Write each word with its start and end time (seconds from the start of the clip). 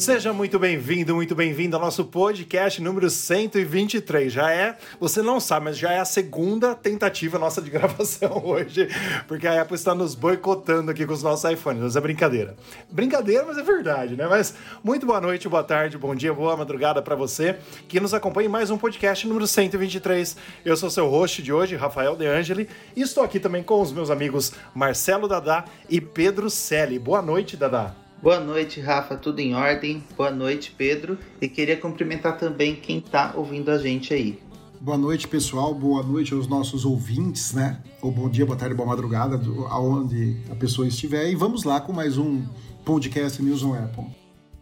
Seja 0.00 0.32
muito 0.32 0.58
bem-vindo, 0.58 1.14
muito 1.14 1.34
bem-vindo 1.34 1.76
ao 1.76 1.82
nosso 1.82 2.06
podcast 2.06 2.80
número 2.80 3.10
123. 3.10 4.32
Já 4.32 4.50
é, 4.50 4.78
você 4.98 5.20
não 5.20 5.38
sabe, 5.38 5.66
mas 5.66 5.76
já 5.76 5.92
é 5.92 5.98
a 5.98 6.06
segunda 6.06 6.74
tentativa 6.74 7.38
nossa 7.38 7.60
de 7.60 7.68
gravação 7.68 8.42
hoje, 8.42 8.88
porque 9.28 9.46
a 9.46 9.60
Apple 9.60 9.74
está 9.74 9.94
nos 9.94 10.14
boicotando 10.14 10.90
aqui 10.90 11.04
com 11.04 11.12
os 11.12 11.22
nossos 11.22 11.50
iPhones. 11.50 11.82
Mas 11.82 11.96
é 11.96 12.00
brincadeira. 12.00 12.56
Brincadeira, 12.90 13.44
mas 13.44 13.58
é 13.58 13.62
verdade, 13.62 14.16
né? 14.16 14.26
Mas 14.26 14.54
muito 14.82 15.04
boa 15.04 15.20
noite, 15.20 15.46
boa 15.50 15.62
tarde, 15.62 15.98
bom 15.98 16.14
dia, 16.14 16.32
boa 16.32 16.56
madrugada 16.56 17.02
para 17.02 17.14
você 17.14 17.58
que 17.86 18.00
nos 18.00 18.14
acompanha 18.14 18.46
em 18.46 18.50
mais 18.50 18.70
um 18.70 18.78
podcast 18.78 19.28
número 19.28 19.46
123. 19.46 20.34
Eu 20.64 20.78
sou 20.78 20.88
seu 20.88 21.10
host 21.10 21.42
de 21.42 21.52
hoje, 21.52 21.76
Rafael 21.76 22.16
De 22.16 22.26
Angeli, 22.26 22.70
e 22.96 23.02
estou 23.02 23.22
aqui 23.22 23.38
também 23.38 23.62
com 23.62 23.82
os 23.82 23.92
meus 23.92 24.08
amigos 24.08 24.50
Marcelo 24.74 25.28
Dadá 25.28 25.66
e 25.90 26.00
Pedro 26.00 26.48
Selle. 26.48 26.98
Boa 26.98 27.20
noite, 27.20 27.54
Dadá. 27.54 27.99
Boa 28.22 28.38
noite, 28.38 28.80
Rafa, 28.80 29.16
tudo 29.16 29.40
em 29.40 29.54
ordem? 29.54 30.04
Boa 30.14 30.30
noite, 30.30 30.74
Pedro. 30.76 31.16
E 31.40 31.48
queria 31.48 31.74
cumprimentar 31.78 32.36
também 32.36 32.76
quem 32.76 32.98
está 32.98 33.32
ouvindo 33.34 33.70
a 33.70 33.78
gente 33.78 34.12
aí. 34.12 34.38
Boa 34.78 34.98
noite, 34.98 35.26
pessoal. 35.26 35.74
Boa 35.74 36.02
noite 36.02 36.34
aos 36.34 36.46
nossos 36.46 36.84
ouvintes, 36.84 37.54
né? 37.54 37.78
Ou 38.02 38.12
bom 38.12 38.28
dia, 38.28 38.44
boa 38.44 38.58
tarde, 38.58 38.74
boa 38.74 38.86
madrugada, 38.86 39.38
do, 39.38 39.66
aonde 39.68 40.36
a 40.50 40.54
pessoa 40.54 40.86
estiver. 40.86 41.30
E 41.30 41.34
vamos 41.34 41.64
lá 41.64 41.80
com 41.80 41.94
mais 41.94 42.18
um 42.18 42.42
podcast 42.84 43.42
News 43.42 43.62
on 43.62 43.72
Apple. 43.72 44.04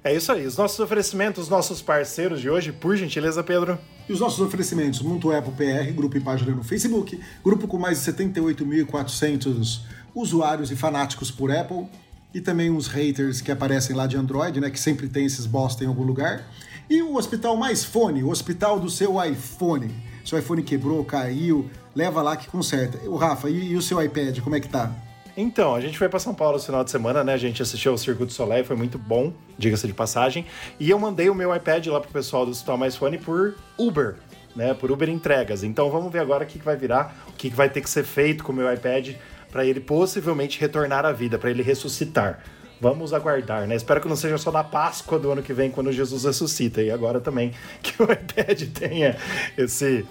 É 0.04 0.14
isso 0.14 0.30
aí. 0.30 0.46
Os 0.46 0.56
nossos 0.56 0.78
oferecimentos, 0.78 1.42
os 1.44 1.48
nossos 1.48 1.82
parceiros 1.82 2.40
de 2.40 2.48
hoje, 2.48 2.70
por 2.70 2.96
gentileza, 2.96 3.42
Pedro. 3.42 3.76
E 4.08 4.12
os 4.12 4.20
nossos 4.20 4.38
oferecimentos, 4.38 5.02
Muito 5.02 5.32
Apple 5.32 5.52
PR, 5.54 5.92
grupo 5.92 6.16
e 6.16 6.20
página 6.20 6.54
no 6.54 6.62
Facebook, 6.62 7.18
grupo 7.44 7.66
com 7.66 7.76
mais 7.76 8.04
de 8.04 8.12
78.400 8.12 9.80
usuários 10.14 10.70
e 10.70 10.76
fanáticos 10.76 11.30
por 11.30 11.50
Apple, 11.50 11.86
e 12.34 12.40
também 12.40 12.70
uns 12.70 12.86
haters 12.86 13.40
que 13.40 13.50
aparecem 13.50 13.96
lá 13.96 14.06
de 14.06 14.16
Android, 14.16 14.60
né, 14.60 14.70
que 14.70 14.78
sempre 14.78 15.08
tem 15.08 15.24
esses 15.24 15.46
bosta 15.46 15.84
em 15.84 15.86
algum 15.86 16.04
lugar. 16.04 16.44
E 16.88 17.02
o 17.02 17.16
Hospital 17.16 17.56
Mais 17.56 17.84
Fone, 17.84 18.22
o 18.22 18.30
hospital 18.30 18.80
do 18.80 18.88
seu 18.88 19.22
iPhone. 19.22 19.94
Seu 20.24 20.38
iPhone 20.38 20.62
quebrou, 20.62 21.04
caiu, 21.04 21.70
leva 21.94 22.22
lá 22.22 22.36
que 22.36 22.48
conserta. 22.48 22.98
O 23.08 23.16
Rafa, 23.16 23.48
e, 23.48 23.72
e 23.72 23.76
o 23.76 23.82
seu 23.82 24.02
iPad, 24.02 24.40
como 24.40 24.56
é 24.56 24.60
que 24.60 24.68
tá? 24.68 24.92
Então, 25.36 25.74
a 25.74 25.80
gente 25.80 25.96
foi 25.96 26.08
para 26.08 26.18
São 26.18 26.34
Paulo 26.34 26.56
no 26.56 26.62
final 26.62 26.82
de 26.82 26.90
semana, 26.90 27.22
né? 27.22 27.32
A 27.32 27.38
gente 27.38 27.62
assistiu 27.62 27.92
ao 27.92 27.98
Circuito 27.98 28.32
Soleil, 28.32 28.64
foi 28.64 28.74
muito 28.74 28.98
bom, 28.98 29.32
diga-se 29.56 29.86
de 29.86 29.94
passagem. 29.94 30.44
E 30.80 30.90
eu 30.90 30.98
mandei 30.98 31.30
o 31.30 31.34
meu 31.34 31.54
iPad 31.54 31.86
lá 31.86 32.00
pro 32.00 32.10
pessoal 32.10 32.44
do 32.44 32.50
Hospital 32.50 32.76
Mais 32.76 32.96
Fone 32.96 33.18
por 33.18 33.54
Uber, 33.78 34.16
né? 34.56 34.74
Por 34.74 34.90
Uber 34.90 35.08
entregas. 35.08 35.62
Então 35.62 35.90
vamos 35.90 36.10
ver 36.12 36.18
agora 36.18 36.44
o 36.44 36.46
que, 36.46 36.58
que 36.58 36.64
vai 36.64 36.76
virar, 36.76 37.16
o 37.28 37.32
que, 37.32 37.50
que 37.50 37.56
vai 37.56 37.70
ter 37.70 37.80
que 37.80 37.88
ser 37.88 38.02
feito 38.02 38.42
com 38.42 38.50
o 38.50 38.54
meu 38.54 38.72
iPad 38.72 39.14
para 39.50 39.64
ele 39.64 39.80
possivelmente 39.80 40.60
retornar 40.60 41.04
à 41.04 41.12
vida, 41.12 41.38
para 41.38 41.50
ele 41.50 41.62
ressuscitar. 41.62 42.42
Vamos 42.80 43.12
aguardar, 43.12 43.66
né? 43.66 43.74
Espero 43.74 44.00
que 44.00 44.06
não 44.06 44.14
seja 44.14 44.38
só 44.38 44.52
na 44.52 44.62
Páscoa 44.62 45.18
do 45.18 45.32
ano 45.32 45.42
que 45.42 45.52
vem, 45.52 45.68
quando 45.68 45.90
Jesus 45.90 46.24
ressuscita. 46.24 46.80
E 46.80 46.92
agora 46.92 47.20
também 47.20 47.52
que 47.82 48.00
o 48.00 48.04
iPad 48.04 48.62
tenha 48.72 49.16
esse, 49.56 50.06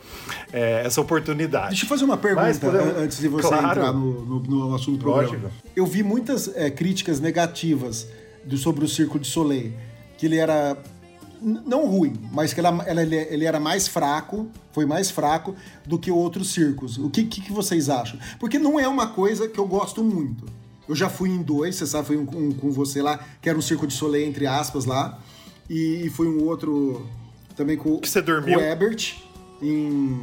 é, 0.51 0.81
essa 0.85 0.99
oportunidade. 0.99 1.69
Deixa 1.69 1.85
eu 1.85 1.89
fazer 1.89 2.03
uma 2.03 2.17
pergunta 2.17 2.59
podemos... 2.59 2.97
antes 2.97 3.19
de 3.19 3.29
você 3.29 3.47
claro. 3.47 3.67
entrar 3.67 3.93
no, 3.93 4.25
no, 4.25 4.39
no 4.41 4.75
assunto 4.75 4.97
do 4.97 5.03
programa. 5.03 5.31
Lógico. 5.31 5.51
Eu 5.75 5.85
vi 5.85 6.03
muitas 6.03 6.53
é, 6.55 6.69
críticas 6.69 7.21
negativas 7.21 8.07
do, 8.43 8.57
sobre 8.57 8.83
o 8.83 8.87
Circo 8.87 9.17
de 9.17 9.27
Soleil. 9.27 9.73
Que 10.17 10.25
ele 10.25 10.37
era 10.37 10.75
não 11.41 11.85
ruim, 11.87 12.13
mas 12.31 12.53
que 12.53 12.59
ela, 12.59 12.83
ela, 12.85 13.01
ele 13.03 13.45
era 13.45 13.59
mais 13.59 13.87
fraco, 13.87 14.49
foi 14.71 14.85
mais 14.85 15.09
fraco 15.09 15.55
do 15.85 15.97
que 15.97 16.11
outros 16.11 16.51
circos. 16.51 16.97
O 16.97 17.09
que, 17.09 17.23
que, 17.23 17.51
vocês 17.51 17.89
acham? 17.89 18.19
Porque 18.39 18.59
não 18.59 18.79
é 18.79 18.87
uma 18.87 19.07
coisa 19.07 19.47
que 19.47 19.59
eu 19.59 19.67
gosto 19.67 20.03
muito. 20.03 20.45
Eu 20.87 20.95
já 20.95 21.09
fui 21.09 21.29
em 21.29 21.41
dois, 21.41 21.75
você 21.75 21.85
sabe, 21.85 22.07
fui 22.07 22.17
um, 22.17 22.21
um, 22.21 22.51
com 22.51 22.71
você 22.71 23.01
lá, 23.01 23.19
que 23.41 23.49
era 23.49 23.57
um 23.57 23.61
circo 23.61 23.85
de 23.85 23.93
Soleil, 23.93 24.27
entre 24.27 24.47
aspas, 24.47 24.85
lá. 24.85 25.19
E, 25.69 26.05
e 26.05 26.09
foi 26.09 26.27
um 26.27 26.43
outro 26.45 27.05
também 27.55 27.75
com, 27.75 27.99
que 27.99 28.09
você 28.09 28.21
dormiu? 28.21 28.55
com 28.55 28.61
o 28.61 28.63
Ebert, 28.63 29.15
em, 29.61 30.19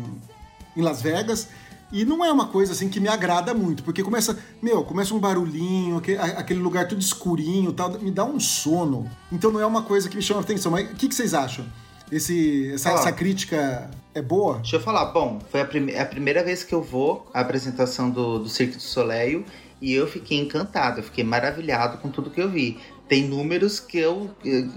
em 0.76 0.82
Las 0.82 1.02
Vegas. 1.02 1.48
E 1.94 2.04
não 2.04 2.24
é 2.24 2.32
uma 2.32 2.48
coisa 2.48 2.72
assim 2.72 2.88
que 2.88 2.98
me 2.98 3.06
agrada 3.06 3.54
muito, 3.54 3.84
porque 3.84 4.02
começa, 4.02 4.36
meu, 4.60 4.82
começa 4.82 5.14
um 5.14 5.20
barulhinho, 5.20 6.02
aquele 6.36 6.58
lugar 6.58 6.88
tudo 6.88 7.00
escurinho 7.00 7.72
tal, 7.72 7.88
me 8.00 8.10
dá 8.10 8.24
um 8.24 8.40
sono. 8.40 9.08
Então 9.30 9.52
não 9.52 9.60
é 9.60 9.66
uma 9.66 9.82
coisa 9.82 10.08
que 10.08 10.16
me 10.16 10.22
chama 10.22 10.40
a 10.40 10.42
atenção. 10.42 10.72
Mas 10.72 10.90
o 10.90 10.94
que, 10.96 11.06
que 11.06 11.14
vocês 11.14 11.32
acham? 11.32 11.64
Esse, 12.10 12.72
essa, 12.74 12.90
essa, 12.90 13.12
crítica 13.12 13.88
é 14.12 14.20
boa? 14.20 14.56
Deixa 14.56 14.74
eu 14.74 14.80
falar. 14.80 15.04
Bom, 15.12 15.38
foi 15.52 15.60
a, 15.60 15.64
prim 15.64 15.88
é 15.88 16.00
a 16.00 16.06
primeira 16.06 16.42
vez 16.42 16.64
que 16.64 16.74
eu 16.74 16.82
vou 16.82 17.28
à 17.32 17.38
apresentação 17.40 18.10
do, 18.10 18.40
do 18.40 18.48
Cirque 18.48 18.74
du 18.74 18.82
Soleil 18.82 19.44
e 19.80 19.92
eu 19.92 20.08
fiquei 20.08 20.38
encantado, 20.40 20.98
eu 20.98 21.04
fiquei 21.04 21.22
maravilhado 21.22 21.98
com 21.98 22.08
tudo 22.08 22.28
que 22.28 22.40
eu 22.40 22.50
vi. 22.50 22.76
Tem 23.08 23.24
números 23.24 23.78
que 23.80 23.98
eu. 23.98 24.30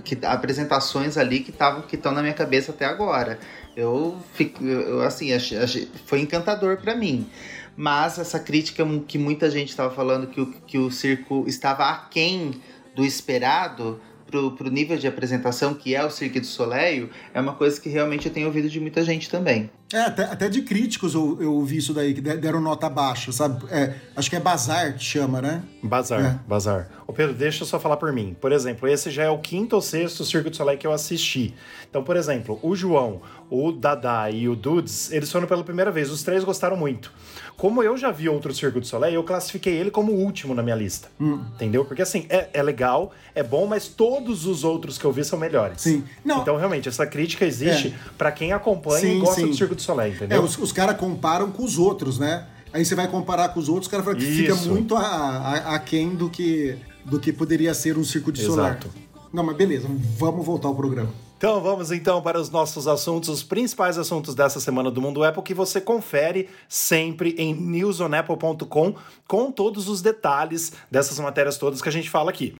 Que, 0.04 0.18
apresentações 0.24 1.18
ali 1.18 1.40
que 1.40 1.52
estavam 1.52 1.82
que 1.84 1.96
estão 1.96 2.12
na 2.12 2.22
minha 2.22 2.34
cabeça 2.34 2.72
até 2.72 2.86
agora. 2.86 3.40
Eu 3.76 4.18
fico, 4.34 4.64
eu, 4.64 5.02
assim, 5.02 5.32
achei, 5.34 5.58
achei, 5.58 5.88
foi 6.06 6.20
encantador 6.20 6.78
para 6.78 6.96
mim. 6.96 7.30
Mas 7.76 8.18
essa 8.18 8.40
crítica 8.40 8.84
que 9.08 9.18
muita 9.18 9.52
gente 9.52 9.70
estava 9.70 9.94
falando 9.94 10.28
que 10.28 10.42
o, 10.42 10.52
que 10.66 10.78
o 10.78 10.90
circo 10.90 11.46
estava 11.48 11.88
aquém 11.90 12.60
do 12.96 13.06
esperado, 13.06 14.02
pro, 14.28 14.52
pro 14.52 14.70
nível 14.70 14.98
de 14.98 15.08
apresentação 15.08 15.74
que 15.74 15.96
é 15.96 16.04
o 16.04 16.10
Cirque 16.10 16.40
du 16.40 16.46
Soleil, 16.46 17.10
é 17.34 17.40
uma 17.40 17.54
coisa 17.54 17.80
que 17.80 17.90
realmente 17.90 18.28
eu 18.28 18.34
tenho 18.34 18.48
ouvido 18.48 18.70
de 18.70 18.80
muita 18.80 19.04
gente 19.04 19.30
também. 19.30 19.70
É, 19.94 20.02
até, 20.02 20.24
até 20.24 20.50
de 20.50 20.62
críticos 20.64 21.14
eu, 21.14 21.38
eu 21.40 21.54
ouvi 21.54 21.78
isso 21.78 21.94
daí, 21.94 22.14
que 22.14 22.20
deram 22.20 22.60
nota 22.60 22.90
baixa, 22.90 23.32
sabe? 23.32 23.66
É, 23.72 23.96
acho 24.16 24.30
que 24.30 24.36
é 24.36 24.40
Bazar 24.40 24.98
que 24.98 25.04
chama, 25.04 25.42
né? 25.42 25.64
Bazar, 25.82 26.20
é. 26.20 26.40
Bazar. 26.48 26.90
Ô 27.08 27.14
Pedro, 27.14 27.34
deixa 27.34 27.64
eu 27.64 27.68
só 27.68 27.80
falar 27.80 27.96
por 27.96 28.12
mim. 28.12 28.36
Por 28.40 28.52
exemplo, 28.52 28.88
esse 28.88 29.10
já 29.10 29.24
é 29.24 29.30
o 29.30 29.38
quinto 29.38 29.78
ou 29.78 29.82
sexto 29.82 30.26
Cirque 30.26 30.50
du 30.50 30.58
Soleil 30.58 30.78
que 30.78 30.86
eu 30.86 30.92
assisti. 30.92 31.54
Então, 31.90 32.04
por 32.04 32.18
exemplo, 32.18 32.60
o 32.62 32.76
João, 32.76 33.22
o 33.50 33.72
Dada 33.72 34.30
e 34.30 34.50
o 34.50 34.56
Dudes, 34.58 35.10
eles 35.12 35.32
foram 35.32 35.48
pela 35.48 35.64
primeira 35.64 35.90
vez. 35.90 36.12
Os 36.12 36.22
três 36.22 36.44
gostaram 36.44 36.76
muito. 36.76 37.12
Como 37.56 37.82
eu 37.82 37.98
já 37.98 38.12
vi 38.12 38.30
outro 38.30 38.54
Circo 38.54 38.80
du 38.80 38.86
Soleil, 38.86 39.16
eu 39.16 39.24
classifiquei 39.24 39.74
ele 39.74 39.90
como 39.90 40.12
o 40.12 40.16
último 40.16 40.54
na 40.54 40.62
minha 40.62 40.76
lista. 40.76 41.08
Hum. 41.20 41.44
Entendeu? 41.56 41.86
Porque 41.86 42.04
assim, 42.04 42.28
é, 42.30 42.50
é, 42.54 42.62
legal, 42.62 43.12
é 43.34 43.42
bom, 43.42 43.66
mas 43.66 43.88
todos 43.88 44.46
os 44.46 44.64
outros 44.64 44.98
que 44.98 45.06
eu 45.06 45.12
vi 45.12 45.24
são 45.24 45.40
melhores. 45.40 45.82
Sim. 45.82 46.04
Não. 46.24 46.42
Então, 46.42 46.56
realmente, 46.56 46.88
essa 46.88 47.08
crítica 47.08 47.46
existe 47.46 47.88
é. 47.88 48.10
para 48.16 48.32
quem 48.32 48.52
acompanha 48.52 49.00
sim, 49.00 49.18
e 49.18 49.20
gosta 49.22 49.42
sim. 49.42 49.48
do 49.48 49.56
Circo 49.56 49.76
du 49.78 49.82
Soleil, 49.82 50.14
entendeu? 50.14 50.42
É, 50.42 50.44
os, 50.44 50.58
os 50.58 50.72
caras 50.72 50.98
comparam 50.98 51.52
com 51.52 51.64
os 51.64 51.78
outros, 51.78 52.20
né? 52.20 52.46
Aí 52.74 52.84
você 52.84 52.96
vai 52.96 53.08
comparar 53.08 53.50
com 53.50 53.60
os 53.60 53.70
outros, 53.70 53.88
o 53.88 53.90
cara 53.90 54.04
fala 54.04 54.16
que 54.16 54.24
Isso. 54.24 54.36
fica 54.36 54.56
muito 54.70 54.96
aquém 54.96 56.16
do 56.16 56.30
que, 56.30 56.78
do 57.06 57.20
que 57.20 57.32
poderia 57.32 57.74
ser 57.74 57.98
um 57.98 58.04
Circo 58.04 58.32
de. 58.32 58.44
Exato. 58.44 58.90
Não, 59.32 59.44
mas 59.44 59.56
beleza, 59.56 59.88
vamos 60.18 60.46
voltar 60.46 60.68
ao 60.68 60.76
programa. 60.76 61.10
Então 61.38 61.62
vamos 61.62 61.92
então 61.92 62.20
para 62.20 62.40
os 62.40 62.50
nossos 62.50 62.88
assuntos, 62.88 63.30
os 63.30 63.44
principais 63.44 63.96
assuntos 63.98 64.34
dessa 64.34 64.60
semana 64.60 64.90
do 64.90 65.00
Mundo 65.00 65.24
Apple 65.24 65.44
que 65.44 65.54
você 65.54 65.80
confere 65.80 66.50
sempre 66.68 67.36
em 67.38 67.54
newsonapple.com 67.54 68.96
com 69.28 69.52
todos 69.52 69.88
os 69.88 70.02
detalhes 70.02 70.74
dessas 70.90 71.20
matérias 71.20 71.58
todas 71.58 71.80
que 71.80 71.90
a 71.90 71.92
gente 71.92 72.10
fala 72.10 72.32
aqui. 72.32 72.56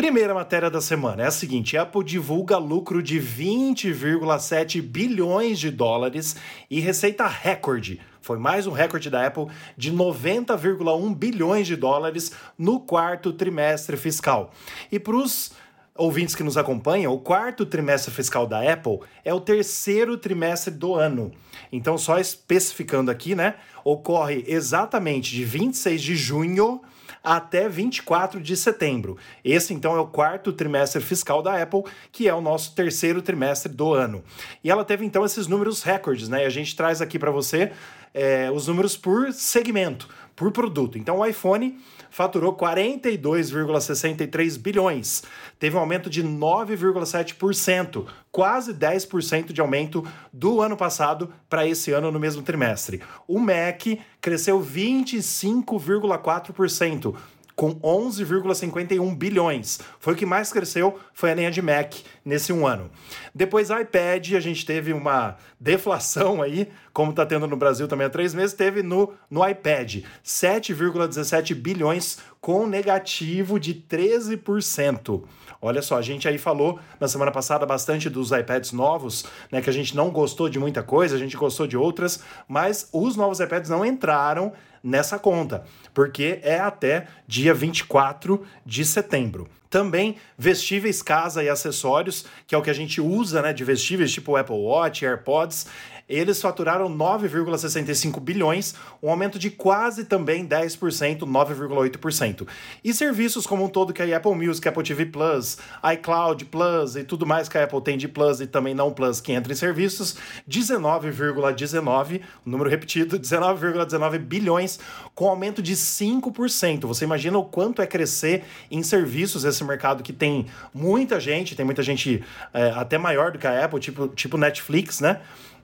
Primeira 0.00 0.32
matéria 0.32 0.70
da 0.70 0.80
semana 0.80 1.24
é 1.24 1.26
a 1.26 1.30
seguinte: 1.30 1.76
Apple 1.76 2.02
divulga 2.02 2.56
lucro 2.56 3.02
de 3.02 3.20
20,7 3.20 4.80
bilhões 4.80 5.58
de 5.58 5.70
dólares 5.70 6.36
e 6.70 6.80
receita 6.80 7.26
recorde. 7.26 8.00
Foi 8.22 8.38
mais 8.38 8.66
um 8.66 8.72
recorde 8.72 9.10
da 9.10 9.26
Apple 9.26 9.48
de 9.76 9.92
90,1 9.92 11.14
bilhões 11.14 11.66
de 11.66 11.76
dólares 11.76 12.32
no 12.56 12.80
quarto 12.80 13.30
trimestre 13.30 13.94
fiscal. 13.98 14.54
E 14.90 14.98
para 14.98 15.16
os 15.16 15.52
ouvintes 15.94 16.34
que 16.34 16.42
nos 16.42 16.56
acompanham, 16.56 17.12
o 17.12 17.18
quarto 17.18 17.66
trimestre 17.66 18.10
fiscal 18.10 18.46
da 18.46 18.72
Apple 18.72 19.00
é 19.22 19.34
o 19.34 19.40
terceiro 19.40 20.16
trimestre 20.16 20.72
do 20.72 20.94
ano. 20.94 21.30
Então, 21.70 21.98
só 21.98 22.18
especificando 22.18 23.10
aqui, 23.10 23.34
né? 23.34 23.56
Ocorre 23.84 24.44
exatamente 24.48 25.30
de 25.36 25.44
26 25.44 26.00
de 26.00 26.16
junho 26.16 26.80
até 27.22 27.68
24 27.68 28.40
de 28.40 28.56
setembro. 28.56 29.16
Esse, 29.44 29.74
então, 29.74 29.96
é 29.96 30.00
o 30.00 30.06
quarto 30.06 30.52
trimestre 30.52 31.02
fiscal 31.02 31.42
da 31.42 31.60
Apple, 31.60 31.84
que 32.10 32.28
é 32.28 32.34
o 32.34 32.40
nosso 32.40 32.74
terceiro 32.74 33.22
trimestre 33.22 33.72
do 33.72 33.92
ano. 33.92 34.22
E 34.64 34.70
ela 34.70 34.84
teve, 34.84 35.04
então, 35.04 35.24
esses 35.24 35.46
números 35.46 35.82
recordes, 35.82 36.28
né? 36.28 36.42
E 36.42 36.46
a 36.46 36.50
gente 36.50 36.74
traz 36.74 37.00
aqui 37.00 37.18
para 37.18 37.30
você 37.30 37.72
é, 38.14 38.50
os 38.50 38.66
números 38.66 38.96
por 38.96 39.32
segmento, 39.32 40.08
por 40.34 40.50
produto. 40.52 40.98
Então, 40.98 41.18
o 41.18 41.26
iPhone 41.26 41.78
faturou 42.10 42.54
42,63 42.54 44.58
bilhões. 44.58 45.22
Teve 45.58 45.76
um 45.76 45.80
aumento 45.80 46.10
de 46.10 46.22
9,7%, 46.22 48.06
quase 48.30 48.74
10% 48.74 49.52
de 49.52 49.60
aumento 49.60 50.06
do 50.32 50.60
ano 50.60 50.76
passado 50.76 51.32
para 51.48 51.66
esse 51.66 51.90
ano 51.92 52.12
no 52.12 52.20
mesmo 52.20 52.42
trimestre. 52.42 53.00
O 53.26 53.38
Mac 53.38 53.86
cresceu 54.20 54.60
25,4%, 54.60 57.16
com 57.60 57.74
11,51 57.74 59.14
bilhões. 59.14 59.80
Foi 59.98 60.14
o 60.14 60.16
que 60.16 60.24
mais 60.24 60.50
cresceu, 60.50 60.98
foi 61.12 61.30
a 61.30 61.34
linha 61.34 61.50
de 61.50 61.60
Mac 61.60 61.92
nesse 62.24 62.54
um 62.54 62.66
ano. 62.66 62.90
Depois 63.34 63.68
iPad, 63.68 64.32
a 64.32 64.40
gente 64.40 64.64
teve 64.64 64.94
uma 64.94 65.36
deflação 65.60 66.40
aí, 66.40 66.70
como 66.90 67.10
está 67.10 67.26
tendo 67.26 67.46
no 67.46 67.58
Brasil 67.58 67.86
também 67.86 68.06
há 68.06 68.10
três 68.10 68.32
meses, 68.32 68.54
teve 68.54 68.82
no, 68.82 69.12
no 69.30 69.46
iPad 69.46 70.04
7,17 70.24 71.54
bilhões 71.54 72.16
com 72.40 72.66
negativo 72.66 73.60
de 73.60 73.74
13%. 73.74 75.22
Olha 75.60 75.82
só, 75.82 75.98
a 75.98 76.02
gente 76.02 76.26
aí 76.26 76.38
falou 76.38 76.80
na 76.98 77.06
semana 77.06 77.30
passada 77.30 77.66
bastante 77.66 78.08
dos 78.08 78.30
iPads 78.30 78.72
novos, 78.72 79.26
né? 79.52 79.60
Que 79.60 79.68
a 79.68 79.72
gente 79.72 79.94
não 79.94 80.08
gostou 80.08 80.48
de 80.48 80.58
muita 80.58 80.82
coisa, 80.82 81.14
a 81.14 81.18
gente 81.18 81.36
gostou 81.36 81.66
de 81.66 81.76
outras, 81.76 82.20
mas 82.48 82.88
os 82.90 83.16
novos 83.16 83.38
iPads 83.38 83.68
não 83.68 83.84
entraram 83.84 84.54
nessa 84.82 85.18
conta, 85.18 85.64
porque 85.92 86.40
é 86.42 86.58
até 86.58 87.06
dia 87.26 87.54
24 87.54 88.44
de 88.64 88.84
setembro. 88.84 89.48
Também 89.68 90.16
vestíveis, 90.36 91.00
casa 91.00 91.44
e 91.44 91.48
acessórios, 91.48 92.26
que 92.46 92.54
é 92.54 92.58
o 92.58 92.62
que 92.62 92.70
a 92.70 92.74
gente 92.74 93.00
usa 93.00 93.40
né, 93.40 93.52
de 93.52 93.62
vestíveis, 93.62 94.10
tipo 94.12 94.36
Apple 94.36 94.56
Watch, 94.56 95.06
AirPods, 95.06 95.66
eles 96.10 96.42
faturaram 96.42 96.90
9,65 96.94 98.18
bilhões, 98.20 98.74
um 99.00 99.08
aumento 99.08 99.38
de 99.38 99.48
quase 99.48 100.04
também 100.04 100.44
10%, 100.44 101.20
9,8%. 101.20 102.48
E 102.82 102.92
serviços 102.92 103.46
como 103.46 103.64
um 103.64 103.68
todo 103.68 103.92
que 103.92 104.02
a 104.02 104.16
Apple 104.16 104.34
Music, 104.34 104.68
Apple 104.68 104.82
TV 104.82 105.06
Plus, 105.06 105.58
iCloud 105.94 106.44
Plus 106.46 106.96
e 106.96 107.04
tudo 107.04 107.24
mais 107.24 107.48
que 107.48 107.56
a 107.56 107.64
Apple 107.64 107.80
tem 107.80 107.96
de 107.96 108.08
Plus 108.08 108.40
e 108.40 108.46
também 108.46 108.74
não 108.74 108.92
Plus 108.92 109.20
que 109.20 109.32
entra 109.32 109.52
em 109.52 109.56
serviços, 109.56 110.16
19,19, 110.48 112.22
número 112.44 112.68
repetido, 112.68 113.16
19,19 113.20 114.18
bilhões, 114.18 114.80
com 115.14 115.28
aumento 115.28 115.62
de 115.62 115.74
5%. 115.74 116.86
Você 116.86 117.04
imagina 117.04 117.38
o 117.38 117.44
quanto 117.44 117.80
é 117.80 117.86
crescer 117.86 118.42
em 118.70 118.82
serviços 118.82 119.44
esse 119.44 119.62
mercado 119.62 120.02
que 120.02 120.12
tem 120.12 120.46
muita 120.74 121.20
gente, 121.20 121.54
tem 121.54 121.64
muita 121.64 121.82
gente 121.82 122.24
é, 122.52 122.70
até 122.70 122.98
maior 122.98 123.30
do 123.30 123.38
que 123.38 123.46
a 123.46 123.64
Apple, 123.64 123.78
tipo, 123.78 124.08
tipo 124.08 124.36
Netflix, 124.36 125.00
né? 125.00 125.20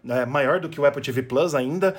É, 0.08 0.26
maior 0.26 0.60
do 0.60 0.69
que 0.69 0.81
o 0.81 0.84
Apple 0.84 1.02
TV 1.02 1.22
Plus 1.22 1.54
ainda, 1.54 1.96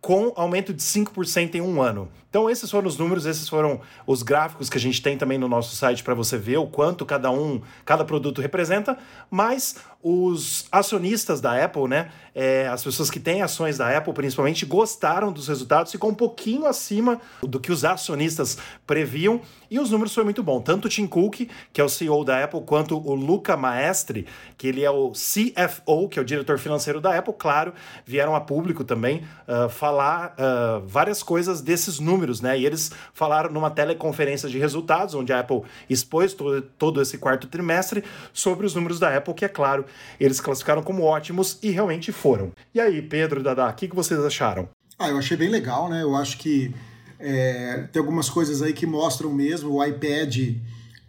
com 0.00 0.32
aumento 0.36 0.72
de 0.72 0.82
5% 0.82 1.54
em 1.54 1.60
um 1.60 1.82
ano. 1.82 2.10
Então, 2.30 2.48
esses 2.48 2.70
foram 2.70 2.86
os 2.86 2.96
números, 2.96 3.26
esses 3.26 3.48
foram 3.48 3.80
os 4.06 4.22
gráficos 4.22 4.70
que 4.70 4.78
a 4.78 4.80
gente 4.80 5.02
tem 5.02 5.18
também 5.18 5.36
no 5.36 5.48
nosso 5.48 5.74
site 5.74 6.04
para 6.04 6.14
você 6.14 6.38
ver 6.38 6.58
o 6.58 6.66
quanto 6.66 7.04
cada 7.04 7.28
um, 7.28 7.60
cada 7.84 8.04
produto 8.04 8.40
representa, 8.40 8.96
mas 9.28 9.74
os 10.00 10.64
acionistas 10.70 11.40
da 11.40 11.62
Apple, 11.62 11.88
né, 11.88 12.10
é, 12.34 12.68
as 12.68 12.82
pessoas 12.84 13.10
que 13.10 13.18
têm 13.18 13.42
ações 13.42 13.78
da 13.78 13.94
Apple 13.94 14.14
principalmente, 14.14 14.64
gostaram 14.64 15.32
dos 15.32 15.48
resultados, 15.48 15.90
ficou 15.90 16.08
um 16.08 16.14
pouquinho 16.14 16.66
acima 16.66 17.20
do 17.42 17.58
que 17.58 17.72
os 17.72 17.84
acionistas 17.84 18.56
previam. 18.86 19.40
E 19.68 19.78
os 19.78 19.90
números 19.90 20.14
foram 20.14 20.24
muito 20.26 20.42
bons. 20.42 20.62
Tanto 20.62 20.86
o 20.86 20.88
Tim 20.88 21.06
Cook, 21.06 21.48
que 21.72 21.80
é 21.80 21.84
o 21.84 21.88
CEO 21.88 22.24
da 22.24 22.44
Apple, 22.44 22.60
quanto 22.62 22.96
o 22.96 23.14
Luca 23.14 23.56
Maestri, 23.56 24.26
que 24.56 24.68
ele 24.68 24.84
é 24.84 24.90
o 24.90 25.12
CFO, 25.12 26.08
que 26.08 26.18
é 26.18 26.22
o 26.22 26.24
diretor 26.24 26.58
financeiro 26.58 27.00
da 27.00 27.16
Apple, 27.16 27.34
claro, 27.38 27.74
vieram 28.06 28.34
a 28.34 28.40
público 28.40 28.84
também 28.84 29.22
uh, 29.46 29.68
falar 29.68 30.34
uh, 30.34 30.86
várias 30.86 31.22
coisas 31.22 31.60
desses 31.60 31.98
números 31.98 32.19
números, 32.20 32.40
né? 32.40 32.58
E 32.58 32.66
eles 32.66 32.92
falaram 33.14 33.50
numa 33.50 33.70
teleconferência 33.70 34.48
de 34.48 34.58
resultados, 34.58 35.14
onde 35.14 35.32
a 35.32 35.40
Apple 35.40 35.62
expôs 35.88 36.34
todo, 36.34 36.60
todo 36.60 37.00
esse 37.00 37.16
quarto 37.16 37.48
trimestre 37.48 38.04
sobre 38.32 38.66
os 38.66 38.74
números 38.74 39.00
da 39.00 39.16
Apple, 39.16 39.32
que 39.34 39.44
é 39.44 39.48
claro, 39.48 39.86
eles 40.18 40.40
classificaram 40.40 40.82
como 40.82 41.02
ótimos 41.02 41.58
e 41.62 41.70
realmente 41.70 42.12
foram. 42.12 42.52
E 42.74 42.80
aí, 42.80 43.00
Pedro, 43.00 43.42
Dada, 43.42 43.68
o 43.68 43.72
que, 43.72 43.88
que 43.88 43.96
vocês 43.96 44.20
acharam? 44.20 44.68
Ah, 44.98 45.08
eu 45.08 45.16
achei 45.16 45.36
bem 45.36 45.48
legal, 45.48 45.88
né? 45.88 46.02
Eu 46.02 46.14
acho 46.14 46.36
que 46.36 46.74
é, 47.18 47.88
tem 47.90 48.00
algumas 48.00 48.28
coisas 48.28 48.60
aí 48.60 48.74
que 48.74 48.86
mostram 48.86 49.32
mesmo 49.32 49.72
o 49.72 49.84
iPad 49.84 50.56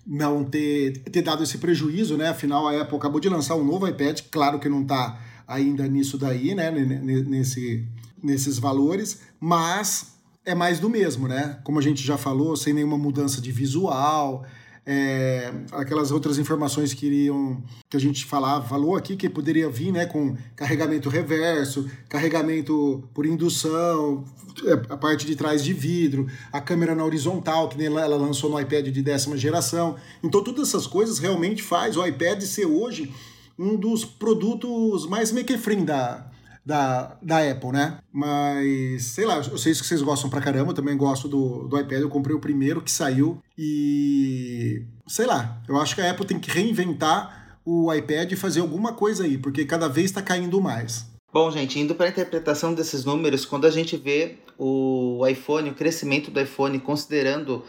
não 0.07 0.43
ter, 0.43 0.99
ter 1.11 1.21
dado 1.21 1.43
esse 1.43 1.57
prejuízo, 1.57 2.17
né? 2.17 2.29
Afinal, 2.29 2.67
a 2.67 2.81
Apple 2.81 2.97
acabou 2.97 3.19
de 3.19 3.29
lançar 3.29 3.55
um 3.55 3.63
novo 3.63 3.87
iPad, 3.87 4.21
claro 4.31 4.59
que 4.59 4.69
não 4.69 4.81
está 4.81 5.19
ainda 5.47 5.85
nisso 5.87 6.17
daí, 6.17 6.55
né? 6.55 6.71
Nesse, 6.71 7.85
nesses 8.23 8.57
valores, 8.57 9.21
mas 9.39 10.11
é 10.45 10.55
mais 10.55 10.79
do 10.79 10.89
mesmo, 10.89 11.27
né? 11.27 11.59
Como 11.63 11.79
a 11.79 11.81
gente 11.81 12.03
já 12.03 12.17
falou, 12.17 12.55
sem 12.55 12.73
nenhuma 12.73 12.97
mudança 12.97 13.39
de 13.39 13.51
visual, 13.51 14.45
é, 14.85 15.53
aquelas 15.71 16.11
outras 16.11 16.39
informações 16.39 16.93
que 16.93 17.05
iriam 17.05 17.63
que 17.87 17.95
a 17.95 17.99
gente 17.99 18.25
falava, 18.25 18.67
falou 18.67 18.95
aqui 18.95 19.15
que 19.15 19.29
poderia 19.29 19.69
vir, 19.69 19.91
né, 19.91 20.05
com 20.05 20.35
carregamento 20.55 21.07
reverso, 21.07 21.89
carregamento 22.09 23.07
por 23.13 23.25
indução, 23.25 24.25
é, 24.65 24.71
a 24.93 24.97
parte 24.97 25.25
de 25.25 25.35
trás 25.35 25.63
de 25.63 25.71
vidro, 25.71 26.27
a 26.51 26.59
câmera 26.59 26.95
na 26.95 27.05
horizontal 27.05 27.69
que 27.69 27.83
ela 27.83 28.05
lançou 28.07 28.49
no 28.49 28.59
iPad 28.59 28.87
de 28.87 29.01
décima 29.03 29.37
geração. 29.37 29.95
Então 30.23 30.43
todas 30.43 30.69
essas 30.69 30.87
coisas 30.87 31.19
realmente 31.19 31.61
faz 31.61 31.95
o 31.95 32.05
iPad 32.05 32.41
ser 32.41 32.65
hoje 32.65 33.13
um 33.59 33.75
dos 33.75 34.03
produtos 34.03 35.05
mais 35.05 35.31
maker-free 35.31 35.83
da, 35.83 36.30
da, 36.65 37.17
da 37.21 37.51
Apple, 37.51 37.71
né? 37.71 37.97
Mas, 38.11 39.05
sei 39.05 39.25
lá, 39.25 39.37
eu 39.37 39.57
sei 39.57 39.73
que 39.73 39.85
vocês 39.85 40.01
gostam 40.01 40.29
pra 40.29 40.41
caramba, 40.41 40.71
eu 40.71 40.75
também 40.75 40.95
gosto 40.95 41.27
do, 41.27 41.67
do 41.67 41.79
iPad, 41.79 42.01
eu 42.01 42.09
comprei 42.09 42.35
o 42.35 42.39
primeiro 42.39 42.81
que 42.81 42.91
saiu 42.91 43.41
e. 43.57 44.83
Sei 45.07 45.25
lá, 45.25 45.61
eu 45.67 45.79
acho 45.79 45.95
que 45.95 46.01
a 46.01 46.11
Apple 46.11 46.25
tem 46.25 46.39
que 46.39 46.51
reinventar 46.51 47.59
o 47.65 47.93
iPad 47.93 48.31
e 48.31 48.35
fazer 48.35 48.61
alguma 48.61 48.93
coisa 48.93 49.23
aí, 49.23 49.37
porque 49.37 49.65
cada 49.65 49.87
vez 49.87 50.05
está 50.07 50.21
caindo 50.21 50.61
mais. 50.61 51.05
Bom, 51.33 51.49
gente, 51.49 51.79
indo 51.79 51.95
para 51.95 52.07
a 52.07 52.09
interpretação 52.09 52.73
desses 52.73 53.05
números, 53.05 53.45
quando 53.45 53.65
a 53.65 53.71
gente 53.71 53.95
vê 53.95 54.37
o 54.57 55.25
iPhone, 55.25 55.69
o 55.69 55.73
crescimento 55.75 56.29
do 56.29 56.41
iPhone, 56.41 56.77
considerando 56.79 57.63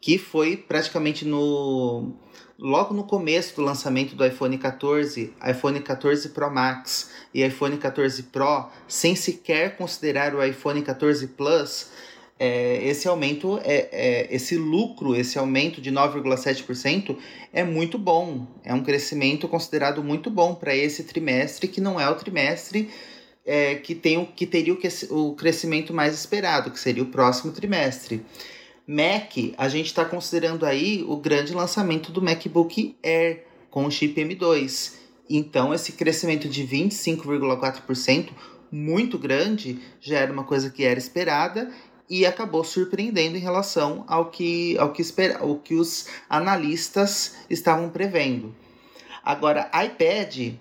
que 0.00 0.18
foi 0.18 0.56
praticamente 0.56 1.24
no 1.24 2.14
logo 2.62 2.94
no 2.94 3.02
começo 3.02 3.56
do 3.56 3.62
lançamento 3.62 4.14
do 4.14 4.24
iPhone 4.24 4.56
14, 4.56 5.34
iPhone 5.50 5.80
14 5.80 6.28
Pro 6.28 6.48
Max 6.48 7.10
e 7.34 7.44
iPhone 7.44 7.76
14 7.76 8.22
Pro, 8.22 8.68
sem 8.86 9.16
sequer 9.16 9.76
considerar 9.76 10.32
o 10.32 10.44
iPhone 10.44 10.80
14 10.80 11.26
Plus, 11.26 11.88
é, 12.38 12.86
esse 12.86 13.08
aumento, 13.08 13.58
é, 13.64 13.88
é, 13.90 14.28
esse 14.30 14.56
lucro, 14.56 15.16
esse 15.16 15.36
aumento 15.36 15.80
de 15.80 15.90
9,7% 15.90 17.16
é 17.52 17.64
muito 17.64 17.98
bom. 17.98 18.46
É 18.64 18.72
um 18.72 18.82
crescimento 18.82 19.48
considerado 19.48 20.02
muito 20.02 20.30
bom 20.30 20.54
para 20.54 20.74
esse 20.74 21.02
trimestre, 21.02 21.66
que 21.66 21.80
não 21.80 22.00
é 22.00 22.08
o 22.08 22.14
trimestre 22.14 22.88
é, 23.44 23.74
que, 23.74 23.92
tem 23.92 24.24
que 24.24 24.46
teria 24.46 24.72
o, 24.72 25.30
o 25.30 25.34
crescimento 25.34 25.92
mais 25.92 26.14
esperado, 26.14 26.70
que 26.70 26.78
seria 26.78 27.02
o 27.02 27.06
próximo 27.06 27.52
trimestre. 27.52 28.24
Mac, 28.86 29.32
a 29.56 29.68
gente 29.68 29.86
está 29.86 30.04
considerando 30.04 30.66
aí 30.66 31.04
o 31.06 31.16
grande 31.16 31.54
lançamento 31.54 32.10
do 32.10 32.20
MacBook 32.20 32.96
Air 33.02 33.44
com 33.70 33.84
o 33.84 33.90
chip 33.90 34.20
M2. 34.20 34.94
Então, 35.30 35.72
esse 35.72 35.92
crescimento 35.92 36.48
de 36.48 36.66
25,4%, 36.66 38.30
muito 38.70 39.18
grande, 39.18 39.80
já 40.00 40.18
era 40.18 40.32
uma 40.32 40.44
coisa 40.44 40.70
que 40.70 40.84
era 40.84 40.98
esperada 40.98 41.70
e 42.10 42.26
acabou 42.26 42.64
surpreendendo 42.64 43.36
em 43.36 43.40
relação 43.40 44.04
ao 44.08 44.30
que, 44.30 44.76
ao 44.78 44.92
que, 44.92 45.00
espera, 45.00 45.38
ao 45.38 45.56
que 45.56 45.74
os 45.74 46.08
analistas 46.28 47.36
estavam 47.48 47.88
prevendo. 47.88 48.54
Agora, 49.24 49.70
iPad 49.72 50.54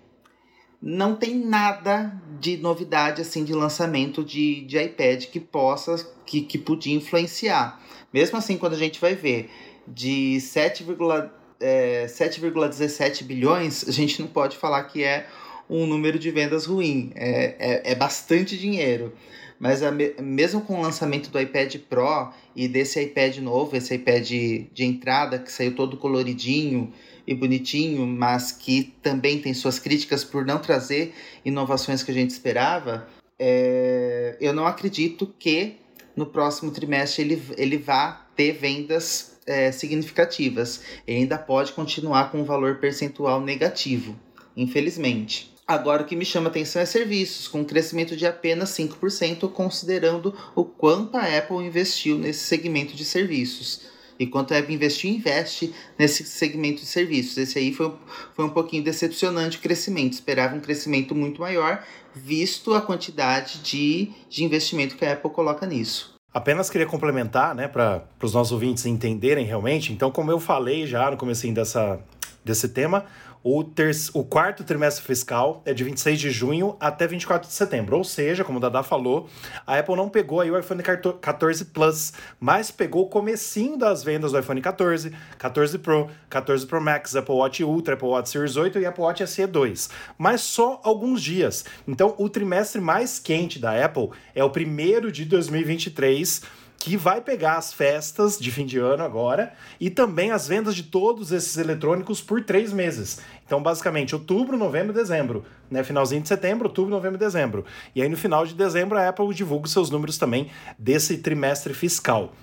não 0.82 1.16
tem 1.16 1.36
nada 1.36 2.12
de 2.40 2.58
novidade 2.58 3.22
assim 3.22 3.44
de 3.44 3.54
lançamento 3.54 4.24
de, 4.24 4.62
de 4.62 4.82
iPad 4.82 5.26
que 5.26 5.40
possa 5.40 5.96
que, 6.26 6.42
que 6.42 6.58
podia 6.58 6.96
influenciar. 6.96 7.80
Mesmo 8.12 8.38
assim, 8.38 8.58
quando 8.58 8.74
a 8.74 8.78
gente 8.78 9.00
vai 9.00 9.16
ver 9.16 9.50
de 9.88 10.38
7,17 10.40 11.30
é, 11.60 12.06
7,17 12.08 13.24
bilhões, 13.24 13.88
a 13.88 13.92
gente 13.92 14.22
não 14.22 14.28
pode 14.28 14.58
falar 14.58 14.84
que 14.86 15.04
é 15.04 15.28
um 15.70 15.86
número 15.86 16.18
de 16.18 16.32
vendas 16.32 16.66
ruim. 16.66 17.12
É, 17.16 17.56
é, 17.60 17.92
é 17.92 17.96
bastante 17.96 18.58
dinheiro. 18.58 19.14
Mas 19.60 19.84
a, 19.84 19.92
mesmo 19.92 20.62
com 20.62 20.80
o 20.80 20.82
lançamento 20.82 21.30
do 21.30 21.40
iPad 21.40 21.76
Pro 21.88 22.34
e 22.56 22.68
desse 22.68 23.00
iPad 23.00 23.38
novo, 23.38 23.78
esse 23.78 23.94
iPad 23.94 24.28
de 24.28 24.84
entrada 24.84 25.38
que 25.38 25.52
saiu 25.52 25.76
todo 25.76 25.98
coloridinho 25.98 26.92
e 27.26 27.34
bonitinho, 27.34 28.06
mas 28.06 28.52
que 28.52 28.94
também 29.02 29.40
tem 29.40 29.54
suas 29.54 29.80
críticas 29.80 30.24
por 30.24 30.46
não 30.46 30.60
trazer 30.60 31.14
inovações 31.46 32.04
que 32.04 32.12
a 32.12 32.14
gente 32.14 32.32
esperava, 32.32 33.08
é, 33.40 34.38
eu 34.40 34.54
não 34.54 34.68
acredito 34.68 35.34
que 35.40 35.78
no 36.16 36.26
próximo 36.26 36.72
trimestre 36.72 37.24
ele, 37.24 37.42
ele 37.58 37.78
vá 37.78 38.28
ter 38.36 38.52
vendas 38.54 39.38
é, 39.46 39.72
significativas. 39.72 40.82
Ele 41.08 41.20
ainda 41.20 41.38
pode 41.38 41.74
continuar 41.74 42.32
com 42.32 42.42
um 42.42 42.44
valor 42.44 42.78
percentual 42.78 43.42
negativo, 43.42 44.16
infelizmente. 44.56 45.52
Agora 45.68 46.04
o 46.04 46.06
que 46.06 46.16
me 46.16 46.26
chama 46.26 46.50
atenção 46.50 46.82
é 46.82 46.86
serviços, 46.86 47.48
com 47.48 47.62
um 47.62 47.66
crescimento 47.66 48.16
de 48.16 48.26
apenas 48.26 48.72
5%, 48.72 49.50
considerando 49.52 50.36
o 50.54 50.66
quanto 50.66 51.16
a 51.16 51.38
Apple 51.38 51.66
investiu 51.66 52.18
nesse 52.18 52.46
segmento 52.46 52.96
de 52.96 53.06
serviços. 53.06 53.82
E 54.22 54.28
quanto 54.28 54.54
a 54.54 54.60
Apple 54.60 54.76
investiu 54.76 55.10
e 55.10 55.16
investe 55.16 55.74
nesse 55.98 56.24
segmento 56.24 56.82
de 56.82 56.86
serviços. 56.86 57.38
Esse 57.40 57.58
aí 57.58 57.74
foi, 57.74 57.92
foi 58.36 58.46
um 58.46 58.50
pouquinho 58.50 58.84
decepcionante 58.84 59.58
o 59.58 59.60
crescimento. 59.60 60.14
Esperava 60.14 60.56
um 60.56 60.60
crescimento 60.60 61.16
muito 61.16 61.42
maior, 61.42 61.84
visto 62.14 62.76
a 62.76 62.82
quantidade 62.82 63.58
de, 63.64 64.12
de 64.30 64.44
investimento 64.44 64.96
que 64.96 65.04
a 65.04 65.14
Apple 65.14 65.32
coloca 65.32 65.66
nisso. 65.66 66.14
Apenas 66.32 66.70
queria 66.70 66.86
complementar, 66.86 67.56
né, 67.56 67.68
para 67.68 68.04
os 68.22 68.36
nossos 68.36 68.52
ouvintes 68.52 68.86
entenderem 68.86 69.44
realmente. 69.44 69.92
Então, 69.92 70.12
como 70.12 70.30
eu 70.30 70.40
falei 70.40 70.86
já 70.86 71.10
no 71.10 71.18
começo 71.18 71.52
dessa, 71.52 72.00
desse 72.46 72.70
tema, 72.70 73.06
o, 73.44 73.64
ter 73.64 73.92
o 74.14 74.24
quarto 74.24 74.64
trimestre 74.64 75.06
fiscal 75.06 75.62
é 75.66 75.74
de 75.74 75.84
26 75.84 76.20
de 76.20 76.30
junho 76.30 76.76
até 76.80 77.08
24 77.08 77.48
de 77.48 77.54
setembro. 77.54 77.98
Ou 77.98 78.04
seja, 78.04 78.44
como 78.44 78.58
o 78.58 78.62
Dada 78.62 78.84
falou, 78.84 79.30
a 79.66 79.78
Apple 79.78 79.96
não 79.96 80.10
pegou 80.10 80.42
aí 80.42 80.52
o 80.52 80.58
iPhone 80.58 80.82
14 80.84 81.66
Plus, 81.66 82.14
mas 82.40 82.70
pegou 82.70 83.04
o 83.04 83.10
comecinho 83.10 83.78
das 83.78 84.04
vendas 84.04 84.32
do 84.32 84.40
iPhone 84.40 84.62
14, 84.62 85.12
14 85.38 85.80
Pro, 85.80 86.10
14 86.30 86.66
Pro 86.66 86.82
Max, 86.82 87.16
Apple 87.16 87.36
Watch 87.36 87.64
Ultra, 87.64 87.96
Apple 87.96 88.10
Watch 88.10 88.30
Series 88.30 88.56
8 88.58 88.80
e 88.80 88.86
Apple 88.86 89.04
Watch 89.04 89.26
SE 89.28 89.48
2. 89.48 89.90
Mas 90.18 90.42
só 90.42 90.80
alguns 90.84 91.22
dias. 91.22 91.66
Então, 91.88 92.16
o 92.18 92.30
trimestre 92.30 92.80
mais 92.80 93.20
quente 93.20 93.60
da 93.60 93.84
Apple 93.84 94.10
é 94.36 94.44
o 94.44 94.50
primeiro 94.50 95.12
de 95.12 95.26
2023 95.26 96.42
que 96.84 96.98
vai 96.98 97.22
pegar 97.22 97.58
as 97.58 97.74
festas 97.74 98.40
de 98.40 98.52
fim 98.52 98.66
de 98.66 98.78
ano 98.78 99.04
agora 99.04 99.54
e 99.80 99.90
também 99.90 100.32
as 100.32 100.48
vendas 100.48 100.76
de 100.76 100.84
todos 100.84 101.32
esses 101.32 101.58
eletrônicos 101.58 102.22
por 102.22 102.44
três 102.44 102.72
meses. 102.74 103.20
Então, 103.46 103.62
basicamente, 103.62 104.16
outubro, 104.16 104.58
novembro, 104.58 104.94
dezembro. 104.94 105.44
Né? 105.70 105.84
Finalzinho 105.84 106.22
de 106.22 106.28
setembro, 106.28 106.68
outubro, 106.68 106.90
novembro, 106.90 107.18
dezembro. 107.18 107.66
E 107.96 108.02
aí, 108.02 108.10
no 108.10 108.18
final 108.18 108.46
de 108.46 108.54
dezembro, 108.54 108.98
a 108.98 109.10
Apple 109.10 109.34
divulga 109.34 109.68
seus 109.68 109.90
números 109.90 110.18
também 110.18 110.50
desse 110.78 111.18
trimestre 111.18 111.74
fiscal. 111.74 112.34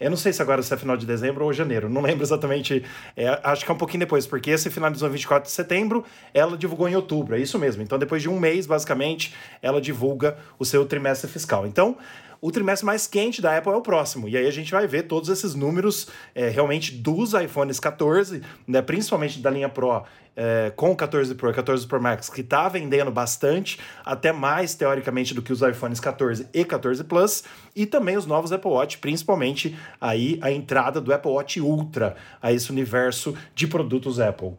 Eu 0.00 0.10
não 0.10 0.16
sei 0.16 0.32
se 0.32 0.40
agora 0.40 0.62
se 0.62 0.72
é 0.72 0.76
final 0.76 0.96
de 0.96 1.04
dezembro 1.04 1.44
ou 1.44 1.52
janeiro, 1.52 1.88
não 1.88 2.00
lembro 2.00 2.22
exatamente. 2.22 2.84
É, 3.16 3.40
acho 3.42 3.64
que 3.64 3.70
é 3.70 3.74
um 3.74 3.78
pouquinho 3.78 4.00
depois, 4.00 4.28
porque 4.28 4.50
esse 4.50 4.70
finalizou 4.70 5.08
em 5.08 5.12
24 5.12 5.48
de 5.48 5.52
setembro, 5.52 6.04
ela 6.32 6.56
divulgou 6.56 6.88
em 6.88 6.94
outubro, 6.94 7.34
é 7.34 7.40
isso 7.40 7.58
mesmo. 7.58 7.82
Então, 7.82 7.98
depois 7.98 8.22
de 8.22 8.28
um 8.28 8.38
mês, 8.38 8.64
basicamente, 8.64 9.34
ela 9.60 9.80
divulga 9.80 10.38
o 10.56 10.64
seu 10.64 10.86
trimestre 10.86 11.28
fiscal. 11.28 11.66
Então, 11.66 11.96
o 12.40 12.50
trimestre 12.52 12.86
mais 12.86 13.06
quente 13.06 13.42
da 13.42 13.56
Apple 13.56 13.72
é 13.72 13.76
o 13.76 13.80
próximo. 13.80 14.28
E 14.28 14.36
aí 14.36 14.46
a 14.46 14.50
gente 14.50 14.70
vai 14.70 14.86
ver 14.86 15.04
todos 15.04 15.28
esses 15.28 15.54
números 15.54 16.08
é, 16.34 16.48
realmente 16.48 16.92
dos 16.92 17.34
iPhones 17.34 17.80
14, 17.80 18.42
né, 18.66 18.80
principalmente 18.80 19.40
da 19.40 19.50
linha 19.50 19.68
Pro, 19.68 20.04
é, 20.36 20.72
com 20.76 20.92
o 20.92 20.96
14 20.96 21.34
Pro 21.34 21.50
e 21.50 21.52
14 21.52 21.86
Pro 21.86 22.00
Max, 22.00 22.30
que 22.30 22.42
está 22.42 22.68
vendendo 22.68 23.10
bastante, 23.10 23.78
até 24.04 24.32
mais 24.32 24.74
teoricamente 24.74 25.34
do 25.34 25.42
que 25.42 25.52
os 25.52 25.62
iPhones 25.62 25.98
14 25.98 26.48
e 26.54 26.64
14 26.64 27.02
Plus, 27.04 27.42
e 27.74 27.86
também 27.86 28.16
os 28.16 28.26
novos 28.26 28.52
Apple 28.52 28.70
Watch, 28.70 28.98
principalmente 28.98 29.76
aí 30.00 30.38
a 30.40 30.50
entrada 30.50 31.00
do 31.00 31.12
Apple 31.12 31.32
Watch 31.32 31.60
Ultra 31.60 32.16
a 32.40 32.52
esse 32.52 32.70
universo 32.70 33.36
de 33.54 33.66
produtos 33.66 34.20
Apple. 34.20 34.52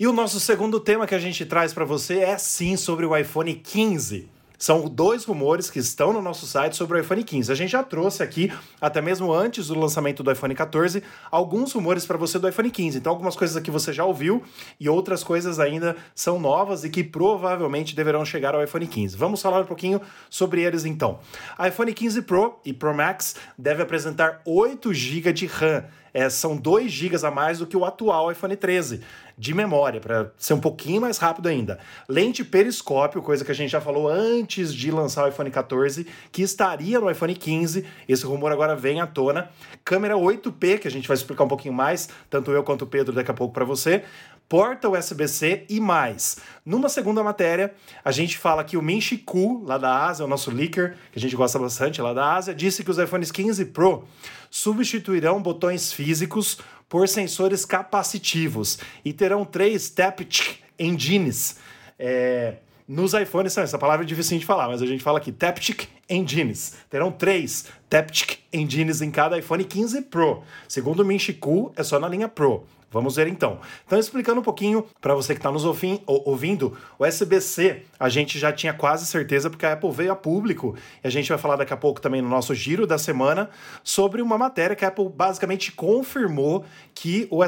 E 0.00 0.06
o 0.06 0.12
nosso 0.12 0.38
segundo 0.38 0.78
tema 0.78 1.08
que 1.08 1.14
a 1.14 1.18
gente 1.18 1.44
traz 1.44 1.74
para 1.74 1.84
você 1.84 2.20
é 2.20 2.38
sim 2.38 2.76
sobre 2.76 3.04
o 3.04 3.16
iPhone 3.16 3.52
15. 3.52 4.37
São 4.58 4.88
dois 4.88 5.24
rumores 5.24 5.70
que 5.70 5.78
estão 5.78 6.12
no 6.12 6.20
nosso 6.20 6.44
site 6.44 6.76
sobre 6.76 6.98
o 6.98 7.00
iPhone 7.00 7.22
15. 7.22 7.52
A 7.52 7.54
gente 7.54 7.70
já 7.70 7.82
trouxe 7.84 8.24
aqui, 8.24 8.52
até 8.80 9.00
mesmo 9.00 9.32
antes 9.32 9.68
do 9.68 9.78
lançamento 9.78 10.20
do 10.22 10.32
iPhone 10.32 10.52
14, 10.52 11.00
alguns 11.30 11.72
rumores 11.72 12.04
para 12.04 12.18
você 12.18 12.40
do 12.40 12.48
iPhone 12.48 12.68
15. 12.68 12.98
Então, 12.98 13.12
algumas 13.12 13.36
coisas 13.36 13.56
aqui 13.56 13.70
você 13.70 13.92
já 13.92 14.04
ouviu 14.04 14.42
e 14.80 14.88
outras 14.88 15.22
coisas 15.22 15.60
ainda 15.60 15.94
são 16.12 16.40
novas 16.40 16.82
e 16.82 16.90
que 16.90 17.04
provavelmente 17.04 17.94
deverão 17.94 18.24
chegar 18.24 18.52
ao 18.52 18.64
iPhone 18.64 18.88
15. 18.88 19.16
Vamos 19.16 19.40
falar 19.40 19.60
um 19.60 19.66
pouquinho 19.66 20.00
sobre 20.28 20.62
eles 20.62 20.84
então. 20.84 21.20
iPhone 21.64 21.94
15 21.94 22.22
Pro 22.22 22.58
e 22.64 22.72
Pro 22.72 22.92
Max 22.92 23.36
deve 23.56 23.80
apresentar 23.80 24.42
8 24.44 24.92
GB 24.92 25.32
de 25.32 25.46
RAM 25.46 25.84
é, 26.12 26.28
são 26.28 26.56
2 26.56 26.90
GB 26.90 27.26
a 27.26 27.30
mais 27.30 27.58
do 27.58 27.66
que 27.66 27.76
o 27.76 27.84
atual 27.84 28.30
iPhone 28.30 28.56
13 28.56 29.00
de 29.36 29.54
memória, 29.54 30.00
para 30.00 30.32
ser 30.36 30.54
um 30.54 30.60
pouquinho 30.60 31.00
mais 31.00 31.16
rápido 31.16 31.48
ainda. 31.48 31.78
Lente 32.08 32.44
periscópio, 32.44 33.22
coisa 33.22 33.44
que 33.44 33.52
a 33.52 33.54
gente 33.54 33.70
já 33.70 33.80
falou 33.80 34.08
antes 34.08 34.74
de 34.74 34.90
lançar 34.90 35.24
o 35.24 35.28
iPhone 35.28 35.48
14, 35.48 36.06
que 36.32 36.42
estaria 36.42 36.98
no 36.98 37.08
iPhone 37.08 37.34
15. 37.34 37.86
Esse 38.08 38.26
rumor 38.26 38.50
agora 38.50 38.74
vem 38.74 39.00
à 39.00 39.06
tona. 39.06 39.48
Câmera 39.84 40.14
8P, 40.14 40.80
que 40.80 40.88
a 40.88 40.90
gente 40.90 41.06
vai 41.06 41.16
explicar 41.16 41.44
um 41.44 41.48
pouquinho 41.48 41.72
mais, 41.72 42.08
tanto 42.28 42.50
eu 42.50 42.64
quanto 42.64 42.82
o 42.82 42.86
Pedro 42.86 43.14
daqui 43.14 43.30
a 43.30 43.34
pouco 43.34 43.54
para 43.54 43.64
você 43.64 44.02
porta 44.48 44.88
USB-C 44.88 45.66
e 45.68 45.78
mais. 45.78 46.38
Numa 46.64 46.88
segunda 46.88 47.22
matéria, 47.22 47.74
a 48.04 48.10
gente 48.10 48.38
fala 48.38 48.64
que 48.64 48.76
o 48.76 48.82
Min 48.82 49.00
Ku, 49.24 49.62
lá 49.64 49.76
da 49.76 50.06
Ásia, 50.06 50.24
o 50.24 50.28
nosso 50.28 50.50
leaker, 50.50 50.96
que 51.12 51.18
a 51.18 51.20
gente 51.20 51.36
gosta 51.36 51.58
bastante 51.58 52.00
lá 52.00 52.14
da 52.14 52.34
Ásia, 52.34 52.54
disse 52.54 52.82
que 52.82 52.90
os 52.90 52.98
iPhones 52.98 53.30
15 53.30 53.66
Pro 53.66 54.04
substituirão 54.50 55.42
botões 55.42 55.92
físicos 55.92 56.58
por 56.88 57.06
sensores 57.06 57.64
capacitivos 57.64 58.78
e 59.04 59.12
terão 59.12 59.44
três 59.44 59.90
Taptic 59.90 60.60
Engines. 60.78 61.56
É, 61.98 62.54
nos 62.88 63.12
iPhones, 63.12 63.58
essa 63.58 63.76
palavra 63.76 64.06
é 64.06 64.08
difícil 64.08 64.38
de 64.38 64.46
falar, 64.46 64.68
mas 64.68 64.80
a 64.80 64.86
gente 64.86 65.02
fala 65.02 65.18
aqui 65.18 65.30
Taptic 65.30 65.88
Engines. 66.08 66.76
Terão 66.88 67.12
três 67.12 67.66
Taptic 67.90 68.38
Engines 68.50 69.02
em 69.02 69.10
cada 69.10 69.38
iPhone 69.38 69.62
15 69.62 70.02
Pro. 70.02 70.42
Segundo 70.66 71.00
o 71.00 71.04
Min 71.04 71.18
Ku, 71.38 71.70
é 71.76 71.82
só 71.82 71.98
na 71.98 72.08
linha 72.08 72.28
Pro. 72.28 72.64
Vamos 72.90 73.16
ver 73.16 73.28
então. 73.28 73.60
Então, 73.84 73.98
explicando 73.98 74.40
um 74.40 74.44
pouquinho 74.44 74.86
para 75.00 75.14
você 75.14 75.34
que 75.34 75.40
está 75.40 75.52
nos 75.52 75.64
ouvindo, 76.06 76.76
o 76.98 77.04
SBC 77.04 77.82
a 78.00 78.08
gente 78.08 78.38
já 78.38 78.50
tinha 78.50 78.72
quase 78.72 79.04
certeza, 79.04 79.50
porque 79.50 79.66
a 79.66 79.74
Apple 79.74 79.90
veio 79.90 80.12
a 80.12 80.16
público, 80.16 80.74
e 81.04 81.06
a 81.06 81.10
gente 81.10 81.28
vai 81.28 81.36
falar 81.36 81.56
daqui 81.56 81.72
a 81.72 81.76
pouco 81.76 82.00
também 82.00 82.22
no 82.22 82.28
nosso 82.28 82.54
giro 82.54 82.86
da 82.86 82.96
semana, 82.96 83.50
sobre 83.84 84.22
uma 84.22 84.38
matéria 84.38 84.74
que 84.74 84.86
a 84.86 84.88
Apple 84.88 85.08
basicamente 85.08 85.70
confirmou 85.72 86.64
que 86.94 87.28
o 87.30 87.44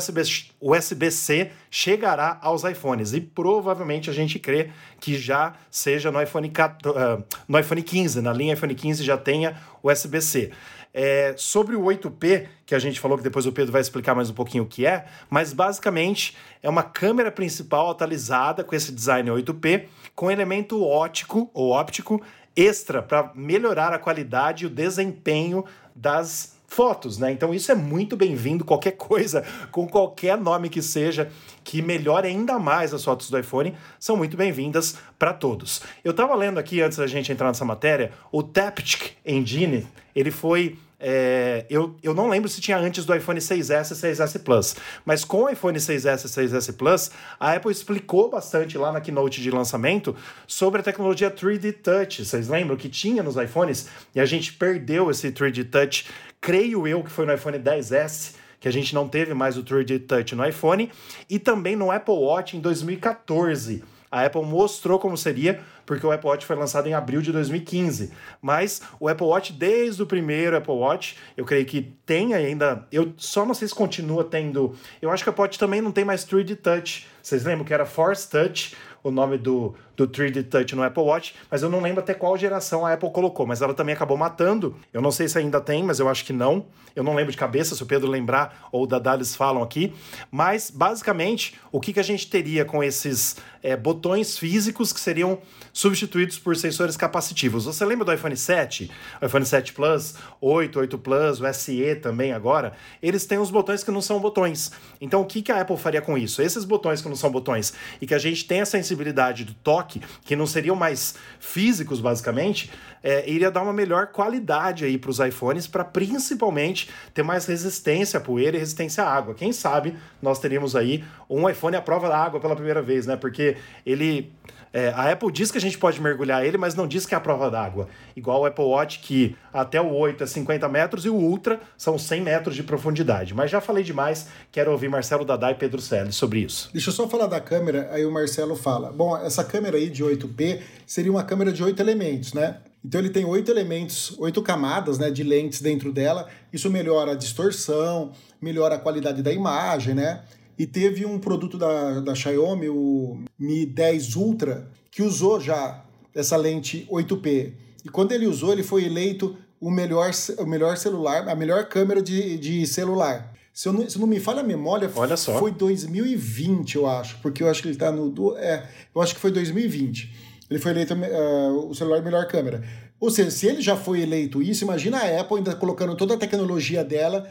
USB-C 0.61 1.50
chegará 1.70 2.38
aos 2.42 2.62
iPhones. 2.64 3.14
E 3.14 3.20
provavelmente 3.20 4.11
a 4.11 4.12
gente 4.12 4.38
crê 4.38 4.70
que 5.00 5.16
já 5.16 5.54
seja 5.70 6.11
no 6.11 6.20
iPhone, 6.20 6.49
uh, 6.49 7.25
no 7.49 7.59
iPhone 7.59 7.82
15, 7.82 8.20
na 8.20 8.32
linha 8.32 8.52
iPhone 8.52 8.75
15 8.75 9.02
já 9.02 9.16
tenha 9.16 9.56
USB-C. 9.82 10.50
É, 10.92 11.35
sobre 11.37 11.76
o 11.76 11.82
8P, 11.82 12.49
que 12.66 12.75
a 12.75 12.78
gente 12.78 12.99
falou 12.99 13.16
que 13.16 13.23
depois 13.23 13.47
o 13.47 13.52
Pedro 13.52 13.70
vai 13.70 13.80
explicar 13.80 14.14
mais 14.14 14.28
um 14.28 14.35
pouquinho 14.35 14.64
o 14.64 14.66
que 14.66 14.85
é, 14.85 15.06
mas 15.28 15.52
basicamente 15.52 16.37
é 16.62 16.68
uma 16.68 16.82
câmera 16.82 17.30
principal 17.30 17.90
atualizada 17.90 18.64
com 18.64 18.75
esse 18.75 18.90
design 18.90 19.30
8P, 19.30 19.87
com 20.14 20.30
elemento 20.30 20.85
óptico 20.85 21.49
ou 21.54 21.70
óptico 21.70 22.20
extra 22.56 23.02
para 23.02 23.32
melhorar 23.35 23.92
a 23.92 23.99
qualidade 23.99 24.64
e 24.64 24.66
o 24.66 24.70
desempenho 24.70 25.64
das 25.94 26.60
fotos, 26.71 27.19
né? 27.19 27.33
Então 27.33 27.53
isso 27.53 27.71
é 27.73 27.75
muito 27.75 28.17
bem-vindo, 28.17 28.65
qualquer 28.65 28.93
coisa, 28.97 29.45
com 29.73 29.89
qualquer 29.89 30.39
nome 30.39 30.69
que 30.71 30.81
seja, 30.81 31.29
que 31.65 31.83
melhore 31.83 32.29
ainda 32.29 32.59
mais 32.59 32.95
as 32.95 33.05
fotos 33.05 33.29
do 33.29 33.39
iPhone, 33.39 33.75
são 33.99 34.17
muito 34.17 34.37
bem-vindas 34.37 34.97
para 35.19 35.35
todos. 35.35 35.83
Eu 36.05 36.12
estava 36.12 36.35
lendo 36.35 36.59
aqui, 36.59 36.81
antes 36.81 36.97
da 36.97 37.09
gente 37.09 37.31
entrar 37.31 37.49
nessa 37.49 37.65
matéria, 37.65 38.12
o 38.31 38.43
Taptic 38.43 39.17
Engine, 39.27 39.87
ele 40.15 40.31
foi 40.31 40.79
é, 41.00 41.64
eu, 41.71 41.97
eu 42.02 42.14
não 42.14 42.28
lembro 42.28 42.49
se 42.49 42.61
tinha 42.61 42.76
antes 42.76 43.07
do 43.07 43.14
iPhone 43.14 43.40
6S 43.40 43.92
e 43.92 44.12
6S 44.12 44.42
Plus, 44.42 44.76
mas 45.04 45.25
com 45.25 45.45
o 45.45 45.49
iPhone 45.49 45.78
6S 45.78 46.25
e 46.25 46.49
6S 46.49 46.76
Plus, 46.76 47.11
a 47.38 47.54
Apple 47.54 47.73
explicou 47.73 48.28
bastante 48.28 48.76
lá 48.76 48.92
na 48.92 49.00
keynote 49.00 49.40
de 49.40 49.50
lançamento 49.50 50.14
sobre 50.47 50.80
a 50.80 50.85
tecnologia 50.85 51.30
3D 51.30 51.73
Touch. 51.83 52.25
Vocês 52.25 52.49
lembram 52.49 52.76
que 52.76 52.90
tinha 52.90 53.23
nos 53.23 53.37
iPhones 53.37 53.88
e 54.14 54.21
a 54.21 54.26
gente 54.26 54.52
perdeu 54.52 55.11
esse 55.11 55.33
3D 55.33 55.71
Touch, 55.71 56.07
creio 56.40 56.87
eu 56.87 57.02
que 57.02 57.11
foi 57.11 57.25
no 57.25 57.33
iPhone 57.33 57.59
10S 57.59 58.35
que 58.61 58.69
a 58.69 58.71
gente 58.71 58.95
não 58.95 59.09
teve 59.09 59.33
mais 59.33 59.57
o 59.57 59.64
3D 59.64 60.07
Touch 60.07 60.35
no 60.35 60.47
iPhone, 60.47 60.90
e 61.30 61.38
também 61.38 61.75
no 61.75 61.90
Apple 61.90 62.14
Watch 62.14 62.59
em 62.59 62.61
2014. 62.61 63.83
A 64.11 64.26
Apple 64.26 64.42
mostrou 64.42 64.99
como 64.99 65.16
seria, 65.16 65.61
porque 65.90 66.06
o 66.06 66.12
Apple 66.12 66.28
Watch 66.28 66.47
foi 66.47 66.54
lançado 66.54 66.87
em 66.87 66.94
abril 66.94 67.20
de 67.20 67.32
2015. 67.32 68.12
Mas 68.40 68.80
o 69.00 69.09
Apple 69.09 69.26
Watch, 69.26 69.52
desde 69.52 70.00
o 70.00 70.06
primeiro 70.06 70.56
Apple 70.56 70.73
Watch, 70.73 71.16
eu 71.37 71.44
creio 71.44 71.66
que 71.66 71.82
tem 72.06 72.32
ainda. 72.32 72.87
Eu 72.92 73.12
só 73.16 73.44
não 73.44 73.54
sei 73.54 73.66
se 73.66 73.75
continua 73.75 74.23
tendo. 74.23 74.76
Eu 75.02 75.11
acho 75.11 75.25
que 75.25 75.28
a 75.28 75.32
Apple 75.32 75.42
Watch 75.42 75.59
também 75.59 75.80
não 75.80 75.90
tem 75.90 76.04
mais 76.04 76.25
3D 76.25 76.54
Touch. 76.54 77.09
Vocês 77.20 77.42
lembram 77.42 77.64
que 77.64 77.75
era 77.75 77.85
Force 77.85 78.30
Touch? 78.30 78.76
o 79.02 79.11
nome 79.11 79.38
do, 79.38 79.75
do 80.00 80.09
3D 80.09 80.49
Touch 80.49 80.75
no 80.75 80.83
Apple 80.83 81.02
Watch, 81.02 81.35
mas 81.50 81.62
eu 81.62 81.69
não 81.69 81.80
lembro 81.80 82.00
até 82.00 82.14
qual 82.14 82.37
geração 82.37 82.87
a 82.87 82.95
Apple 82.95 83.11
colocou, 83.11 83.47
mas 83.47 83.61
ela 83.61 83.75
também 83.75 83.95
acabou 83.95 84.16
matando. 84.16 84.75
Eu 84.92 85.02
não 85.02 85.11
sei 85.11 85.28
se 85.28 85.38
ainda 85.38 85.61
tem, 85.61 85.83
mas 85.83 85.99
eu 85.99 86.09
acho 86.09 86.25
que 86.25 86.33
não. 86.33 86.66
Eu 86.95 87.04
não 87.04 87.14
lembro 87.14 87.30
de 87.30 87.38
cabeça, 87.38 87.75
se 87.75 87.83
o 87.83 87.87
Pedro 87.87 88.09
lembrar 88.09 88.69
ou 88.73 88.83
o 88.83 88.87
Dadalis 88.87 89.35
falam 89.35 89.62
aqui. 89.62 89.92
Mas, 90.30 90.71
basicamente, 90.71 91.59
o 91.71 91.80
que, 91.80 91.92
que 91.92 92.00
a 92.00 92.04
gente 92.04 92.28
teria 92.28 92.64
com 92.64 92.83
esses 92.83 93.37
é, 93.62 93.76
botões 93.76 94.38
físicos 94.38 94.92
que 94.92 95.00
seriam 95.00 95.38
substituídos 95.73 96.38
por 96.38 96.57
sensores 96.57 96.97
capacitivos? 96.97 97.64
Você 97.64 97.85
lembra 97.85 98.04
do 98.04 98.12
iPhone 98.12 98.37
7, 98.37 98.90
o 99.21 99.26
iPhone 99.26 99.47
7 99.47 99.73
Plus, 99.73 100.14
8, 100.40 100.80
8 100.80 100.99
Plus, 100.99 101.40
o 101.40 101.52
SE 101.52 101.95
também 101.97 102.33
agora? 102.33 102.73
Eles 103.02 103.25
têm 103.25 103.38
os 103.38 103.50
botões 103.50 103.85
que 103.85 103.90
não 103.90 104.02
são 104.02 104.19
botões. 104.19 104.73
Então, 105.00 105.21
o 105.21 105.26
que, 105.26 105.42
que 105.42 105.52
a 105.52 105.61
Apple 105.61 105.76
faria 105.76 106.02
com 106.02 106.19
isso? 106.19 106.42
Esses 106.42 106.64
botões 106.64 107.00
que 107.00 107.09
não 107.09 107.16
são 107.16 107.30
botões 107.30 107.73
e 108.00 108.07
que 108.07 108.14
a 108.14 108.19
gente 108.19 108.45
tem 108.47 108.61
a 108.61 108.66
sensibilidade 108.66 109.45
do 109.45 109.54
toque 109.54 109.89
dock, 109.90 110.00
que 110.25 110.37
não 110.37 110.47
seriam 110.47 110.76
mais 110.76 111.14
físicos, 111.38 112.00
basicamente, 112.00 112.70
é, 113.02 113.28
iria 113.28 113.50
dar 113.50 113.62
uma 113.62 113.73
melhor 113.73 114.09
qualidade 114.09 114.85
aí 114.85 114.99
para 114.99 115.11
os 115.11 115.18
iPhones, 115.18 115.66
para 115.66 115.85
principalmente 115.85 116.90
ter 117.12 117.23
mais 117.23 117.47
resistência 117.47 118.18
à 118.18 118.20
poeira 118.20 118.56
e 118.56 118.61
resistência 118.61 119.02
à 119.02 119.12
água. 119.12 119.35
Quem 119.35 119.52
sabe 119.52 119.97
nós 120.20 120.38
teríamos 120.38 120.76
aí 120.76 121.04
um 121.28 121.49
iPhone 121.49 121.76
à 121.76 121.82
prova 121.82 122.09
da 122.09 122.18
água 122.18 122.40
pela 122.40 122.54
primeira 122.54 122.82
vez, 122.82 123.06
né? 123.06 123.16
Porque 123.16 123.56
ele 123.85 124.32
é, 124.73 124.89
a 124.91 125.11
Apple 125.11 125.33
diz 125.33 125.50
que 125.50 125.59
a 125.59 125.61
gente 125.61 125.77
pode 125.77 126.00
mergulhar 126.00 126.45
ele, 126.45 126.57
mas 126.57 126.75
não 126.75 126.87
diz 126.87 127.05
que 127.05 127.15
é 127.15 127.19
a 127.19 127.21
prova 127.21 127.50
d'água. 127.50 127.89
Igual 128.15 128.43
o 128.43 128.47
Apple 128.47 128.65
Watch, 128.65 129.00
que 129.00 129.37
até 129.53 129.81
o 129.81 129.93
8 129.93 130.23
é 130.23 130.27
50 130.27 130.69
metros 130.69 131.05
e 131.05 131.09
o 131.09 131.15
Ultra 131.15 131.61
são 131.77 131.99
100 131.99 132.23
metros 132.23 132.55
de 132.55 132.62
profundidade. 132.62 133.35
Mas 133.35 133.50
já 133.50 133.61
falei 133.61 133.83
demais, 133.83 134.29
quero 134.53 134.71
ouvir 134.71 134.89
Marcelo 134.89 135.25
Dadá 135.25 135.50
e 135.50 135.55
Pedro 135.55 135.81
Selle 135.81 136.12
sobre 136.12 136.41
isso. 136.41 136.71
Deixa 136.73 136.91
eu 136.91 136.95
só 136.95 137.09
falar 137.09 137.27
da 137.27 137.41
câmera, 137.41 137.89
aí 137.93 138.07
o 138.07 138.12
Marcelo 138.12 138.55
fala. 138.55 138.93
Bom, 138.93 139.17
essa 139.17 139.43
câmera 139.43 139.77
aí 139.77 139.91
de 139.91 140.05
8P 140.05 140.61
seria 140.87 141.11
uma 141.11 141.25
câmera 141.25 141.53
de 141.53 141.62
8 141.62 141.81
elementos, 141.81 142.33
né? 142.33 142.59
Então 142.85 142.99
ele 142.99 143.11
tem 143.11 143.27
oito 143.27 143.50
elementos, 143.50 144.19
oito 144.19 144.41
camadas 144.41 144.99
né, 144.99 145.11
de 145.11 145.23
lentes 145.23 145.61
dentro 145.61 145.93
dela. 145.93 146.29
Isso 146.50 146.71
melhora 146.71 147.12
a 147.12 147.15
distorção, 147.15 148.12
melhora 148.41 148.77
a 148.77 148.79
qualidade 148.79 149.23
da 149.23 149.31
imagem, 149.31 149.95
né? 149.95 150.23
E 150.61 150.67
teve 150.67 151.07
um 151.07 151.19
produto 151.19 151.57
da, 151.57 152.00
da 152.00 152.14
Xiaomi, 152.14 152.69
o 152.69 153.19
Mi 153.38 153.64
10 153.64 154.14
Ultra, 154.14 154.71
que 154.90 155.02
usou 155.02 155.40
já 155.40 155.83
essa 156.14 156.37
lente 156.37 156.87
8P. 156.90 157.55
E 157.83 157.88
quando 157.88 158.12
ele 158.12 158.26
usou, 158.26 158.52
ele 158.52 158.62
foi 158.62 158.85
eleito 158.85 159.38
o 159.59 159.71
melhor, 159.71 160.11
o 160.37 160.45
melhor 160.45 160.76
celular, 160.76 161.26
a 161.26 161.35
melhor 161.35 161.67
câmera 161.67 162.02
de, 162.02 162.37
de 162.37 162.67
celular. 162.67 163.33
Se 163.55 163.71
eu, 163.71 163.73
não, 163.73 163.88
se 163.88 163.99
não 163.99 164.07
me 164.07 164.21
falha 164.21 164.40
a 164.40 164.45
memória, 164.45 164.90
Olha 164.95 165.17
só. 165.17 165.38
foi 165.38 165.50
2020, 165.50 166.76
eu 166.76 166.87
acho. 166.87 167.17
Porque 167.23 167.43
eu 167.43 167.49
acho 167.49 167.62
que 167.62 167.69
ele 167.69 167.76
está 167.76 167.90
no. 167.90 168.37
É, 168.37 168.69
eu 168.95 169.00
acho 169.00 169.14
que 169.14 169.21
foi 169.21 169.31
2020. 169.31 170.14
Ele 170.50 170.61
foi 170.61 170.73
eleito 170.73 170.93
uh, 170.93 171.71
o 171.71 171.75
celular 171.75 172.02
melhor 172.02 172.29
câmera. 172.29 172.62
Ou 173.00 173.11
seja, 173.11 173.31
se 173.31 173.47
ele 173.47 173.62
já 173.62 173.79
foi 173.79 174.02
eleito 174.02 174.43
isso, 174.43 174.62
imagina 174.62 174.99
a 174.99 175.21
Apple 175.23 175.38
ainda 175.38 175.55
colocando 175.55 175.97
toda 175.97 176.12
a 176.12 176.19
tecnologia 176.19 176.85
dela 176.85 177.26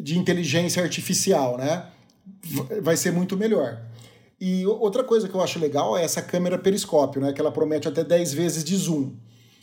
de 0.00 0.16
inteligência 0.16 0.80
artificial, 0.80 1.58
né? 1.58 1.86
Vai 2.82 2.96
ser 2.96 3.12
muito 3.12 3.36
melhor. 3.36 3.80
E 4.40 4.66
outra 4.66 5.04
coisa 5.04 5.28
que 5.28 5.34
eu 5.34 5.42
acho 5.42 5.58
legal 5.58 5.96
é 5.96 6.02
essa 6.02 6.22
câmera 6.22 6.58
periscópio, 6.58 7.20
né? 7.20 7.32
Que 7.32 7.40
ela 7.40 7.52
promete 7.52 7.86
até 7.86 8.02
10 8.02 8.32
vezes 8.32 8.64
de 8.64 8.74
zoom. 8.74 9.12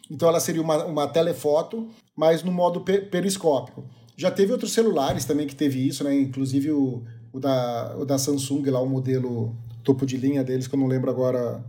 Então 0.10 0.30
ela 0.30 0.40
seria 0.40 0.62
uma, 0.62 0.86
uma 0.86 1.08
telefoto, 1.08 1.88
mas 2.16 2.44
no 2.44 2.52
modo 2.52 2.82
periscópio. 2.82 3.84
Já 4.16 4.32
teve 4.32 4.52
outros 4.52 4.74
celulares 4.74 5.26
também 5.26 5.48
que 5.48 5.56
teve 5.56 5.88
isso, 5.88 6.04
né? 6.04 6.14
Inclusive 6.14 6.72
o, 6.72 7.04
o, 7.34 7.40
da, 7.40 7.96
o 7.98 8.06
da 8.06 8.18
Samsung, 8.18 8.70
lá 8.70 8.80
o 8.80 8.88
modelo 8.88 9.56
topo 9.84 10.06
de 10.06 10.18
linha 10.18 10.44
deles, 10.44 10.68
que 10.68 10.76
eu 10.76 10.80
não 10.80 10.88
lembro 10.88 11.10
agora. 11.10 11.64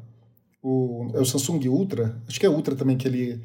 O, 0.63 1.11
é 1.15 1.21
o 1.21 1.25
Samsung 1.25 1.67
Ultra. 1.69 2.21
Acho 2.29 2.39
que 2.39 2.47
é 2.47 2.51
Ultra 2.51 2.75
também 2.77 2.97
que 2.97 3.09
ele 3.09 3.41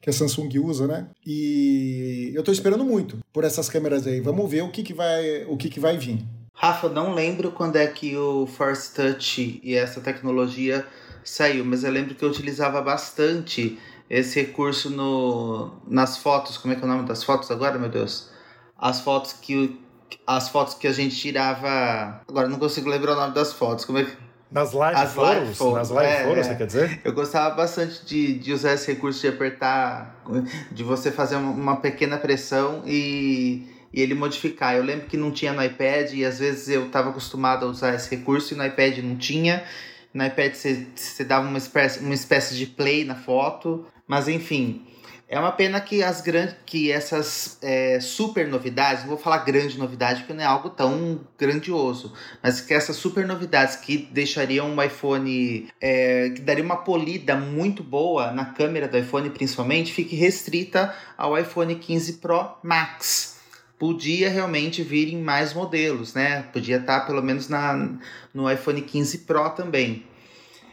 que 0.00 0.08
a 0.08 0.12
Samsung 0.12 0.48
usa, 0.60 0.86
né? 0.86 1.08
E 1.26 2.30
eu 2.34 2.40
estou 2.40 2.52
esperando 2.52 2.84
muito 2.84 3.18
por 3.32 3.42
essas 3.42 3.68
câmeras 3.68 4.06
aí. 4.06 4.20
Vamos 4.20 4.48
ver 4.48 4.62
o 4.62 4.70
que, 4.70 4.84
que 4.84 4.94
vai 4.94 5.44
o 5.44 5.56
que, 5.56 5.68
que 5.68 5.80
vai 5.80 5.96
vir. 5.96 6.24
Rafa, 6.60 6.88
não 6.88 7.14
lembro 7.14 7.52
quando 7.52 7.76
é 7.76 7.86
que 7.86 8.16
o 8.16 8.44
Force 8.44 8.92
Touch 8.92 9.60
e 9.62 9.76
essa 9.76 10.00
tecnologia 10.00 10.84
saiu, 11.22 11.64
mas 11.64 11.84
eu 11.84 11.92
lembro 11.92 12.16
que 12.16 12.24
eu 12.24 12.28
utilizava 12.28 12.82
bastante 12.82 13.78
esse 14.10 14.40
recurso 14.40 14.90
no, 14.90 15.70
nas 15.86 16.16
fotos. 16.16 16.58
Como 16.58 16.74
é 16.74 16.76
que 16.76 16.82
é 16.82 16.84
o 16.84 16.88
nome 16.88 17.06
das 17.06 17.22
fotos 17.22 17.48
agora, 17.52 17.78
meu 17.78 17.88
Deus? 17.88 18.30
As 18.76 19.00
fotos 19.00 19.32
que 19.34 19.80
as 20.26 20.48
fotos 20.48 20.74
que 20.74 20.88
a 20.88 20.92
gente 20.92 21.14
tirava. 21.14 22.22
Agora 22.26 22.48
não 22.48 22.58
consigo 22.58 22.88
lembrar 22.88 23.12
o 23.12 23.16
nome 23.16 23.34
das 23.34 23.52
fotos. 23.52 23.84
Como 23.84 23.98
é 23.98 24.04
que 24.04 24.16
nas 24.50 24.72
live 24.72 25.00
As 25.00 25.12
photos, 25.12 25.30
live 25.30 25.54
photos, 25.54 25.74
nas 25.74 25.90
live 25.90 26.12
é, 26.12 26.24
photos, 26.24 26.46
você 26.46 26.54
quer 26.56 26.66
dizer? 26.66 27.00
Eu 27.04 27.12
gostava 27.12 27.54
bastante 27.54 28.04
de, 28.04 28.36
de 28.36 28.52
usar 28.52 28.72
esse 28.72 28.90
recurso 28.92 29.20
de 29.20 29.28
apertar, 29.28 30.24
de 30.72 30.82
você 30.82 31.12
fazer 31.12 31.36
uma 31.36 31.76
pequena 31.76 32.16
pressão 32.16 32.82
e 32.84 33.77
e 33.92 34.00
ele 34.00 34.14
modificar. 34.14 34.74
Eu 34.74 34.82
lembro 34.82 35.06
que 35.06 35.16
não 35.16 35.30
tinha 35.30 35.52
no 35.52 35.62
iPad 35.62 36.12
e 36.12 36.24
às 36.24 36.38
vezes 36.38 36.68
eu 36.68 36.86
estava 36.86 37.10
acostumado 37.10 37.66
a 37.66 37.68
usar 37.68 37.94
esse 37.94 38.14
recurso 38.14 38.54
e 38.54 38.56
no 38.56 38.64
iPad 38.64 38.98
não 38.98 39.16
tinha. 39.16 39.64
No 40.12 40.24
iPad 40.24 40.54
você, 40.54 41.24
dava 41.24 41.46
uma 41.46 41.58
espécie, 41.58 42.00
uma 42.00 42.14
espécie 42.14 42.56
de 42.56 42.66
play 42.66 43.04
na 43.04 43.14
foto, 43.14 43.86
mas 44.06 44.28
enfim. 44.28 44.84
É 45.30 45.38
uma 45.38 45.52
pena 45.52 45.78
que 45.78 46.02
as 46.02 46.22
grandes, 46.22 46.56
que 46.64 46.90
essas 46.90 47.58
é, 47.60 48.00
super 48.00 48.48
novidades, 48.48 49.02
não 49.02 49.10
vou 49.10 49.18
falar 49.18 49.44
grande 49.44 49.78
novidade 49.78 50.20
porque 50.20 50.32
não 50.32 50.42
é 50.42 50.46
algo 50.46 50.70
tão 50.70 51.20
grandioso, 51.38 52.14
mas 52.42 52.62
que 52.62 52.72
essas 52.72 52.96
super 52.96 53.26
novidades 53.26 53.76
que 53.76 53.98
deixariam 54.10 54.74
o 54.74 54.82
iPhone, 54.82 55.68
é, 55.82 56.30
que 56.30 56.40
daria 56.40 56.64
uma 56.64 56.78
polida 56.78 57.36
muito 57.36 57.82
boa 57.82 58.32
na 58.32 58.46
câmera 58.46 58.88
do 58.88 58.96
iPhone 58.96 59.28
principalmente, 59.28 59.92
fique 59.92 60.16
restrita 60.16 60.94
ao 61.18 61.38
iPhone 61.38 61.74
15 61.74 62.14
Pro 62.14 62.56
Max 62.62 63.37
podia 63.78 64.28
realmente 64.28 64.82
vir 64.82 65.12
em 65.12 65.22
mais 65.22 65.54
modelos, 65.54 66.14
né? 66.14 66.42
Podia 66.52 66.78
estar 66.78 67.06
pelo 67.06 67.22
menos 67.22 67.48
na, 67.48 67.98
no 68.34 68.50
iPhone 68.50 68.82
15 68.82 69.18
Pro 69.18 69.50
também. 69.50 70.04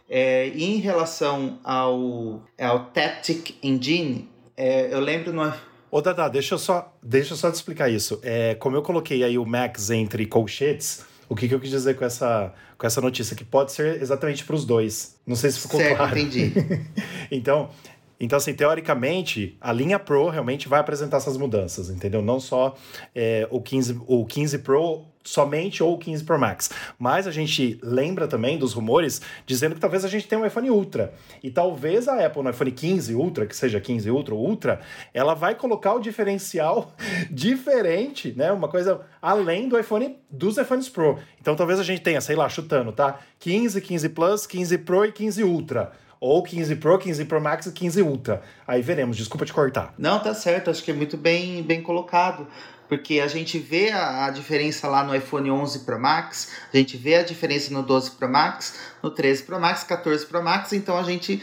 É, 0.10 0.50
e 0.50 0.64
em 0.64 0.78
relação 0.78 1.60
ao, 1.64 2.44
ao 2.60 2.86
Taptic 2.86 3.56
Engine, 3.64 4.30
é, 4.56 4.94
eu 4.94 5.00
lembro 5.00 5.34
no. 5.34 5.54
Ô, 5.90 6.02
Dada, 6.02 6.28
deixa 6.28 6.56
eu 6.56 6.60
só, 6.60 6.94
deixa 7.02 7.34
eu 7.34 7.38
só 7.38 7.50
te 7.50 7.56
explicar 7.56 7.90
isso. 7.90 8.20
É, 8.22 8.56
como 8.56 8.76
eu 8.76 8.82
coloquei 8.82 9.24
aí 9.24 9.38
o 9.38 9.46
Max 9.46 9.90
entre 9.90 10.26
colchetes, 10.26 11.06
o 11.28 11.36
que, 11.36 11.48
que 11.48 11.56
eu 11.56 11.60
quis 11.60 11.70
dizer 11.70 11.96
com 11.96 12.06
essa, 12.06 12.54
com 12.78 12.86
essa 12.86 13.02
notícia? 13.02 13.36
Que 13.36 13.44
pode 13.44 13.72
ser 13.72 14.02
exatamente 14.02 14.44
para 14.44 14.56
os 14.56 14.66
dois. 14.66 15.16
Não 15.26 15.36
sei 15.36 15.50
se 15.52 15.60
ficou 15.60 15.80
certo, 15.80 15.98
claro. 15.98 16.18
entendi. 16.18 16.54
então, 17.32 17.70
então, 18.20 18.38
assim, 18.38 18.54
teoricamente, 18.54 19.58
a 19.60 19.72
linha 19.72 20.00
Pro 20.00 20.30
realmente 20.30 20.68
vai 20.68 20.80
apresentar 20.80 21.18
essas 21.18 21.38
mudanças, 21.38 21.90
entendeu? 21.90 22.22
Não 22.22 22.40
só 22.40 22.76
é, 23.14 23.48
o, 23.52 23.62
15, 23.62 24.02
o 24.08 24.26
15 24.26 24.60
Pro 24.60 25.06
somente 25.26 25.82
ou 25.82 25.96
o 25.96 25.98
15 25.98 26.24
Pro 26.24 26.40
Max. 26.40 26.70
Mas 26.98 27.28
a 27.28 27.32
gente 27.32 27.80
lembra 27.84 28.28
também 28.28 28.58
dos 28.58 28.74
rumores 28.74 29.22
dizendo 29.46 29.76
que 29.76 29.82
talvez 29.82 30.06
a 30.06 30.08
gente 30.08 30.28
tenha 30.28 30.40
um 30.40 30.46
iPhone 30.46 30.70
Ultra. 30.70 31.14
E 31.44 31.50
talvez 31.50 32.08
a 32.08 32.26
Apple 32.26 32.44
no 32.44 32.50
iPhone 32.52 32.72
15 32.72 33.16
Ultra, 33.16 33.46
que 33.46 33.56
seja 33.56 33.82
15 33.82 34.10
Ultra 34.10 34.36
ou 34.36 34.48
Ultra, 34.48 34.80
ela 35.14 35.34
vai 35.34 35.56
colocar 35.56 35.94
o 35.96 36.00
diferencial 36.00 36.94
diferente, 37.30 38.34
né? 38.38 38.52
Uma 38.52 38.68
coisa 38.68 39.02
além 39.22 39.68
do 39.68 39.78
iPhone 39.78 40.16
dos 40.30 40.58
iPhones 40.58 40.88
Pro. 40.88 41.18
Então 41.42 41.56
talvez 41.56 41.80
a 41.80 41.84
gente 41.84 42.02
tenha, 42.02 42.22
sei 42.22 42.36
lá, 42.36 42.48
chutando, 42.48 42.92
tá? 42.92 43.20
15, 43.40 43.82
15 43.82 44.10
Plus, 44.10 44.46
15 44.46 44.78
Pro 44.80 45.06
e 45.06 45.12
15 45.12 45.44
Ultra 45.44 46.05
ou 46.26 46.42
15 46.42 46.76
Pro, 46.78 46.98
15 46.98 47.26
Pro 47.26 47.40
Max 47.40 47.68
e 47.68 47.72
15 47.72 48.02
Ultra. 48.02 48.42
Aí 48.68 48.82
veremos, 48.82 49.16
desculpa 49.16 49.46
te 49.46 49.54
cortar. 49.54 49.94
Não, 49.98 50.20
tá 50.20 50.34
certo, 50.34 50.72
acho 50.72 50.84
que 50.84 50.90
é 50.90 50.94
muito 50.94 51.16
bem, 51.16 51.62
bem 51.62 51.84
colocado. 51.84 52.48
Porque 52.90 53.20
a 53.20 53.28
gente 53.28 53.58
vê 53.58 53.92
a, 53.92 54.30
diferença 54.30 54.88
lá 54.88 55.04
no 55.04 55.16
iPhone 55.16 55.50
11 55.50 55.80
Pro 55.80 56.00
Max, 56.00 56.52
a 56.72 56.78
gente 56.78 56.98
vê 56.98 57.16
a 57.16 57.24
diferença 57.24 57.74
no 57.74 57.82
12 57.82 58.12
Pro 58.12 58.30
Max, 58.30 58.80
no 59.02 59.10
13 59.10 59.44
Pro 59.44 59.60
Max, 59.60 59.84
14 59.84 60.26
Pro 60.28 60.44
Max, 60.44 60.72
então 60.72 60.96
a 60.96 61.02
gente, 61.02 61.42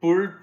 por, 0.00 0.36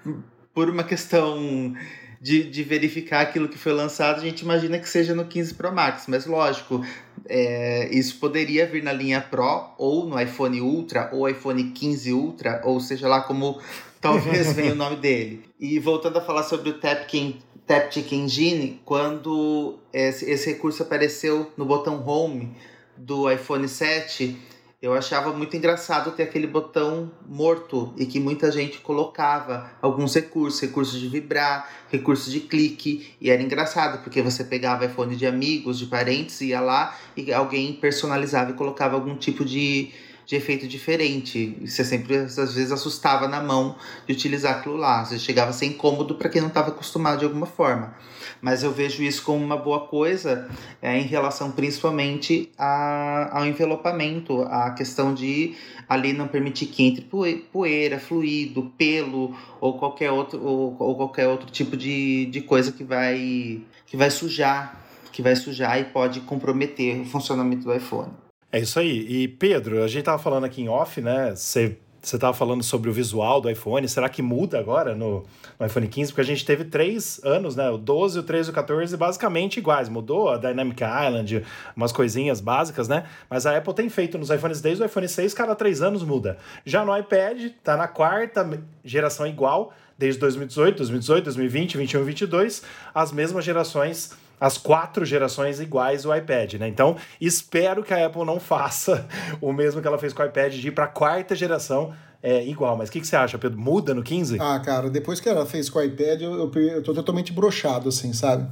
por 0.54 0.70
uma 0.70 0.84
questão 0.84 1.74
de, 2.18 2.44
de 2.44 2.62
verificar 2.62 3.20
aquilo 3.20 3.46
que 3.46 3.58
foi 3.58 3.72
lançado, 3.72 4.20
a 4.20 4.24
gente 4.24 4.40
imagina 4.40 4.78
que 4.78 4.88
seja 4.88 5.14
no 5.14 5.26
15 5.26 5.54
Pro 5.54 5.70
Max, 5.70 6.06
mas 6.08 6.24
lógico, 6.24 6.82
é, 7.28 7.88
isso 7.92 8.18
poderia 8.18 8.66
vir 8.66 8.82
na 8.82 8.92
linha 8.92 9.20
Pro 9.20 9.70
ou 9.76 10.06
no 10.06 10.20
iPhone 10.20 10.60
Ultra 10.60 11.10
ou 11.12 11.28
iPhone 11.28 11.62
15 11.70 12.12
Ultra, 12.12 12.62
ou 12.64 12.80
seja 12.80 13.06
lá 13.06 13.20
como 13.20 13.60
talvez 14.00 14.52
venha 14.54 14.72
o 14.72 14.76
nome 14.76 14.96
dele. 14.96 15.44
E 15.60 15.78
voltando 15.78 16.18
a 16.18 16.20
falar 16.20 16.42
sobre 16.42 16.70
o 16.70 16.78
Tapkin, 16.78 17.38
Taptic 17.66 18.12
Engine, 18.12 18.80
quando 18.84 19.78
esse, 19.92 20.28
esse 20.30 20.50
recurso 20.52 20.82
apareceu 20.82 21.52
no 21.56 21.64
botão 21.64 22.02
Home 22.06 22.56
do 22.96 23.30
iPhone 23.30 23.68
7, 23.68 24.36
eu 24.80 24.94
achava 24.94 25.32
muito 25.32 25.56
engraçado 25.56 26.12
ter 26.12 26.22
aquele 26.22 26.46
botão 26.46 27.10
morto 27.26 27.92
e 27.96 28.06
que 28.06 28.20
muita 28.20 28.52
gente 28.52 28.78
colocava 28.78 29.72
alguns 29.82 30.14
recursos, 30.14 30.60
recursos 30.60 31.00
de 31.00 31.08
vibrar, 31.08 31.68
recursos 31.90 32.32
de 32.32 32.38
clique, 32.38 33.12
e 33.20 33.28
era 33.28 33.42
engraçado 33.42 34.04
porque 34.04 34.22
você 34.22 34.44
pegava 34.44 34.86
iPhone 34.86 35.16
de 35.16 35.26
amigos, 35.26 35.80
de 35.80 35.86
parentes, 35.86 36.40
ia 36.42 36.60
lá 36.60 36.96
e 37.16 37.32
alguém 37.32 37.72
personalizava 37.72 38.52
e 38.52 38.54
colocava 38.54 38.94
algum 38.94 39.16
tipo 39.16 39.44
de, 39.44 39.90
de 40.24 40.36
efeito 40.36 40.68
diferente. 40.68 41.58
Você 41.66 41.84
sempre, 41.84 42.16
às 42.16 42.36
vezes, 42.36 42.70
assustava 42.70 43.26
na 43.26 43.42
mão 43.42 43.74
de 44.06 44.12
utilizar 44.12 44.58
aquilo 44.58 44.76
lá. 44.76 45.04
Você 45.04 45.18
chegava 45.18 45.50
a 45.50 45.52
ser 45.52 45.66
incômodo 45.66 46.14
para 46.14 46.28
quem 46.28 46.40
não 46.40 46.48
estava 46.48 46.68
acostumado 46.68 47.18
de 47.18 47.24
alguma 47.24 47.46
forma. 47.46 47.96
Mas 48.40 48.62
eu 48.62 48.70
vejo 48.70 49.02
isso 49.02 49.22
como 49.22 49.44
uma 49.44 49.56
boa 49.56 49.80
coisa 49.86 50.48
é, 50.80 50.98
em 50.98 51.02
relação 51.02 51.50
principalmente 51.50 52.50
a, 52.58 53.38
ao 53.38 53.46
envelopamento, 53.46 54.42
a 54.42 54.70
questão 54.70 55.12
de 55.12 55.54
ali 55.88 56.12
não 56.12 56.28
permitir 56.28 56.66
que 56.66 56.84
entre 56.84 57.04
poeira, 57.52 57.98
fluido, 57.98 58.72
pelo 58.76 59.34
ou 59.60 59.78
qualquer 59.78 60.10
outro, 60.10 60.42
ou, 60.42 60.76
ou 60.78 60.96
qualquer 60.96 61.26
outro 61.28 61.50
tipo 61.50 61.76
de, 61.76 62.26
de 62.26 62.40
coisa 62.40 62.72
que 62.72 62.84
vai, 62.84 63.60
que 63.86 63.96
vai 63.96 64.10
sujar 64.10 64.84
que 65.18 65.22
vai 65.22 65.34
sujar 65.34 65.80
e 65.80 65.84
pode 65.84 66.20
comprometer 66.20 67.00
o 67.00 67.04
funcionamento 67.04 67.64
do 67.64 67.74
iPhone. 67.74 68.12
É 68.52 68.60
isso 68.60 68.78
aí. 68.78 69.04
E 69.08 69.26
Pedro, 69.26 69.82
a 69.82 69.88
gente 69.88 70.04
tava 70.04 70.22
falando 70.22 70.44
aqui 70.44 70.62
em 70.62 70.68
off, 70.68 71.00
né? 71.00 71.34
Você 71.34 71.76
você 72.00 72.16
estava 72.16 72.32
falando 72.32 72.62
sobre 72.62 72.88
o 72.88 72.92
visual 72.92 73.40
do 73.40 73.50
iPhone, 73.50 73.86
será 73.88 74.08
que 74.08 74.22
muda 74.22 74.58
agora 74.58 74.94
no, 74.94 75.24
no, 75.58 75.66
iPhone 75.66 75.88
15? 75.88 76.12
Porque 76.12 76.20
a 76.20 76.24
gente 76.24 76.44
teve 76.44 76.64
três 76.64 77.20
anos, 77.24 77.56
né? 77.56 77.68
O 77.70 77.76
12, 77.76 78.20
o 78.20 78.22
13 78.22 78.48
e 78.48 78.52
o 78.52 78.54
14 78.54 78.96
basicamente 78.96 79.58
iguais. 79.58 79.88
Mudou 79.88 80.28
a 80.28 80.36
Dynamic 80.36 80.82
Island, 80.82 81.44
umas 81.76 81.92
coisinhas 81.92 82.40
básicas, 82.40 82.88
né? 82.88 83.04
Mas 83.28 83.46
a 83.46 83.56
Apple 83.56 83.74
tem 83.74 83.88
feito 83.88 84.16
nos 84.16 84.30
iPhones 84.30 84.60
desde 84.60 84.82
o 84.82 84.86
iPhone 84.86 85.08
6, 85.08 85.34
cada 85.34 85.54
três 85.54 85.82
anos 85.82 86.02
muda. 86.02 86.38
Já 86.64 86.84
no 86.84 86.96
iPad, 86.96 87.50
tá 87.62 87.76
na 87.76 87.88
quarta 87.88 88.48
geração 88.84 89.26
igual, 89.26 89.72
desde 89.98 90.20
2018, 90.20 90.76
2018, 90.78 91.24
2020, 91.24 91.72
2021 91.74 91.98
e 91.98 92.04
2022, 92.04 92.62
as 92.94 93.12
mesmas 93.12 93.44
gerações 93.44 94.12
as 94.40 94.56
quatro 94.56 95.04
gerações 95.04 95.60
iguais 95.60 96.04
o 96.04 96.14
iPad, 96.14 96.54
né? 96.54 96.68
Então, 96.68 96.96
espero 97.20 97.82
que 97.82 97.92
a 97.92 98.06
Apple 98.06 98.24
não 98.24 98.38
faça 98.38 99.06
o 99.40 99.52
mesmo 99.52 99.80
que 99.80 99.88
ela 99.88 99.98
fez 99.98 100.12
com 100.12 100.22
o 100.22 100.26
iPad 100.26 100.54
de 100.54 100.68
ir 100.68 100.70
para 100.72 100.84
a 100.84 100.88
quarta 100.88 101.34
geração 101.34 101.92
é, 102.22 102.44
igual. 102.44 102.76
Mas 102.76 102.88
o 102.88 102.92
que, 102.92 103.00
que, 103.00 103.06
você 103.06 103.16
acha, 103.16 103.38
Pedro? 103.38 103.58
Muda 103.58 103.94
no 103.94 104.02
15? 104.02 104.38
Ah, 104.40 104.60
cara, 104.60 104.90
depois 104.90 105.20
que 105.20 105.28
ela 105.28 105.46
fez 105.46 105.68
com 105.68 105.78
o 105.78 105.82
iPad, 105.82 106.22
eu, 106.22 106.34
eu, 106.34 106.62
eu 106.62 106.82
tô 106.82 106.94
totalmente 106.94 107.32
brochado, 107.32 107.88
assim, 107.88 108.12
sabe? 108.12 108.48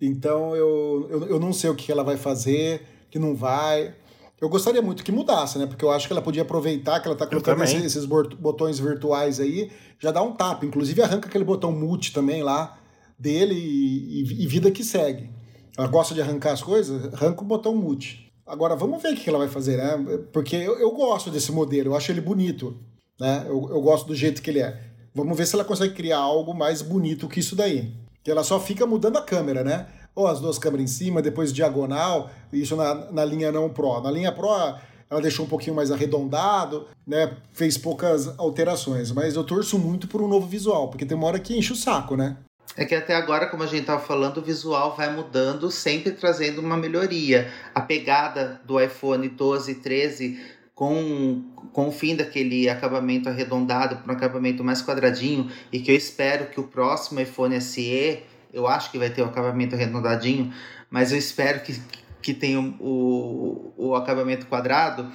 Então, 0.00 0.54
eu, 0.54 1.06
eu, 1.10 1.26
eu 1.28 1.40
não 1.40 1.52
sei 1.52 1.70
o 1.70 1.74
que 1.74 1.90
ela 1.90 2.02
vai 2.02 2.16
fazer, 2.16 2.82
que 3.10 3.18
não 3.18 3.34
vai. 3.34 3.94
Eu 4.40 4.48
gostaria 4.48 4.82
muito 4.82 5.04
que 5.04 5.12
mudasse, 5.12 5.58
né? 5.58 5.66
Porque 5.66 5.84
eu 5.84 5.90
acho 5.90 6.06
que 6.06 6.12
ela 6.12 6.20
podia 6.20 6.42
aproveitar 6.42 7.00
que 7.00 7.06
ela 7.06 7.16
tá 7.16 7.26
colocando 7.26 7.62
esses, 7.62 7.84
esses, 7.84 8.04
botões 8.04 8.78
virtuais 8.78 9.40
aí, 9.40 9.70
já 9.98 10.10
dá 10.10 10.20
um 10.22 10.32
tapa. 10.32 10.66
Inclusive 10.66 11.00
arranca 11.00 11.28
aquele 11.28 11.44
botão 11.44 11.72
mute 11.72 12.12
também 12.12 12.42
lá 12.42 12.76
dele 13.24 13.54
e, 13.54 14.20
e, 14.20 14.44
e, 14.44 14.46
vida 14.46 14.70
que 14.70 14.84
segue. 14.84 15.30
Ela 15.76 15.88
gosta 15.88 16.14
de 16.14 16.20
arrancar 16.20 16.52
as 16.52 16.62
coisas, 16.62 17.12
arranca 17.14 17.40
o 17.40 17.46
botão 17.46 17.74
mute. 17.74 18.30
Agora 18.46 18.76
vamos 18.76 19.02
ver 19.02 19.14
o 19.14 19.16
que 19.16 19.28
ela 19.28 19.38
vai 19.38 19.48
fazer, 19.48 19.78
né? 19.78 20.18
Porque 20.30 20.54
eu, 20.54 20.78
eu 20.78 20.92
gosto 20.92 21.30
desse 21.30 21.50
modelo, 21.50 21.88
eu 21.88 21.96
acho 21.96 22.12
ele 22.12 22.20
bonito, 22.20 22.76
né? 23.18 23.44
Eu, 23.48 23.70
eu 23.70 23.80
gosto 23.80 24.06
do 24.06 24.14
jeito 24.14 24.42
que 24.42 24.50
ele 24.50 24.60
é. 24.60 24.78
Vamos 25.14 25.36
ver 25.36 25.46
se 25.46 25.54
ela 25.54 25.64
consegue 25.64 25.94
criar 25.94 26.18
algo 26.18 26.52
mais 26.52 26.82
bonito 26.82 27.26
que 27.26 27.40
isso 27.40 27.56
daí. 27.56 27.94
Que 28.22 28.30
ela 28.30 28.44
só 28.44 28.60
fica 28.60 28.86
mudando 28.86 29.16
a 29.16 29.22
câmera, 29.22 29.64
né? 29.64 29.86
Ou 30.14 30.26
as 30.26 30.38
duas 30.38 30.58
câmeras 30.58 30.84
em 30.84 30.92
cima, 30.92 31.22
depois 31.22 31.52
diagonal, 31.52 32.30
isso 32.52 32.76
na, 32.76 33.10
na 33.10 33.24
linha 33.24 33.50
não 33.50 33.70
Pro. 33.70 34.00
Na 34.00 34.10
linha 34.10 34.30
Pro 34.30 34.48
ela 35.10 35.20
deixou 35.20 35.46
um 35.46 35.48
pouquinho 35.48 35.76
mais 35.76 35.90
arredondado, 35.90 36.86
né? 37.06 37.36
Fez 37.52 37.78
poucas 37.78 38.38
alterações, 38.38 39.12
mas 39.12 39.34
eu 39.34 39.44
torço 39.44 39.78
muito 39.78 40.08
por 40.08 40.20
um 40.20 40.28
novo 40.28 40.46
visual, 40.46 40.88
porque 40.88 41.06
tem 41.06 41.16
uma 41.16 41.26
hora 41.26 41.38
que 41.38 41.56
enche 41.56 41.72
o 41.72 41.76
saco, 41.76 42.16
né? 42.16 42.36
É 42.76 42.84
que 42.84 42.94
até 42.94 43.14
agora, 43.14 43.46
como 43.46 43.62
a 43.62 43.66
gente 43.66 43.82
estava 43.82 44.00
falando, 44.00 44.38
o 44.38 44.42
visual 44.42 44.96
vai 44.96 45.12
mudando, 45.14 45.70
sempre 45.70 46.12
trazendo 46.12 46.60
uma 46.60 46.76
melhoria. 46.76 47.52
A 47.72 47.80
pegada 47.80 48.60
do 48.64 48.80
iPhone 48.80 49.28
12 49.28 49.72
e 49.72 49.74
13 49.76 50.40
com, 50.74 51.44
com 51.72 51.88
o 51.88 51.92
fim 51.92 52.16
daquele 52.16 52.68
acabamento 52.68 53.28
arredondado 53.28 53.96
para 53.98 54.12
um 54.12 54.16
acabamento 54.16 54.64
mais 54.64 54.82
quadradinho 54.82 55.48
e 55.72 55.78
que 55.78 55.90
eu 55.90 55.96
espero 55.96 56.46
que 56.46 56.58
o 56.58 56.64
próximo 56.64 57.20
iPhone 57.20 57.60
SE, 57.60 58.22
eu 58.52 58.66
acho 58.66 58.90
que 58.90 58.98
vai 58.98 59.10
ter 59.10 59.22
o 59.22 59.26
acabamento 59.26 59.76
arredondadinho, 59.76 60.52
mas 60.90 61.12
eu 61.12 61.18
espero 61.18 61.60
que, 61.60 61.80
que 62.20 62.34
tenha 62.34 62.58
o, 62.58 63.72
o, 63.76 63.88
o 63.90 63.94
acabamento 63.94 64.46
quadrado 64.46 65.12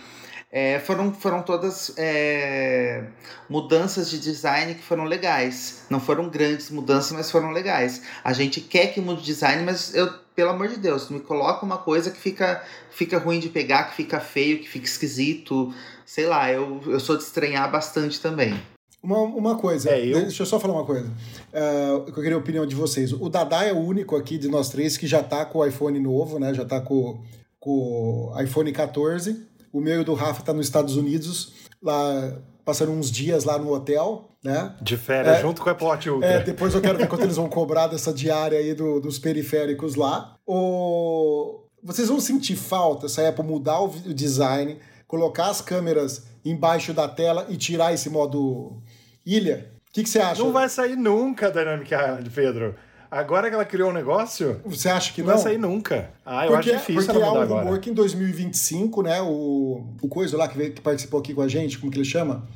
é, 0.51 0.79
foram, 0.79 1.13
foram 1.13 1.43
todas 1.43 1.93
é, 1.95 3.03
mudanças 3.47 4.09
de 4.09 4.19
design 4.19 4.73
que 4.73 4.81
foram 4.81 5.03
legais. 5.03 5.83
Não 5.89 5.99
foram 5.99 6.27
grandes 6.27 6.71
mudanças, 6.71 7.11
mas 7.11 7.29
foram 7.29 7.51
legais. 7.51 8.01
A 8.23 8.33
gente 8.33 8.59
quer 8.59 8.87
que 8.87 8.99
mude 8.99 9.21
design, 9.21 9.63
mas 9.63 9.93
eu, 9.93 10.11
pelo 10.35 10.49
amor 10.49 10.67
de 10.67 10.77
Deus, 10.77 11.09
me 11.09 11.19
coloca 11.19 11.63
uma 11.63 11.77
coisa 11.77 12.09
que 12.09 12.19
fica, 12.19 12.63
fica 12.89 13.19
ruim 13.19 13.39
de 13.39 13.49
pegar, 13.49 13.89
que 13.89 13.95
fica 13.95 14.19
feio, 14.19 14.59
que 14.59 14.67
fica 14.67 14.85
esquisito. 14.85 15.71
Sei 16.03 16.25
lá, 16.25 16.51
eu, 16.51 16.81
eu 16.87 16.99
sou 16.99 17.15
de 17.15 17.23
estranhar 17.23 17.71
bastante 17.71 18.19
também. 18.19 18.59
Uma, 19.03 19.19
uma 19.19 19.55
coisa, 19.55 19.91
é, 19.91 20.03
eu... 20.03 20.21
deixa 20.23 20.41
eu 20.41 20.47
só 20.47 20.59
falar 20.59 20.73
uma 20.73 20.85
coisa. 20.85 21.07
Uh, 21.53 22.07
eu 22.07 22.13
queria 22.13 22.33
a 22.33 22.39
opinião 22.39 22.65
de 22.65 22.75
vocês. 22.75 23.13
O 23.13 23.29
Dada 23.29 23.63
é 23.63 23.71
o 23.71 23.77
único 23.77 24.15
aqui 24.15 24.37
de 24.37 24.49
nós 24.49 24.69
três 24.69 24.97
que 24.97 25.05
já 25.05 25.21
tá 25.21 25.45
com 25.45 25.59
o 25.59 25.65
iPhone 25.65 25.99
novo, 25.99 26.39
né? 26.39 26.53
Já 26.55 26.65
tá 26.65 26.81
com, 26.81 27.21
com 27.59 28.33
o 28.33 28.41
iPhone 28.41 28.71
14. 28.73 29.47
O 29.71 29.79
meu 29.79 30.01
e 30.01 30.03
do 30.03 30.13
Rafa 30.13 30.41
tá 30.41 30.53
nos 30.53 30.65
Estados 30.65 30.95
Unidos, 30.95 31.53
lá 31.81 32.39
passando 32.65 32.91
uns 32.91 33.09
dias 33.09 33.45
lá 33.45 33.57
no 33.57 33.73
hotel, 33.73 34.29
né? 34.43 34.75
De 34.81 34.95
férias, 34.95 35.37
é, 35.37 35.41
junto 35.41 35.61
com 35.61 35.69
a 35.69 35.73
Ultra. 35.73 36.27
É, 36.27 36.43
depois 36.43 36.73
eu 36.73 36.81
quero 36.81 36.97
ver 36.97 37.07
quanto 37.07 37.23
eles 37.23 37.35
vão 37.35 37.49
cobrar 37.49 37.87
dessa 37.87 38.13
diária 38.13 38.59
aí 38.59 38.73
do, 38.73 38.99
dos 38.99 39.17
periféricos 39.17 39.95
lá. 39.95 40.35
O... 40.45 41.63
Vocês 41.83 42.09
vão 42.09 42.19
sentir 42.19 42.55
falta 42.55 43.09
se 43.09 43.21
a 43.21 43.29
Apple 43.29 43.43
mudar 43.43 43.79
o 43.81 43.89
design, 44.13 44.77
colocar 45.07 45.47
as 45.47 45.61
câmeras 45.61 46.27
embaixo 46.45 46.93
da 46.93 47.07
tela 47.07 47.47
e 47.49 47.57
tirar 47.57 47.93
esse 47.93 48.09
modo 48.09 48.81
ilha? 49.25 49.71
O 49.89 49.91
que, 49.91 50.03
que 50.03 50.09
você 50.09 50.19
acha? 50.19 50.43
Não 50.43 50.51
vai 50.51 50.69
sair 50.69 50.95
nunca 50.95 51.49
Dynamic 51.49 51.91
Island, 51.91 52.29
Pedro. 52.29 52.75
Agora 53.11 53.49
que 53.49 53.55
ela 53.55 53.65
criou 53.65 53.89
um 53.89 53.93
negócio. 53.93 54.61
Você 54.65 54.87
acha 54.87 55.11
que 55.11 55.21
não? 55.21 55.29
Não 55.29 55.35
vai 55.35 55.43
sair 55.43 55.57
nunca. 55.57 56.11
Ah, 56.25 56.45
eu 56.45 56.53
porque, 56.53 56.69
acho 56.69 56.79
difícil 56.79 57.05
porque 57.05 57.23
ela 57.23 57.41
mudar 57.41 57.55
há 57.55 57.57
um 57.57 57.59
rumor 57.59 57.79
que 57.79 57.89
em 57.89 57.93
2025, 57.93 59.01
né, 59.01 59.21
o, 59.21 59.83
o 60.01 60.07
coisa 60.07 60.37
lá 60.37 60.47
que, 60.47 60.57
veio, 60.57 60.73
que 60.73 60.81
participou 60.81 61.19
aqui 61.19 61.33
com 61.33 61.41
a 61.41 61.47
gente, 61.47 61.79
como 61.79 61.91
que 61.91 61.97
ele 61.97 62.05
chama? 62.05 62.47